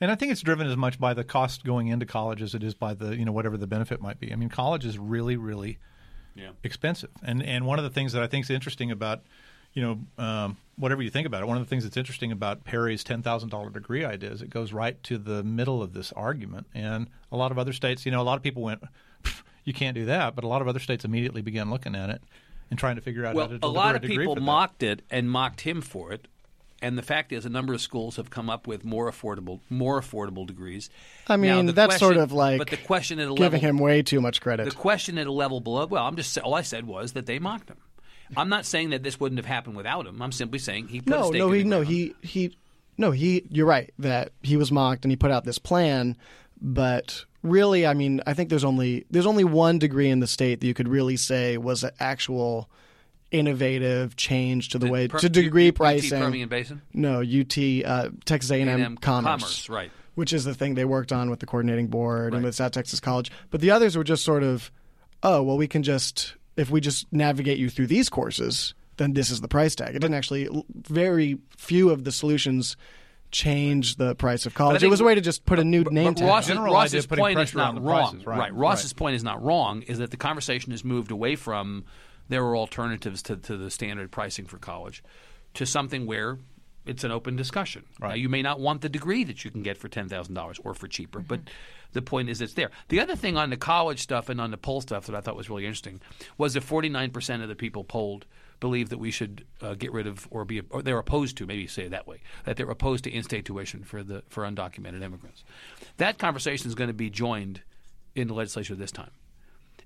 And 0.00 0.10
I 0.10 0.14
think 0.14 0.30
it's 0.32 0.40
driven 0.40 0.66
as 0.66 0.76
much 0.76 0.98
by 1.00 1.12
the 1.12 1.24
cost 1.24 1.64
going 1.64 1.88
into 1.88 2.06
college 2.06 2.40
as 2.40 2.54
it 2.54 2.62
is 2.62 2.74
by 2.74 2.94
the 2.94 3.16
you 3.16 3.24
know 3.24 3.32
whatever 3.32 3.56
the 3.56 3.66
benefit 3.66 4.00
might 4.00 4.20
be. 4.20 4.32
I 4.32 4.36
mean, 4.36 4.48
college 4.48 4.84
is 4.86 4.98
really, 4.98 5.36
really 5.36 5.78
Yeah. 6.34 6.50
expensive. 6.62 7.10
And 7.22 7.42
and 7.42 7.66
one 7.66 7.78
of 7.78 7.84
the 7.84 7.90
things 7.90 8.12
that 8.12 8.22
I 8.22 8.26
think 8.26 8.44
is 8.44 8.50
interesting 8.50 8.90
about 8.90 9.22
you 9.74 9.82
know 9.82 10.22
um, 10.24 10.56
whatever 10.80 11.02
you 11.02 11.10
think 11.10 11.26
about 11.26 11.42
it, 11.42 11.46
one 11.46 11.56
of 11.56 11.62
the 11.62 11.68
things 11.68 11.84
that's 11.84 11.96
interesting 11.96 12.32
about 12.32 12.64
Perry's 12.64 13.04
ten 13.04 13.22
thousand 13.22 13.50
dollar 13.50 13.70
degree 13.70 14.04
idea 14.04 14.30
is 14.30 14.42
it 14.42 14.50
goes 14.50 14.72
right 14.72 15.00
to 15.04 15.18
the 15.18 15.42
middle 15.44 15.82
of 15.82 15.92
this 15.92 16.12
argument. 16.12 16.66
And 16.74 17.08
a 17.30 17.36
lot 17.36 17.52
of 17.52 17.58
other 17.58 17.72
states, 17.72 18.04
you 18.06 18.12
know, 18.12 18.20
a 18.20 18.24
lot 18.24 18.36
of 18.36 18.42
people 18.42 18.62
went, 18.62 18.82
you 19.64 19.72
can't 19.72 19.94
do 19.94 20.06
that, 20.06 20.34
but 20.34 20.42
a 20.44 20.48
lot 20.48 20.62
of 20.62 20.68
other 20.68 20.80
states 20.80 21.04
immediately 21.04 21.42
began 21.42 21.70
looking 21.70 21.94
at 21.94 22.10
it 22.10 22.22
and 22.70 22.78
trying 22.78 22.96
to 22.96 23.02
figure 23.02 23.26
out 23.26 23.34
Well, 23.34 23.48
how 23.48 23.58
to 23.58 23.66
a 23.66 23.68
lot 23.68 23.94
of 23.94 24.02
degree 24.02 24.18
people 24.18 24.36
mocked 24.36 24.82
it 24.82 25.02
and 25.10 25.30
mocked 25.30 25.60
him 25.62 25.80
for 25.80 26.12
it. 26.12 26.26
And 26.82 26.96
the 26.96 27.02
fact 27.02 27.30
is, 27.30 27.44
a 27.44 27.50
number 27.50 27.74
of 27.74 27.82
schools 27.82 28.16
have 28.16 28.30
come 28.30 28.48
up 28.48 28.66
with 28.66 28.84
more 28.86 29.10
affordable, 29.10 29.60
more 29.68 30.00
affordable 30.00 30.46
degrees. 30.46 30.88
I 31.28 31.36
mean, 31.36 31.66
the 31.66 31.72
that's 31.72 31.98
sort 31.98 32.16
of 32.16 32.32
like 32.32 32.56
but 32.56 32.68
the 32.68 32.78
question 32.78 33.18
at 33.18 33.28
a 33.28 33.34
giving 33.34 33.60
level, 33.60 33.60
him 33.60 33.78
way 33.78 34.00
too 34.00 34.22
much 34.22 34.40
credit. 34.40 34.64
the 34.64 34.74
question 34.74 35.18
at 35.18 35.26
a 35.26 35.32
level 35.32 35.60
below. 35.60 35.84
Well, 35.84 36.06
I'm 36.06 36.16
just 36.16 36.38
all 36.38 36.54
I 36.54 36.62
said 36.62 36.86
was 36.86 37.12
that 37.12 37.26
they 37.26 37.38
mocked 37.38 37.68
him. 37.68 37.76
I'm 38.36 38.48
not 38.48 38.66
saying 38.66 38.90
that 38.90 39.02
this 39.02 39.18
wouldn't 39.18 39.38
have 39.38 39.46
happened 39.46 39.76
without 39.76 40.06
him. 40.06 40.20
I'm 40.22 40.32
simply 40.32 40.58
saying 40.58 40.88
he 40.88 41.00
put 41.00 41.10
no, 41.10 41.30
no, 41.30 41.50
he, 41.50 41.62
the 41.62 41.68
no, 41.68 41.80
he, 41.82 42.14
he, 42.22 42.56
no, 42.96 43.10
he. 43.10 43.44
You're 43.50 43.66
right 43.66 43.92
that 43.98 44.32
he 44.42 44.56
was 44.56 44.70
mocked 44.70 45.04
and 45.04 45.12
he 45.12 45.16
put 45.16 45.30
out 45.30 45.44
this 45.44 45.58
plan, 45.58 46.16
but 46.60 47.24
really, 47.42 47.86
I 47.86 47.94
mean, 47.94 48.20
I 48.26 48.34
think 48.34 48.50
there's 48.50 48.64
only 48.64 49.06
there's 49.10 49.26
only 49.26 49.44
one 49.44 49.78
degree 49.78 50.08
in 50.10 50.20
the 50.20 50.26
state 50.26 50.60
that 50.60 50.66
you 50.66 50.74
could 50.74 50.88
really 50.88 51.16
say 51.16 51.56
was 51.56 51.84
an 51.84 51.90
actual 51.98 52.68
innovative 53.30 54.16
change 54.16 54.70
to 54.70 54.78
the 54.78 54.88
way 54.88 55.08
Per- 55.08 55.18
to 55.18 55.28
degree 55.28 55.68
UT 55.68 55.74
pricing. 55.74 56.20
Permian 56.20 56.48
Basin, 56.48 56.82
No, 56.92 57.20
UT 57.20 57.56
uh, 57.84 58.10
Texas 58.24 58.50
A&M, 58.50 58.68
A&M 58.68 58.96
Commerce, 58.96 59.68
right? 59.68 59.90
which 60.14 60.32
is 60.32 60.44
the 60.44 60.54
thing 60.54 60.74
they 60.74 60.84
worked 60.84 61.12
on 61.12 61.30
with 61.30 61.40
the 61.40 61.46
coordinating 61.46 61.86
board 61.86 62.34
and 62.34 62.42
with 62.42 62.54
South 62.54 62.72
Texas 62.72 63.00
College. 63.00 63.30
But 63.50 63.60
the 63.60 63.70
others 63.70 63.96
were 63.96 64.04
just 64.04 64.24
sort 64.24 64.42
of, 64.42 64.70
oh, 65.22 65.42
well, 65.42 65.56
we 65.56 65.68
can 65.68 65.82
just 65.82 66.34
if 66.56 66.70
we 66.70 66.80
just 66.80 67.06
navigate 67.12 67.58
you 67.58 67.70
through 67.70 67.86
these 67.86 68.08
courses, 68.08 68.74
then 68.96 69.14
this 69.14 69.30
is 69.30 69.40
the 69.40 69.48
price 69.48 69.74
tag. 69.74 69.94
It 69.94 70.00
didn't 70.00 70.14
actually. 70.14 70.48
Very 70.74 71.38
few 71.56 71.90
of 71.90 72.04
the 72.04 72.12
solutions 72.12 72.76
change 73.30 73.96
the 73.96 74.14
price 74.16 74.44
of 74.46 74.54
college. 74.54 74.82
It 74.82 74.88
was 74.88 75.00
a 75.00 75.04
way 75.04 75.14
to 75.14 75.20
just 75.20 75.44
put 75.44 75.58
a 75.58 75.64
new 75.64 75.84
name 75.84 76.14
But 76.14 76.18
tag. 76.18 76.28
Ross's, 76.28 76.48
General 76.48 76.74
point 77.16 77.38
is 77.38 77.54
not 77.54 77.82
wrong. 77.82 78.20
prices, 78.20 78.26
right, 78.26 78.54
Ross's 78.54 78.92
right. 78.92 78.96
point 78.96 79.16
is 79.16 79.24
not 79.24 79.42
wrong. 79.42 79.82
Is 79.82 79.98
that 79.98 80.10
the 80.10 80.16
conversation 80.16 80.72
has 80.72 80.84
moved 80.84 81.10
away 81.10 81.36
from 81.36 81.84
there 82.28 82.44
are 82.44 82.56
alternatives 82.56 83.22
to, 83.24 83.36
to 83.36 83.56
the 83.56 83.70
standard 83.70 84.10
pricing 84.10 84.46
for 84.46 84.58
college 84.58 85.02
to 85.54 85.66
something 85.66 86.06
where 86.06 86.38
it's 86.90 87.04
an 87.04 87.10
open 87.10 87.36
discussion. 87.36 87.84
Now, 88.00 88.08
Right. 88.08 88.18
you 88.18 88.28
may 88.28 88.42
not 88.42 88.60
want 88.60 88.80
the 88.82 88.88
degree 88.88 89.24
that 89.24 89.44
you 89.44 89.50
can 89.50 89.62
get 89.62 89.78
for 89.78 89.88
ten 89.88 90.08
thousand 90.08 90.34
dollars 90.34 90.58
or 90.64 90.74
for 90.74 90.88
cheaper, 90.88 91.20
but 91.20 91.40
the 91.92 92.02
point 92.02 92.28
is 92.28 92.40
it's 92.40 92.54
there. 92.54 92.70
The 92.88 93.00
other 93.00 93.16
thing 93.16 93.36
on 93.36 93.50
the 93.50 93.56
college 93.56 94.00
stuff 94.00 94.28
and 94.28 94.40
on 94.40 94.50
the 94.50 94.56
poll 94.56 94.80
stuff 94.80 95.06
that 95.06 95.14
I 95.16 95.20
thought 95.20 95.36
was 95.36 95.48
really 95.48 95.64
interesting 95.66 96.00
was 96.36 96.54
that 96.54 96.62
forty 96.62 96.88
nine 96.88 97.10
percent 97.10 97.42
of 97.42 97.48
the 97.48 97.54
people 97.54 97.84
polled 97.84 98.26
believe 98.60 98.90
that 98.90 98.98
we 98.98 99.10
should 99.10 99.46
uh, 99.62 99.72
get 99.74 99.90
rid 99.90 100.06
of 100.06 100.28
or 100.30 100.44
be 100.44 100.60
or 100.70 100.82
they're 100.82 100.98
opposed 100.98 101.36
to 101.38 101.46
maybe 101.46 101.66
say 101.66 101.84
it 101.84 101.90
that 101.92 102.06
way 102.06 102.20
that 102.44 102.56
they're 102.58 102.70
opposed 102.70 103.04
to 103.04 103.10
in-state 103.10 103.44
tuition 103.46 103.82
for 103.84 104.02
the 104.02 104.22
for 104.28 104.44
undocumented 104.44 105.02
immigrants. 105.02 105.42
That 105.96 106.18
conversation 106.18 106.66
is 106.68 106.74
going 106.74 106.88
to 106.88 106.94
be 106.94 107.08
joined 107.08 107.62
in 108.14 108.28
the 108.28 108.34
legislature 108.34 108.74
this 108.74 108.92
time, 108.92 109.12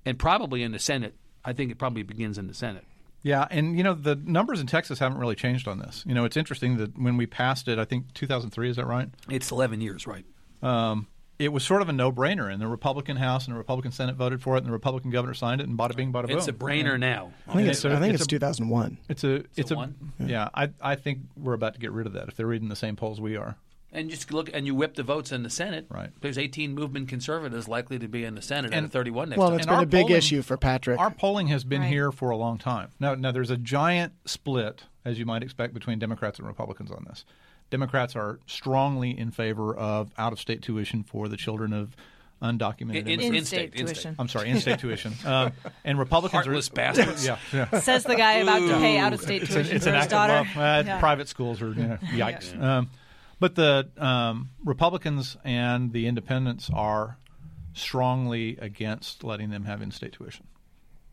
and 0.04 0.18
probably 0.18 0.62
in 0.62 0.72
the 0.72 0.78
Senate. 0.78 1.14
I 1.44 1.52
think 1.52 1.70
it 1.70 1.78
probably 1.78 2.02
begins 2.02 2.38
in 2.38 2.46
the 2.46 2.54
Senate. 2.54 2.84
Yeah, 3.24 3.48
and 3.50 3.76
you 3.76 3.82
know 3.82 3.94
the 3.94 4.16
numbers 4.16 4.60
in 4.60 4.66
Texas 4.66 4.98
haven't 4.98 5.18
really 5.18 5.34
changed 5.34 5.66
on 5.66 5.78
this. 5.78 6.04
You 6.06 6.14
know, 6.14 6.24
it's 6.24 6.36
interesting 6.36 6.76
that 6.76 6.96
when 6.96 7.16
we 7.16 7.26
passed 7.26 7.66
it, 7.68 7.78
I 7.78 7.84
think 7.86 8.12
2003 8.12 8.68
is 8.70 8.76
that 8.76 8.86
right? 8.86 9.08
It's 9.28 9.50
eleven 9.50 9.80
years, 9.80 10.06
right? 10.06 10.26
Um, 10.62 11.08
it 11.38 11.52
was 11.52 11.64
sort 11.64 11.82
of 11.82 11.88
a 11.88 11.92
no-brainer, 11.92 12.52
and 12.52 12.60
the 12.60 12.68
Republican 12.68 13.16
House 13.16 13.46
and 13.46 13.54
the 13.54 13.58
Republican 13.58 13.90
Senate 13.90 14.14
voted 14.14 14.40
for 14.40 14.54
it, 14.54 14.58
and 14.58 14.66
the 14.66 14.72
Republican 14.72 15.10
governor 15.10 15.34
signed 15.34 15.60
it, 15.60 15.66
and 15.66 15.76
bada 15.76 15.96
bing, 15.96 16.12
bada 16.12 16.28
boom. 16.28 16.36
It's 16.36 16.48
a 16.48 16.52
brainer 16.52 16.98
now. 16.98 17.32
I 17.48 17.54
think 17.54 17.68
it's, 17.70 17.80
so 17.80 17.90
I 17.90 17.98
think 17.98 18.14
it's 18.14 18.22
it's, 18.22 18.32
a- 18.32 18.38
2001. 18.38 18.98
It's 19.08 19.24
a 19.24 19.44
it's 19.56 19.70
a, 19.70 19.74
one? 19.74 20.12
yeah. 20.20 20.48
I 20.54 20.70
I 20.80 20.94
think 20.94 21.20
we're 21.36 21.54
about 21.54 21.74
to 21.74 21.80
get 21.80 21.92
rid 21.92 22.06
of 22.06 22.12
that 22.12 22.28
if 22.28 22.36
they're 22.36 22.46
reading 22.46 22.68
the 22.68 22.76
same 22.76 22.94
polls 22.94 23.20
we 23.20 23.36
are. 23.36 23.56
And 23.94 24.10
just 24.10 24.32
look, 24.32 24.50
and 24.52 24.66
you 24.66 24.74
whip 24.74 24.94
the 24.96 25.04
votes 25.04 25.30
in 25.30 25.44
the 25.44 25.50
Senate. 25.50 25.86
Right. 25.88 26.10
There's 26.20 26.36
18 26.36 26.74
movement 26.74 27.08
conservatives 27.08 27.68
likely 27.68 27.98
to 28.00 28.08
be 28.08 28.24
in 28.24 28.34
the 28.34 28.42
Senate 28.42 28.72
And- 28.74 28.84
and 28.86 28.92
31 28.92 29.28
next 29.30 29.38
Well, 29.38 29.50
time. 29.50 29.58
it's 29.58 29.66
And 29.68 29.76
been 29.76 29.82
a 29.82 29.86
big 29.86 30.00
polling- 30.06 30.16
issue 30.16 30.42
for 30.42 30.56
Patrick. 30.56 30.98
Our 30.98 31.10
polling 31.12 31.46
has 31.46 31.62
been 31.64 31.82
Right. 31.82 31.88
here 31.90 32.10
for 32.10 32.30
a 32.30 32.36
long 32.36 32.58
time. 32.58 32.88
Now, 32.98 33.14
now 33.14 33.30
there's 33.30 33.50
a 33.50 33.56
giant 33.56 34.14
split, 34.26 34.82
as 35.04 35.18
you 35.18 35.24
might 35.24 35.42
expect, 35.44 35.72
between 35.74 35.98
Democrats 36.00 36.38
and 36.40 36.48
Republicans 36.48 36.90
on 36.90 37.04
this. 37.08 37.24
Democrats 37.70 38.14
are 38.16 38.40
strongly 38.46 39.16
in 39.16 39.30
favor 39.30 39.74
of 39.74 40.10
out-of-state 40.18 40.60
tuition 40.60 41.02
for 41.04 41.28
the 41.28 41.36
children 41.36 41.72
of 41.72 41.94
undocumented 42.42 42.90
In- 42.96 43.08
in- 43.08 43.20
immigrants. 43.20 43.52
In-state 43.52 43.74
in-state, 43.74 43.86
tuition. 43.86 44.16
I'm 44.18 44.28
sorry, 44.28 44.50
in-state 44.50 44.78
tuition. 44.80 45.14
Um, 45.24 45.52
and 45.84 45.98
Republicans 45.98 46.44
Heartless 46.44 46.68
are 46.68 46.72
bastards. 46.72 47.24
Yeah, 47.24 47.38
yeah. 47.52 47.78
Says 47.80 48.02
the 48.04 48.16
guy 48.16 48.34
about 48.34 48.58
to 48.58 48.74
pay 48.74 48.98
out 48.98 49.12
of 49.12 49.20
state 49.20 49.42
It's, 49.42 49.52
tuition 49.54 49.70
an, 49.70 49.76
it's 49.76 49.84
for 49.84 49.90
an 49.90 49.94
his 49.96 50.02
act 50.02 50.10
daughter. 50.10 50.32
of 50.34 50.46
love. 50.56 50.56
Uh, 50.58 50.82
Yeah. 50.86 50.98
Private 51.00 51.28
schools 51.28 51.62
are, 51.62 51.68
you 51.68 51.74
know, 51.86 51.98
yikes. 52.12 52.60
Um, 52.60 52.90
but 53.40 53.54
the 53.54 53.88
um, 53.96 54.50
Republicans 54.64 55.36
and 55.44 55.92
the 55.92 56.06
Independents 56.06 56.70
are 56.72 57.18
strongly 57.74 58.56
against 58.60 59.24
letting 59.24 59.50
them 59.50 59.64
have 59.64 59.82
in-state 59.82 60.12
tuition. 60.12 60.46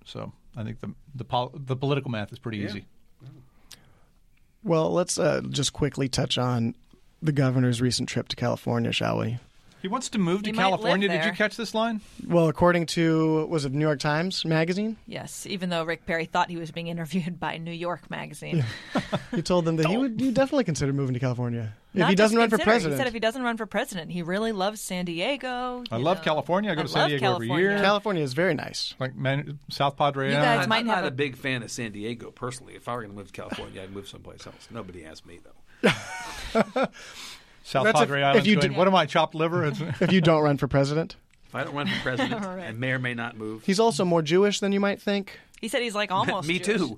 So 0.05 0.31
I 0.55 0.63
think 0.63 0.79
the 0.81 0.93
the, 1.15 1.23
pol- 1.23 1.51
the 1.53 1.75
political 1.75 2.11
math 2.11 2.31
is 2.31 2.39
pretty 2.39 2.59
easy. 2.59 2.85
well, 4.63 4.91
let's 4.91 5.17
uh, 5.19 5.41
just 5.49 5.73
quickly 5.73 6.07
touch 6.07 6.37
on 6.37 6.75
the 7.21 7.31
governor's 7.31 7.81
recent 7.81 8.09
trip 8.09 8.27
to 8.29 8.35
California, 8.35 8.91
shall 8.91 9.19
we? 9.19 9.37
He 9.81 9.87
wants 9.87 10.09
to 10.09 10.19
move 10.19 10.43
to 10.43 10.49
He 10.49 10.55
might 10.55 10.63
live 10.65 10.79
California. 10.79 11.07
Did 11.07 11.15
you 11.15 11.21
there. 11.23 11.31
catch 11.33 11.57
this 11.57 11.73
line? 11.73 12.01
Well, 12.27 12.47
according 12.47 12.85
to 12.87 13.45
was 13.47 13.65
it 13.65 13.71
New 13.73 13.83
York 13.85 13.99
Times 13.99 14.45
magazine, 14.45 14.97
Yes, 15.07 15.45
even 15.47 15.69
though 15.69 15.83
Rick 15.83 16.05
Perry 16.05 16.25
thought 16.25 16.49
he 16.49 16.57
was 16.57 16.71
being 16.71 16.87
interviewed 16.87 17.39
by 17.39 17.57
New 17.57 17.71
York 17.71 18.09
Magazine. 18.11 18.63
he 19.31 19.41
told 19.41 19.65
them 19.65 19.77
that 19.77 19.87
he 19.87 19.97
would 19.97 20.19
he 20.19 20.31
definitely 20.31 20.65
consider 20.65 20.93
moving 20.93 21.13
to 21.15 21.19
California 21.19 21.73
if 21.93 21.99
Not 21.99 22.09
he 22.09 22.15
doesn't 22.15 22.35
just 22.35 22.39
run 22.39 22.49
for 22.49 22.55
consider, 22.57 22.71
president. 22.71 22.93
He 22.93 22.97
said 22.99 23.07
if 23.07 23.13
he 23.13 23.19
doesn't 23.19 23.41
run 23.41 23.57
for 23.57 23.65
president, 23.65 24.11
he 24.11 24.21
really 24.21 24.51
loves 24.53 24.79
San 24.79 25.03
Diego. 25.05 25.83
I 25.91 25.97
you 25.97 26.03
love 26.03 26.17
know. 26.19 26.23
California. 26.23 26.71
I 26.71 26.75
go 26.75 26.81
I 26.81 26.83
to 26.83 26.89
San 26.89 27.01
love 27.01 27.09
Diego 27.09 27.33
every 27.35 27.47
year. 27.49 27.77
California 27.79 28.23
is 28.23 28.33
very 28.33 28.53
nice. 28.53 28.93
Like 28.99 29.15
Man- 29.15 29.59
South 29.69 29.97
Padre 29.97 30.27
You 30.29 30.35
Island. 30.37 30.45
guys 30.45 30.63
I'm 30.63 30.69
might 30.69 30.85
not 30.85 31.03
a 31.03 31.07
a- 31.07 31.11
big 31.11 31.35
fan 31.35 31.63
of 31.63 31.71
San 31.71 31.91
Diego 31.91 32.31
personally. 32.31 32.75
If 32.75 32.87
I 32.87 32.93
were 32.95 33.01
going 33.01 33.11
to 33.11 33.17
move 33.17 33.27
to 33.27 33.33
California, 33.33 33.81
I'd 33.81 33.91
move 33.91 34.07
someplace 34.07 34.45
else. 34.47 34.67
Nobody 34.71 35.03
asked 35.03 35.25
me 35.25 35.39
though. 35.43 35.55
South 37.71 37.85
That's 37.85 38.01
if- 38.01 38.07
Padre 38.09 38.19
if 38.19 38.25
Island. 38.25 38.47
you 38.47 38.55
going, 38.55 38.67
did- 38.69 38.77
what 38.77 38.87
am 38.87 38.95
I, 38.95 39.05
chopped 39.05 39.33
liver? 39.33 39.65
If 40.01 40.11
you 40.11 40.19
don't 40.19 40.43
run 40.43 40.57
for 40.57 40.67
president, 40.67 41.15
If 41.47 41.55
I 41.55 41.63
don't 41.63 41.73
run 41.73 41.87
for 41.87 42.01
president 42.01 42.43
Right. 42.45 42.59
and 42.65 42.79
may 42.79 42.91
or 42.91 42.99
may 42.99 43.13
not 43.13 43.37
move, 43.37 43.63
he's 43.63 43.79
also 43.79 44.03
more 44.03 44.21
Jewish 44.21 44.59
than 44.59 44.73
you 44.73 44.81
might 44.81 45.01
think. 45.01 45.39
He 45.61 45.67
said 45.69 45.81
he's 45.81 45.95
like 45.95 46.11
almost. 46.11 46.47
me 46.49 46.59
Jewish. 46.59 46.97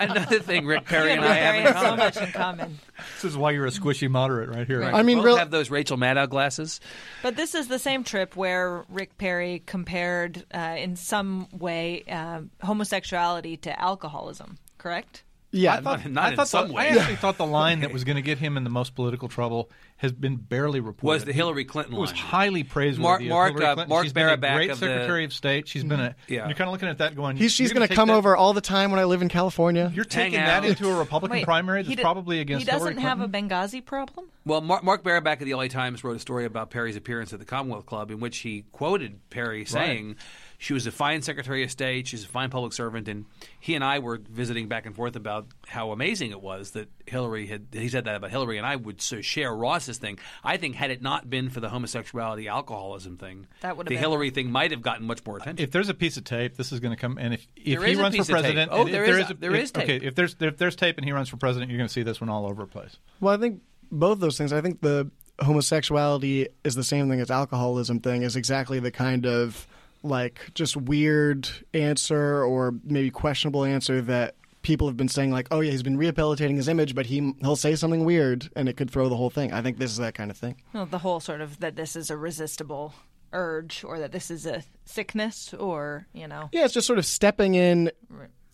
Another 0.00 0.38
thing 0.38 0.64
Rick 0.66 0.86
Perry 0.86 1.12
and 1.12 1.20
and 1.24 1.28
I 1.30 1.34
have 1.34 1.52
Perry 1.54 1.58
in 1.58 1.72
have 1.74 1.82
so 1.82 1.96
much 1.96 2.16
in 2.16 2.32
common. 2.32 2.78
this 3.16 3.24
is 3.24 3.36
why 3.36 3.50
you're 3.50 3.66
a 3.66 3.70
squishy 3.70 4.08
moderate 4.08 4.48
right 4.48 4.66
here. 4.66 4.80
Right. 4.80 4.94
I 4.94 5.02
mean, 5.02 5.18
we 5.18 5.24
real... 5.24 5.36
have 5.36 5.50
those 5.50 5.68
Rachel 5.68 5.98
Maddow 5.98 6.28
glasses. 6.28 6.80
But 7.22 7.36
this 7.36 7.54
is 7.54 7.68
the 7.68 7.78
same 7.78 8.04
trip 8.04 8.34
where 8.36 8.84
Rick 8.88 9.18
Perry 9.18 9.62
compared, 9.66 10.46
uh, 10.54 10.76
in 10.78 10.96
some 10.96 11.48
way, 11.52 12.04
uh, 12.08 12.42
homosexuality 12.62 13.56
to 13.58 13.78
alcoholism. 13.80 14.58
Correct? 14.78 15.22
Yeah, 15.54 15.74
I 15.74 15.80
thought, 15.82 16.06
not 16.10 16.24
I 16.24 16.30
in 16.30 16.36
thought 16.36 16.48
some 16.48 16.68
the, 16.68 16.74
way. 16.74 16.84
I 16.88 16.96
actually 16.96 17.16
thought 17.16 17.36
the 17.36 17.44
line 17.46 17.80
that 17.80 17.92
was 17.94 18.04
going 18.04 18.16
to 18.16 18.22
get 18.22 18.38
him 18.38 18.56
in 18.56 18.64
the 18.64 18.70
most 18.70 18.94
political 18.94 19.28
trouble 19.28 19.70
has 19.98 20.10
been 20.10 20.36
barely 20.36 20.80
reported. 20.80 21.14
Was 21.14 21.24
the 21.26 21.32
Hillary 21.34 21.66
Clinton 21.66 21.94
It 21.94 22.00
was 22.00 22.10
highly 22.10 22.64
praiseworthy. 22.64 23.02
Mark- 23.02 23.22
Mark, 23.22 23.52
Hillary 23.52 23.66
uh, 23.66 23.74
Clinton. 23.74 23.88
Mark 23.90 24.04
She's 24.04 24.12
been 24.14 24.22
a 24.28 24.36
Barabak 24.38 24.56
great 24.56 24.70
of 24.70 24.80
the- 24.80 24.86
Secretary 24.86 25.24
of 25.26 25.32
State. 25.34 25.68
She's 25.68 25.84
been 25.84 26.00
a. 26.00 26.16
Yeah. 26.26 26.46
You're 26.46 26.56
kind 26.56 26.68
of 26.68 26.72
looking 26.72 26.88
at 26.88 26.98
that 26.98 27.14
going. 27.14 27.36
he's, 27.36 27.52
she's 27.52 27.72
going 27.72 27.86
to 27.86 27.94
come 27.94 28.08
that- 28.08 28.14
over 28.14 28.34
all 28.34 28.54
the 28.54 28.60
time 28.62 28.90
when 28.90 28.98
I 28.98 29.04
live 29.04 29.20
in 29.20 29.28
California. 29.28 29.92
You're 29.94 30.04
taking 30.06 30.40
that 30.40 30.64
into 30.64 30.88
a 30.88 30.96
Republican 30.96 31.36
Wait, 31.38 31.44
primary 31.44 31.82
he 31.82 31.90
that's 31.90 31.96
d- 31.98 32.02
probably 32.02 32.40
against 32.40 32.60
He 32.60 32.64
doesn't 32.70 32.98
Hillary 32.98 33.02
have 33.02 33.20
a 33.20 33.28
Benghazi 33.28 33.84
problem? 33.84 34.26
Well, 34.46 34.60
Mark, 34.62 34.82
Mark 34.82 35.04
Barabak 35.04 35.40
of 35.40 35.46
the 35.46 35.54
LA 35.54 35.68
Times 35.68 36.02
wrote 36.02 36.16
a 36.16 36.20
story 36.20 36.46
about 36.46 36.70
Perry's 36.70 36.96
appearance 36.96 37.32
at 37.32 37.38
the 37.38 37.44
Commonwealth 37.44 37.86
Club 37.86 38.10
in 38.10 38.18
which 38.20 38.38
he 38.38 38.64
quoted 38.72 39.20
Perry 39.30 39.64
saying 39.64 40.16
she 40.62 40.72
was 40.72 40.86
a 40.86 40.92
fine 40.92 41.22
Secretary 41.22 41.64
of 41.64 41.72
State, 41.72 42.06
she's 42.06 42.22
a 42.24 42.28
fine 42.28 42.48
public 42.48 42.72
servant, 42.72 43.08
and 43.08 43.24
he 43.58 43.74
and 43.74 43.82
I 43.82 43.98
were 43.98 44.20
visiting 44.30 44.68
back 44.68 44.86
and 44.86 44.94
forth 44.94 45.16
about 45.16 45.48
how 45.66 45.90
amazing 45.90 46.30
it 46.30 46.40
was 46.40 46.70
that 46.70 46.88
Hillary 47.04 47.48
had. 47.48 47.66
He 47.72 47.88
said 47.88 48.04
that 48.04 48.14
about 48.14 48.30
Hillary, 48.30 48.58
and 48.58 48.66
I 48.66 48.76
would 48.76 49.02
so 49.02 49.20
share 49.20 49.52
Ross's 49.52 49.98
thing. 49.98 50.20
I 50.44 50.56
think 50.58 50.76
had 50.76 50.92
it 50.92 51.02
not 51.02 51.28
been 51.28 51.50
for 51.50 51.58
the 51.58 51.68
homosexuality 51.68 52.46
alcoholism 52.46 53.16
thing, 53.16 53.48
That 53.62 53.76
would 53.76 53.86
have 53.86 53.88
the 53.88 53.96
been- 53.96 53.98
Hillary 53.98 54.30
thing 54.30 54.52
might 54.52 54.70
have 54.70 54.82
gotten 54.82 55.04
much 55.04 55.26
more 55.26 55.38
attention. 55.38 55.64
If 55.64 55.72
there's 55.72 55.88
a 55.88 55.94
piece 55.94 56.16
of 56.16 56.22
tape, 56.22 56.56
this 56.56 56.70
is 56.70 56.78
going 56.78 56.94
to 56.94 57.00
come. 57.00 57.18
And 57.18 57.34
if, 57.34 57.44
if 57.56 57.80
There 57.80 57.88
he 57.88 57.96
runs 57.96 58.14
for 58.16 58.24
president, 58.24 58.70
Oh, 58.72 58.82
and 58.82 58.88
if 58.88 58.92
there 58.92 59.06
there 59.06 59.18
is- 59.18 59.24
is, 59.24 59.30
a, 59.32 59.34
there 59.34 59.54
if- 59.56 59.62
is 59.64 59.70
tape. 59.72 59.82
Okay, 59.84 60.06
if 60.06 60.14
there's 60.14 60.36
if 60.38 60.58
there's 60.58 60.76
tape 60.76 60.96
and 60.96 61.04
he 61.04 61.10
runs 61.10 61.28
for 61.28 61.38
president, 61.38 61.72
you're 61.72 61.78
going 61.78 61.88
to 61.88 61.92
see 61.92 62.04
this 62.04 62.20
one 62.20 62.30
all 62.30 62.46
over 62.46 62.62
the 62.62 62.70
place. 62.70 62.98
Well, 63.20 63.34
I 63.34 63.36
think 63.36 63.62
both 63.90 64.20
those 64.20 64.38
things. 64.38 64.52
I 64.52 64.60
think 64.60 64.80
the 64.80 65.10
homosexuality 65.40 66.46
is 66.64 66.74
the 66.76 66.84
same 66.84 67.08
thing 67.08 67.20
as 67.20 67.30
alcoholism 67.30 67.98
thing 68.00 68.22
is 68.22 68.36
exactly 68.36 68.78
the 68.78 68.90
kind 68.92 69.26
of 69.26 69.66
like 70.02 70.50
just 70.54 70.76
weird 70.76 71.48
answer 71.74 72.44
or 72.44 72.74
maybe 72.84 73.10
questionable 73.10 73.64
answer 73.64 74.00
that 74.02 74.34
people 74.62 74.86
have 74.86 74.96
been 74.96 75.08
saying 75.08 75.30
like, 75.30 75.48
"Oh 75.50 75.60
yeah, 75.60 75.70
he's 75.70 75.82
been 75.82 75.96
rehabilitating 75.96 76.56
his 76.56 76.68
image, 76.68 76.94
but 76.94 77.06
he 77.06 77.34
he'll 77.40 77.56
say 77.56 77.74
something 77.74 78.04
weird 78.04 78.50
and 78.56 78.68
it 78.68 78.76
could 78.76 78.90
throw 78.90 79.08
the 79.08 79.16
whole 79.16 79.30
thing." 79.30 79.52
I 79.52 79.62
think 79.62 79.78
this 79.78 79.90
is 79.90 79.98
that 79.98 80.14
kind 80.14 80.30
of 80.30 80.36
thing. 80.36 80.56
Well, 80.72 80.86
the 80.86 80.98
whole 80.98 81.20
sort 81.20 81.40
of 81.40 81.60
that 81.60 81.76
this 81.76 81.96
is 81.96 82.10
a 82.10 82.16
resistible 82.16 82.94
urge 83.32 83.84
or 83.84 83.98
that 83.98 84.12
this 84.12 84.30
is 84.30 84.46
a 84.46 84.62
sickness 84.84 85.54
or, 85.54 86.06
you 86.12 86.28
know. 86.28 86.48
Yeah, 86.52 86.64
it's 86.64 86.74
just 86.74 86.86
sort 86.86 86.98
of 86.98 87.06
stepping 87.06 87.54
in, 87.54 87.90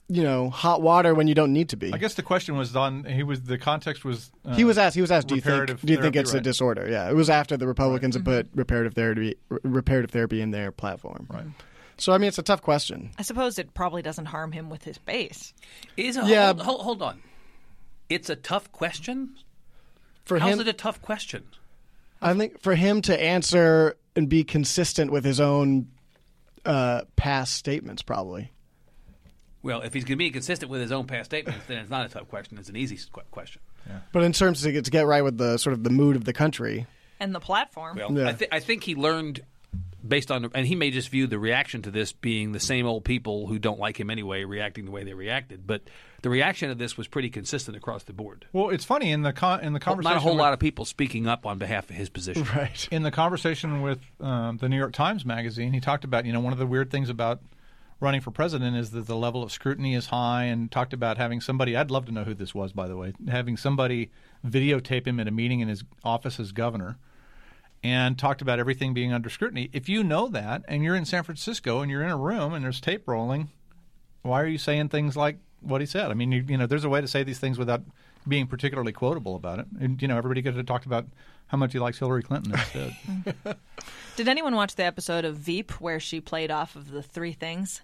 you 0.08 0.22
know, 0.22 0.48
hot 0.50 0.80
water 0.80 1.14
when 1.14 1.26
you 1.28 1.34
don't 1.34 1.52
need 1.52 1.68
to 1.70 1.76
be. 1.76 1.92
I 1.92 1.98
guess 1.98 2.14
the 2.14 2.22
question 2.22 2.56
was 2.56 2.74
on. 2.74 3.04
He 3.04 3.22
was 3.22 3.42
the 3.42 3.58
context 3.58 4.04
was. 4.04 4.30
Uh, 4.44 4.54
He 4.54 4.64
was 4.64 4.78
asked. 4.78 4.94
He 4.94 5.00
was 5.02 5.10
asked, 5.10 5.28
"Do 5.28 5.34
you 5.34 5.40
think? 5.40 5.52
reparative 5.52 5.80
Do 5.82 5.92
you 5.92 6.00
think 6.00 6.14
therapy, 6.14 6.18
it's 6.28 6.34
a 6.34 6.40
disorder?" 6.40 6.88
Yeah, 6.90 7.10
it 7.10 7.14
was 7.14 7.28
after 7.28 7.56
the 7.56 7.66
Republicans 7.66 8.14
had 8.14 8.24
put 8.24 8.48
reparative 8.54 8.94
therapy, 8.94 9.36
r- 9.50 9.60
reparative 9.62 10.10
therapy 10.10 10.40
in 10.40 10.50
their 10.50 10.72
platform. 10.72 11.26
Right. 11.28 11.44
So 11.98 12.12
I 12.12 12.18
mean, 12.18 12.28
it's 12.28 12.38
a 12.38 12.42
tough 12.42 12.62
question. 12.62 13.10
I 13.18 13.22
suppose 13.22 13.58
it 13.58 13.74
probably 13.74 14.02
doesn't 14.02 14.26
harm 14.26 14.52
him 14.52 14.70
with 14.70 14.84
his 14.84 14.98
base. 14.98 15.52
Is 15.96 16.16
a, 16.16 16.24
Yeah. 16.26 16.46
hold, 16.54 16.60
hold, 16.62 16.80
hold 16.82 17.02
on. 17.02 17.22
It's 18.08 18.30
a 18.30 18.36
tough 18.36 18.70
question. 18.72 19.34
For 20.24 20.38
How's 20.38 20.54
him, 20.54 20.60
it 20.60 20.68
a 20.68 20.72
tough 20.72 21.02
question? 21.02 21.44
I 22.22 22.32
think 22.34 22.60
for 22.62 22.74
him 22.74 23.02
to 23.02 23.20
answer 23.20 23.96
and 24.16 24.28
be 24.28 24.44
consistent 24.44 25.10
with 25.10 25.24
his 25.24 25.40
own 25.40 25.88
uh, 26.64 27.02
past 27.16 27.54
statements, 27.54 28.02
probably. 28.02 28.52
Well, 29.62 29.82
if 29.82 29.92
he's 29.92 30.04
going 30.04 30.12
to 30.12 30.16
be 30.16 30.30
consistent 30.30 30.70
with 30.70 30.80
his 30.80 30.92
own 30.92 31.06
past 31.06 31.26
statements, 31.30 31.64
then 31.66 31.78
it's 31.78 31.90
not 31.90 32.06
a 32.06 32.08
tough 32.08 32.28
question. 32.28 32.58
It's 32.58 32.68
an 32.68 32.76
easy 32.76 32.98
qu- 33.12 33.22
question. 33.30 33.60
But 34.12 34.22
in 34.22 34.32
terms 34.32 34.62
to 34.62 34.70
get, 34.72 34.84
to 34.84 34.90
get 34.90 35.06
right 35.06 35.22
with 35.22 35.38
the 35.38 35.56
sort 35.58 35.72
of 35.72 35.82
the 35.82 35.90
mood 35.90 36.14
of 36.16 36.24
the 36.24 36.32
country, 36.32 36.86
And 37.20 37.34
the 37.34 37.40
platform. 37.40 37.96
Well, 37.96 38.12
Yeah. 38.12 38.28
I, 38.28 38.32
th- 38.32 38.50
I 38.52 38.60
think 38.60 38.84
he 38.84 38.94
learned 38.94 39.40
based 40.06 40.30
on, 40.30 40.48
and 40.54 40.66
he 40.66 40.74
may 40.76 40.90
just 40.90 41.08
view 41.08 41.26
the 41.26 41.38
reaction 41.38 41.82
to 41.82 41.90
this 41.90 42.12
being 42.12 42.52
the 42.52 42.60
same 42.60 42.86
old 42.86 43.04
people 43.04 43.46
who 43.48 43.58
don't 43.58 43.80
like 43.80 43.98
him 43.98 44.10
anyway 44.10 44.44
reacting 44.44 44.84
the 44.84 44.90
way 44.90 45.04
they 45.04 45.12
reacted. 45.14 45.66
But 45.66 45.82
the 46.22 46.30
reaction 46.30 46.68
to 46.68 46.74
this 46.74 46.96
was 46.96 47.08
pretty 47.08 47.30
consistent 47.30 47.76
across 47.76 48.04
the 48.04 48.12
board. 48.12 48.44
Well, 48.52 48.70
it's 48.70 48.84
funny 48.84 49.10
in 49.10 49.22
the 49.22 49.32
con- 49.32 49.60
in 49.60 49.72
the 49.72 49.80
conversation. 49.80 50.12
Not 50.14 50.16
a 50.18 50.20
whole 50.20 50.32
with- 50.34 50.40
lot 50.40 50.52
of 50.52 50.60
people 50.60 50.84
speaking 50.84 51.26
up 51.26 51.46
on 51.46 51.58
behalf 51.58 51.90
of 51.90 51.96
his 51.96 52.08
position. 52.08 52.46
right? 52.54 52.88
in 52.92 53.02
the 53.02 53.10
conversation 53.10 53.82
with 53.82 54.00
um, 54.20 54.58
the 54.58 54.68
New 54.68 54.76
York 54.78 54.92
Times 54.92 55.24
magazine, 55.24 55.72
he 55.72 55.80
talked 55.80 56.04
about 56.04 56.24
you 56.26 56.32
know 56.32 56.40
one 56.40 56.52
of 56.52 56.58
the 56.58 56.66
weird 56.66 56.90
things 56.90 57.08
about 57.10 57.40
running 58.00 58.20
for 58.20 58.30
president 58.30 58.76
is 58.76 58.90
that 58.90 59.06
the 59.06 59.16
level 59.16 59.42
of 59.42 59.50
scrutiny 59.50 59.94
is 59.94 60.06
high, 60.06 60.44
and 60.44 60.70
talked 60.70 60.92
about 60.92 61.18
having 61.18 61.40
somebody. 61.40 61.76
I'd 61.76 61.90
love 61.90 62.06
to 62.06 62.12
know 62.12 62.24
who 62.24 62.34
this 62.34 62.54
was, 62.54 62.72
by 62.72 62.88
the 62.88 62.96
way. 62.96 63.12
Having 63.28 63.56
somebody 63.56 64.10
videotape 64.46 65.06
him 65.06 65.18
at 65.20 65.28
a 65.28 65.32
meeting 65.32 65.60
in 65.60 65.68
his 65.68 65.84
office 66.04 66.38
as 66.38 66.52
governor, 66.52 66.98
and 67.82 68.18
talked 68.18 68.42
about 68.42 68.58
everything 68.58 68.94
being 68.94 69.12
under 69.12 69.30
scrutiny. 69.30 69.70
If 69.72 69.88
you 69.88 70.02
know 70.02 70.28
that, 70.28 70.62
and 70.68 70.82
you're 70.82 70.96
in 70.96 71.04
San 71.04 71.24
Francisco, 71.24 71.80
and 71.80 71.90
you're 71.90 72.02
in 72.02 72.10
a 72.10 72.16
room, 72.16 72.54
and 72.54 72.64
there's 72.64 72.80
tape 72.80 73.06
rolling, 73.06 73.48
why 74.22 74.42
are 74.42 74.46
you 74.46 74.58
saying 74.58 74.88
things 74.88 75.16
like 75.16 75.38
what 75.60 75.80
he 75.80 75.86
said? 75.86 76.10
I 76.10 76.14
mean, 76.14 76.32
you, 76.32 76.44
you 76.46 76.56
know, 76.56 76.66
there's 76.66 76.84
a 76.84 76.88
way 76.88 77.00
to 77.00 77.08
say 77.08 77.22
these 77.22 77.38
things 77.38 77.58
without 77.58 77.82
being 78.26 78.46
particularly 78.46 78.92
quotable 78.92 79.36
about 79.36 79.58
it. 79.58 79.66
And 79.80 80.00
you 80.00 80.08
know, 80.08 80.16
everybody 80.16 80.42
could 80.42 80.54
have 80.54 80.66
talked 80.66 80.86
about 80.86 81.06
how 81.48 81.56
much 81.56 81.72
he 81.72 81.78
likes 81.78 81.98
Hillary 81.98 82.22
Clinton 82.22 82.52
instead. 82.52 82.96
Did 84.16 84.28
anyone 84.28 84.54
watch 84.54 84.74
the 84.74 84.84
episode 84.84 85.24
of 85.24 85.36
Veep 85.36 85.72
where 85.80 86.00
she 86.00 86.20
played 86.20 86.50
off 86.50 86.76
of 86.76 86.90
the 86.90 87.02
three 87.02 87.32
things? 87.32 87.80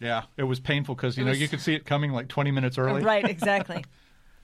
Yeah, 0.00 0.22
it 0.36 0.42
was 0.44 0.60
painful 0.60 0.94
because 0.94 1.16
you 1.16 1.22
It 1.22 1.26
know 1.26 1.30
was- 1.30 1.40
you 1.40 1.48
could 1.48 1.60
see 1.60 1.74
it 1.74 1.86
coming 1.86 2.12
like 2.12 2.28
20 2.28 2.50
minutes 2.50 2.78
early. 2.78 3.02
Right, 3.02 3.24
exactly. 3.28 3.84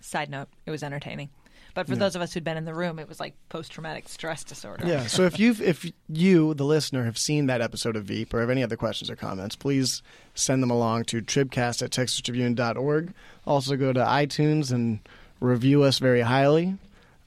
Side 0.00 0.30
note, 0.30 0.48
it 0.66 0.70
was 0.70 0.82
entertaining. 0.82 1.28
But 1.74 1.86
for 1.86 1.96
those 1.96 2.14
of 2.14 2.20
us 2.20 2.34
who'd 2.34 2.44
been 2.44 2.58
in 2.58 2.66
the 2.66 2.74
room, 2.74 2.98
it 2.98 3.08
was 3.08 3.18
like 3.18 3.34
post 3.48 3.72
traumatic 3.72 4.06
stress 4.06 4.44
disorder. 4.44 4.86
Yeah. 4.86 5.06
So 5.06 5.22
if 5.22 5.38
you've 5.38 5.58
if 5.62 5.90
you 6.06 6.52
the 6.52 6.66
listener 6.66 7.04
have 7.06 7.16
seen 7.16 7.46
that 7.46 7.62
episode 7.62 7.96
of 7.96 8.04
Veep 8.04 8.34
or 8.34 8.40
have 8.40 8.50
any 8.50 8.62
other 8.62 8.76
questions 8.76 9.08
or 9.08 9.16
comments, 9.16 9.56
please 9.56 10.02
send 10.34 10.62
them 10.62 10.70
along 10.70 11.04
to 11.04 11.22
tribcast 11.22 11.82
at 11.82 11.90
texastribune.org. 11.90 13.14
Also 13.46 13.76
go 13.76 13.90
to 13.94 14.00
iTunes 14.00 14.70
and 14.70 15.00
review 15.40 15.82
us 15.82 15.98
very 15.98 16.20
highly. 16.20 16.76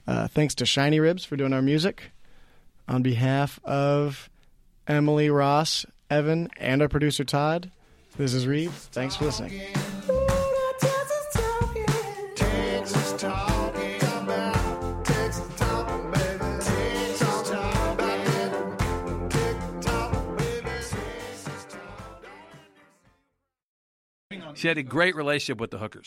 Uh, 0.06 0.28
thanks 0.28 0.54
to 0.56 0.66
Shiny 0.66 1.00
Ribs 1.00 1.24
for 1.24 1.36
doing 1.36 1.52
our 1.52 1.62
music. 1.62 2.12
On 2.86 3.02
behalf 3.02 3.58
of 3.64 4.30
Emily 4.86 5.28
Ross, 5.28 5.84
Evan, 6.08 6.48
and 6.58 6.80
our 6.82 6.88
producer 6.88 7.24
Todd, 7.24 7.72
this 8.16 8.34
is 8.34 8.46
Reeve. 8.46 8.72
Thanks 8.72 9.16
for 9.16 9.26
listening. 9.26 9.62
She 24.54 24.68
had 24.68 24.78
a 24.78 24.82
great 24.82 25.14
relationship 25.14 25.60
with 25.60 25.70
the 25.70 25.78
hookers. 25.78 26.04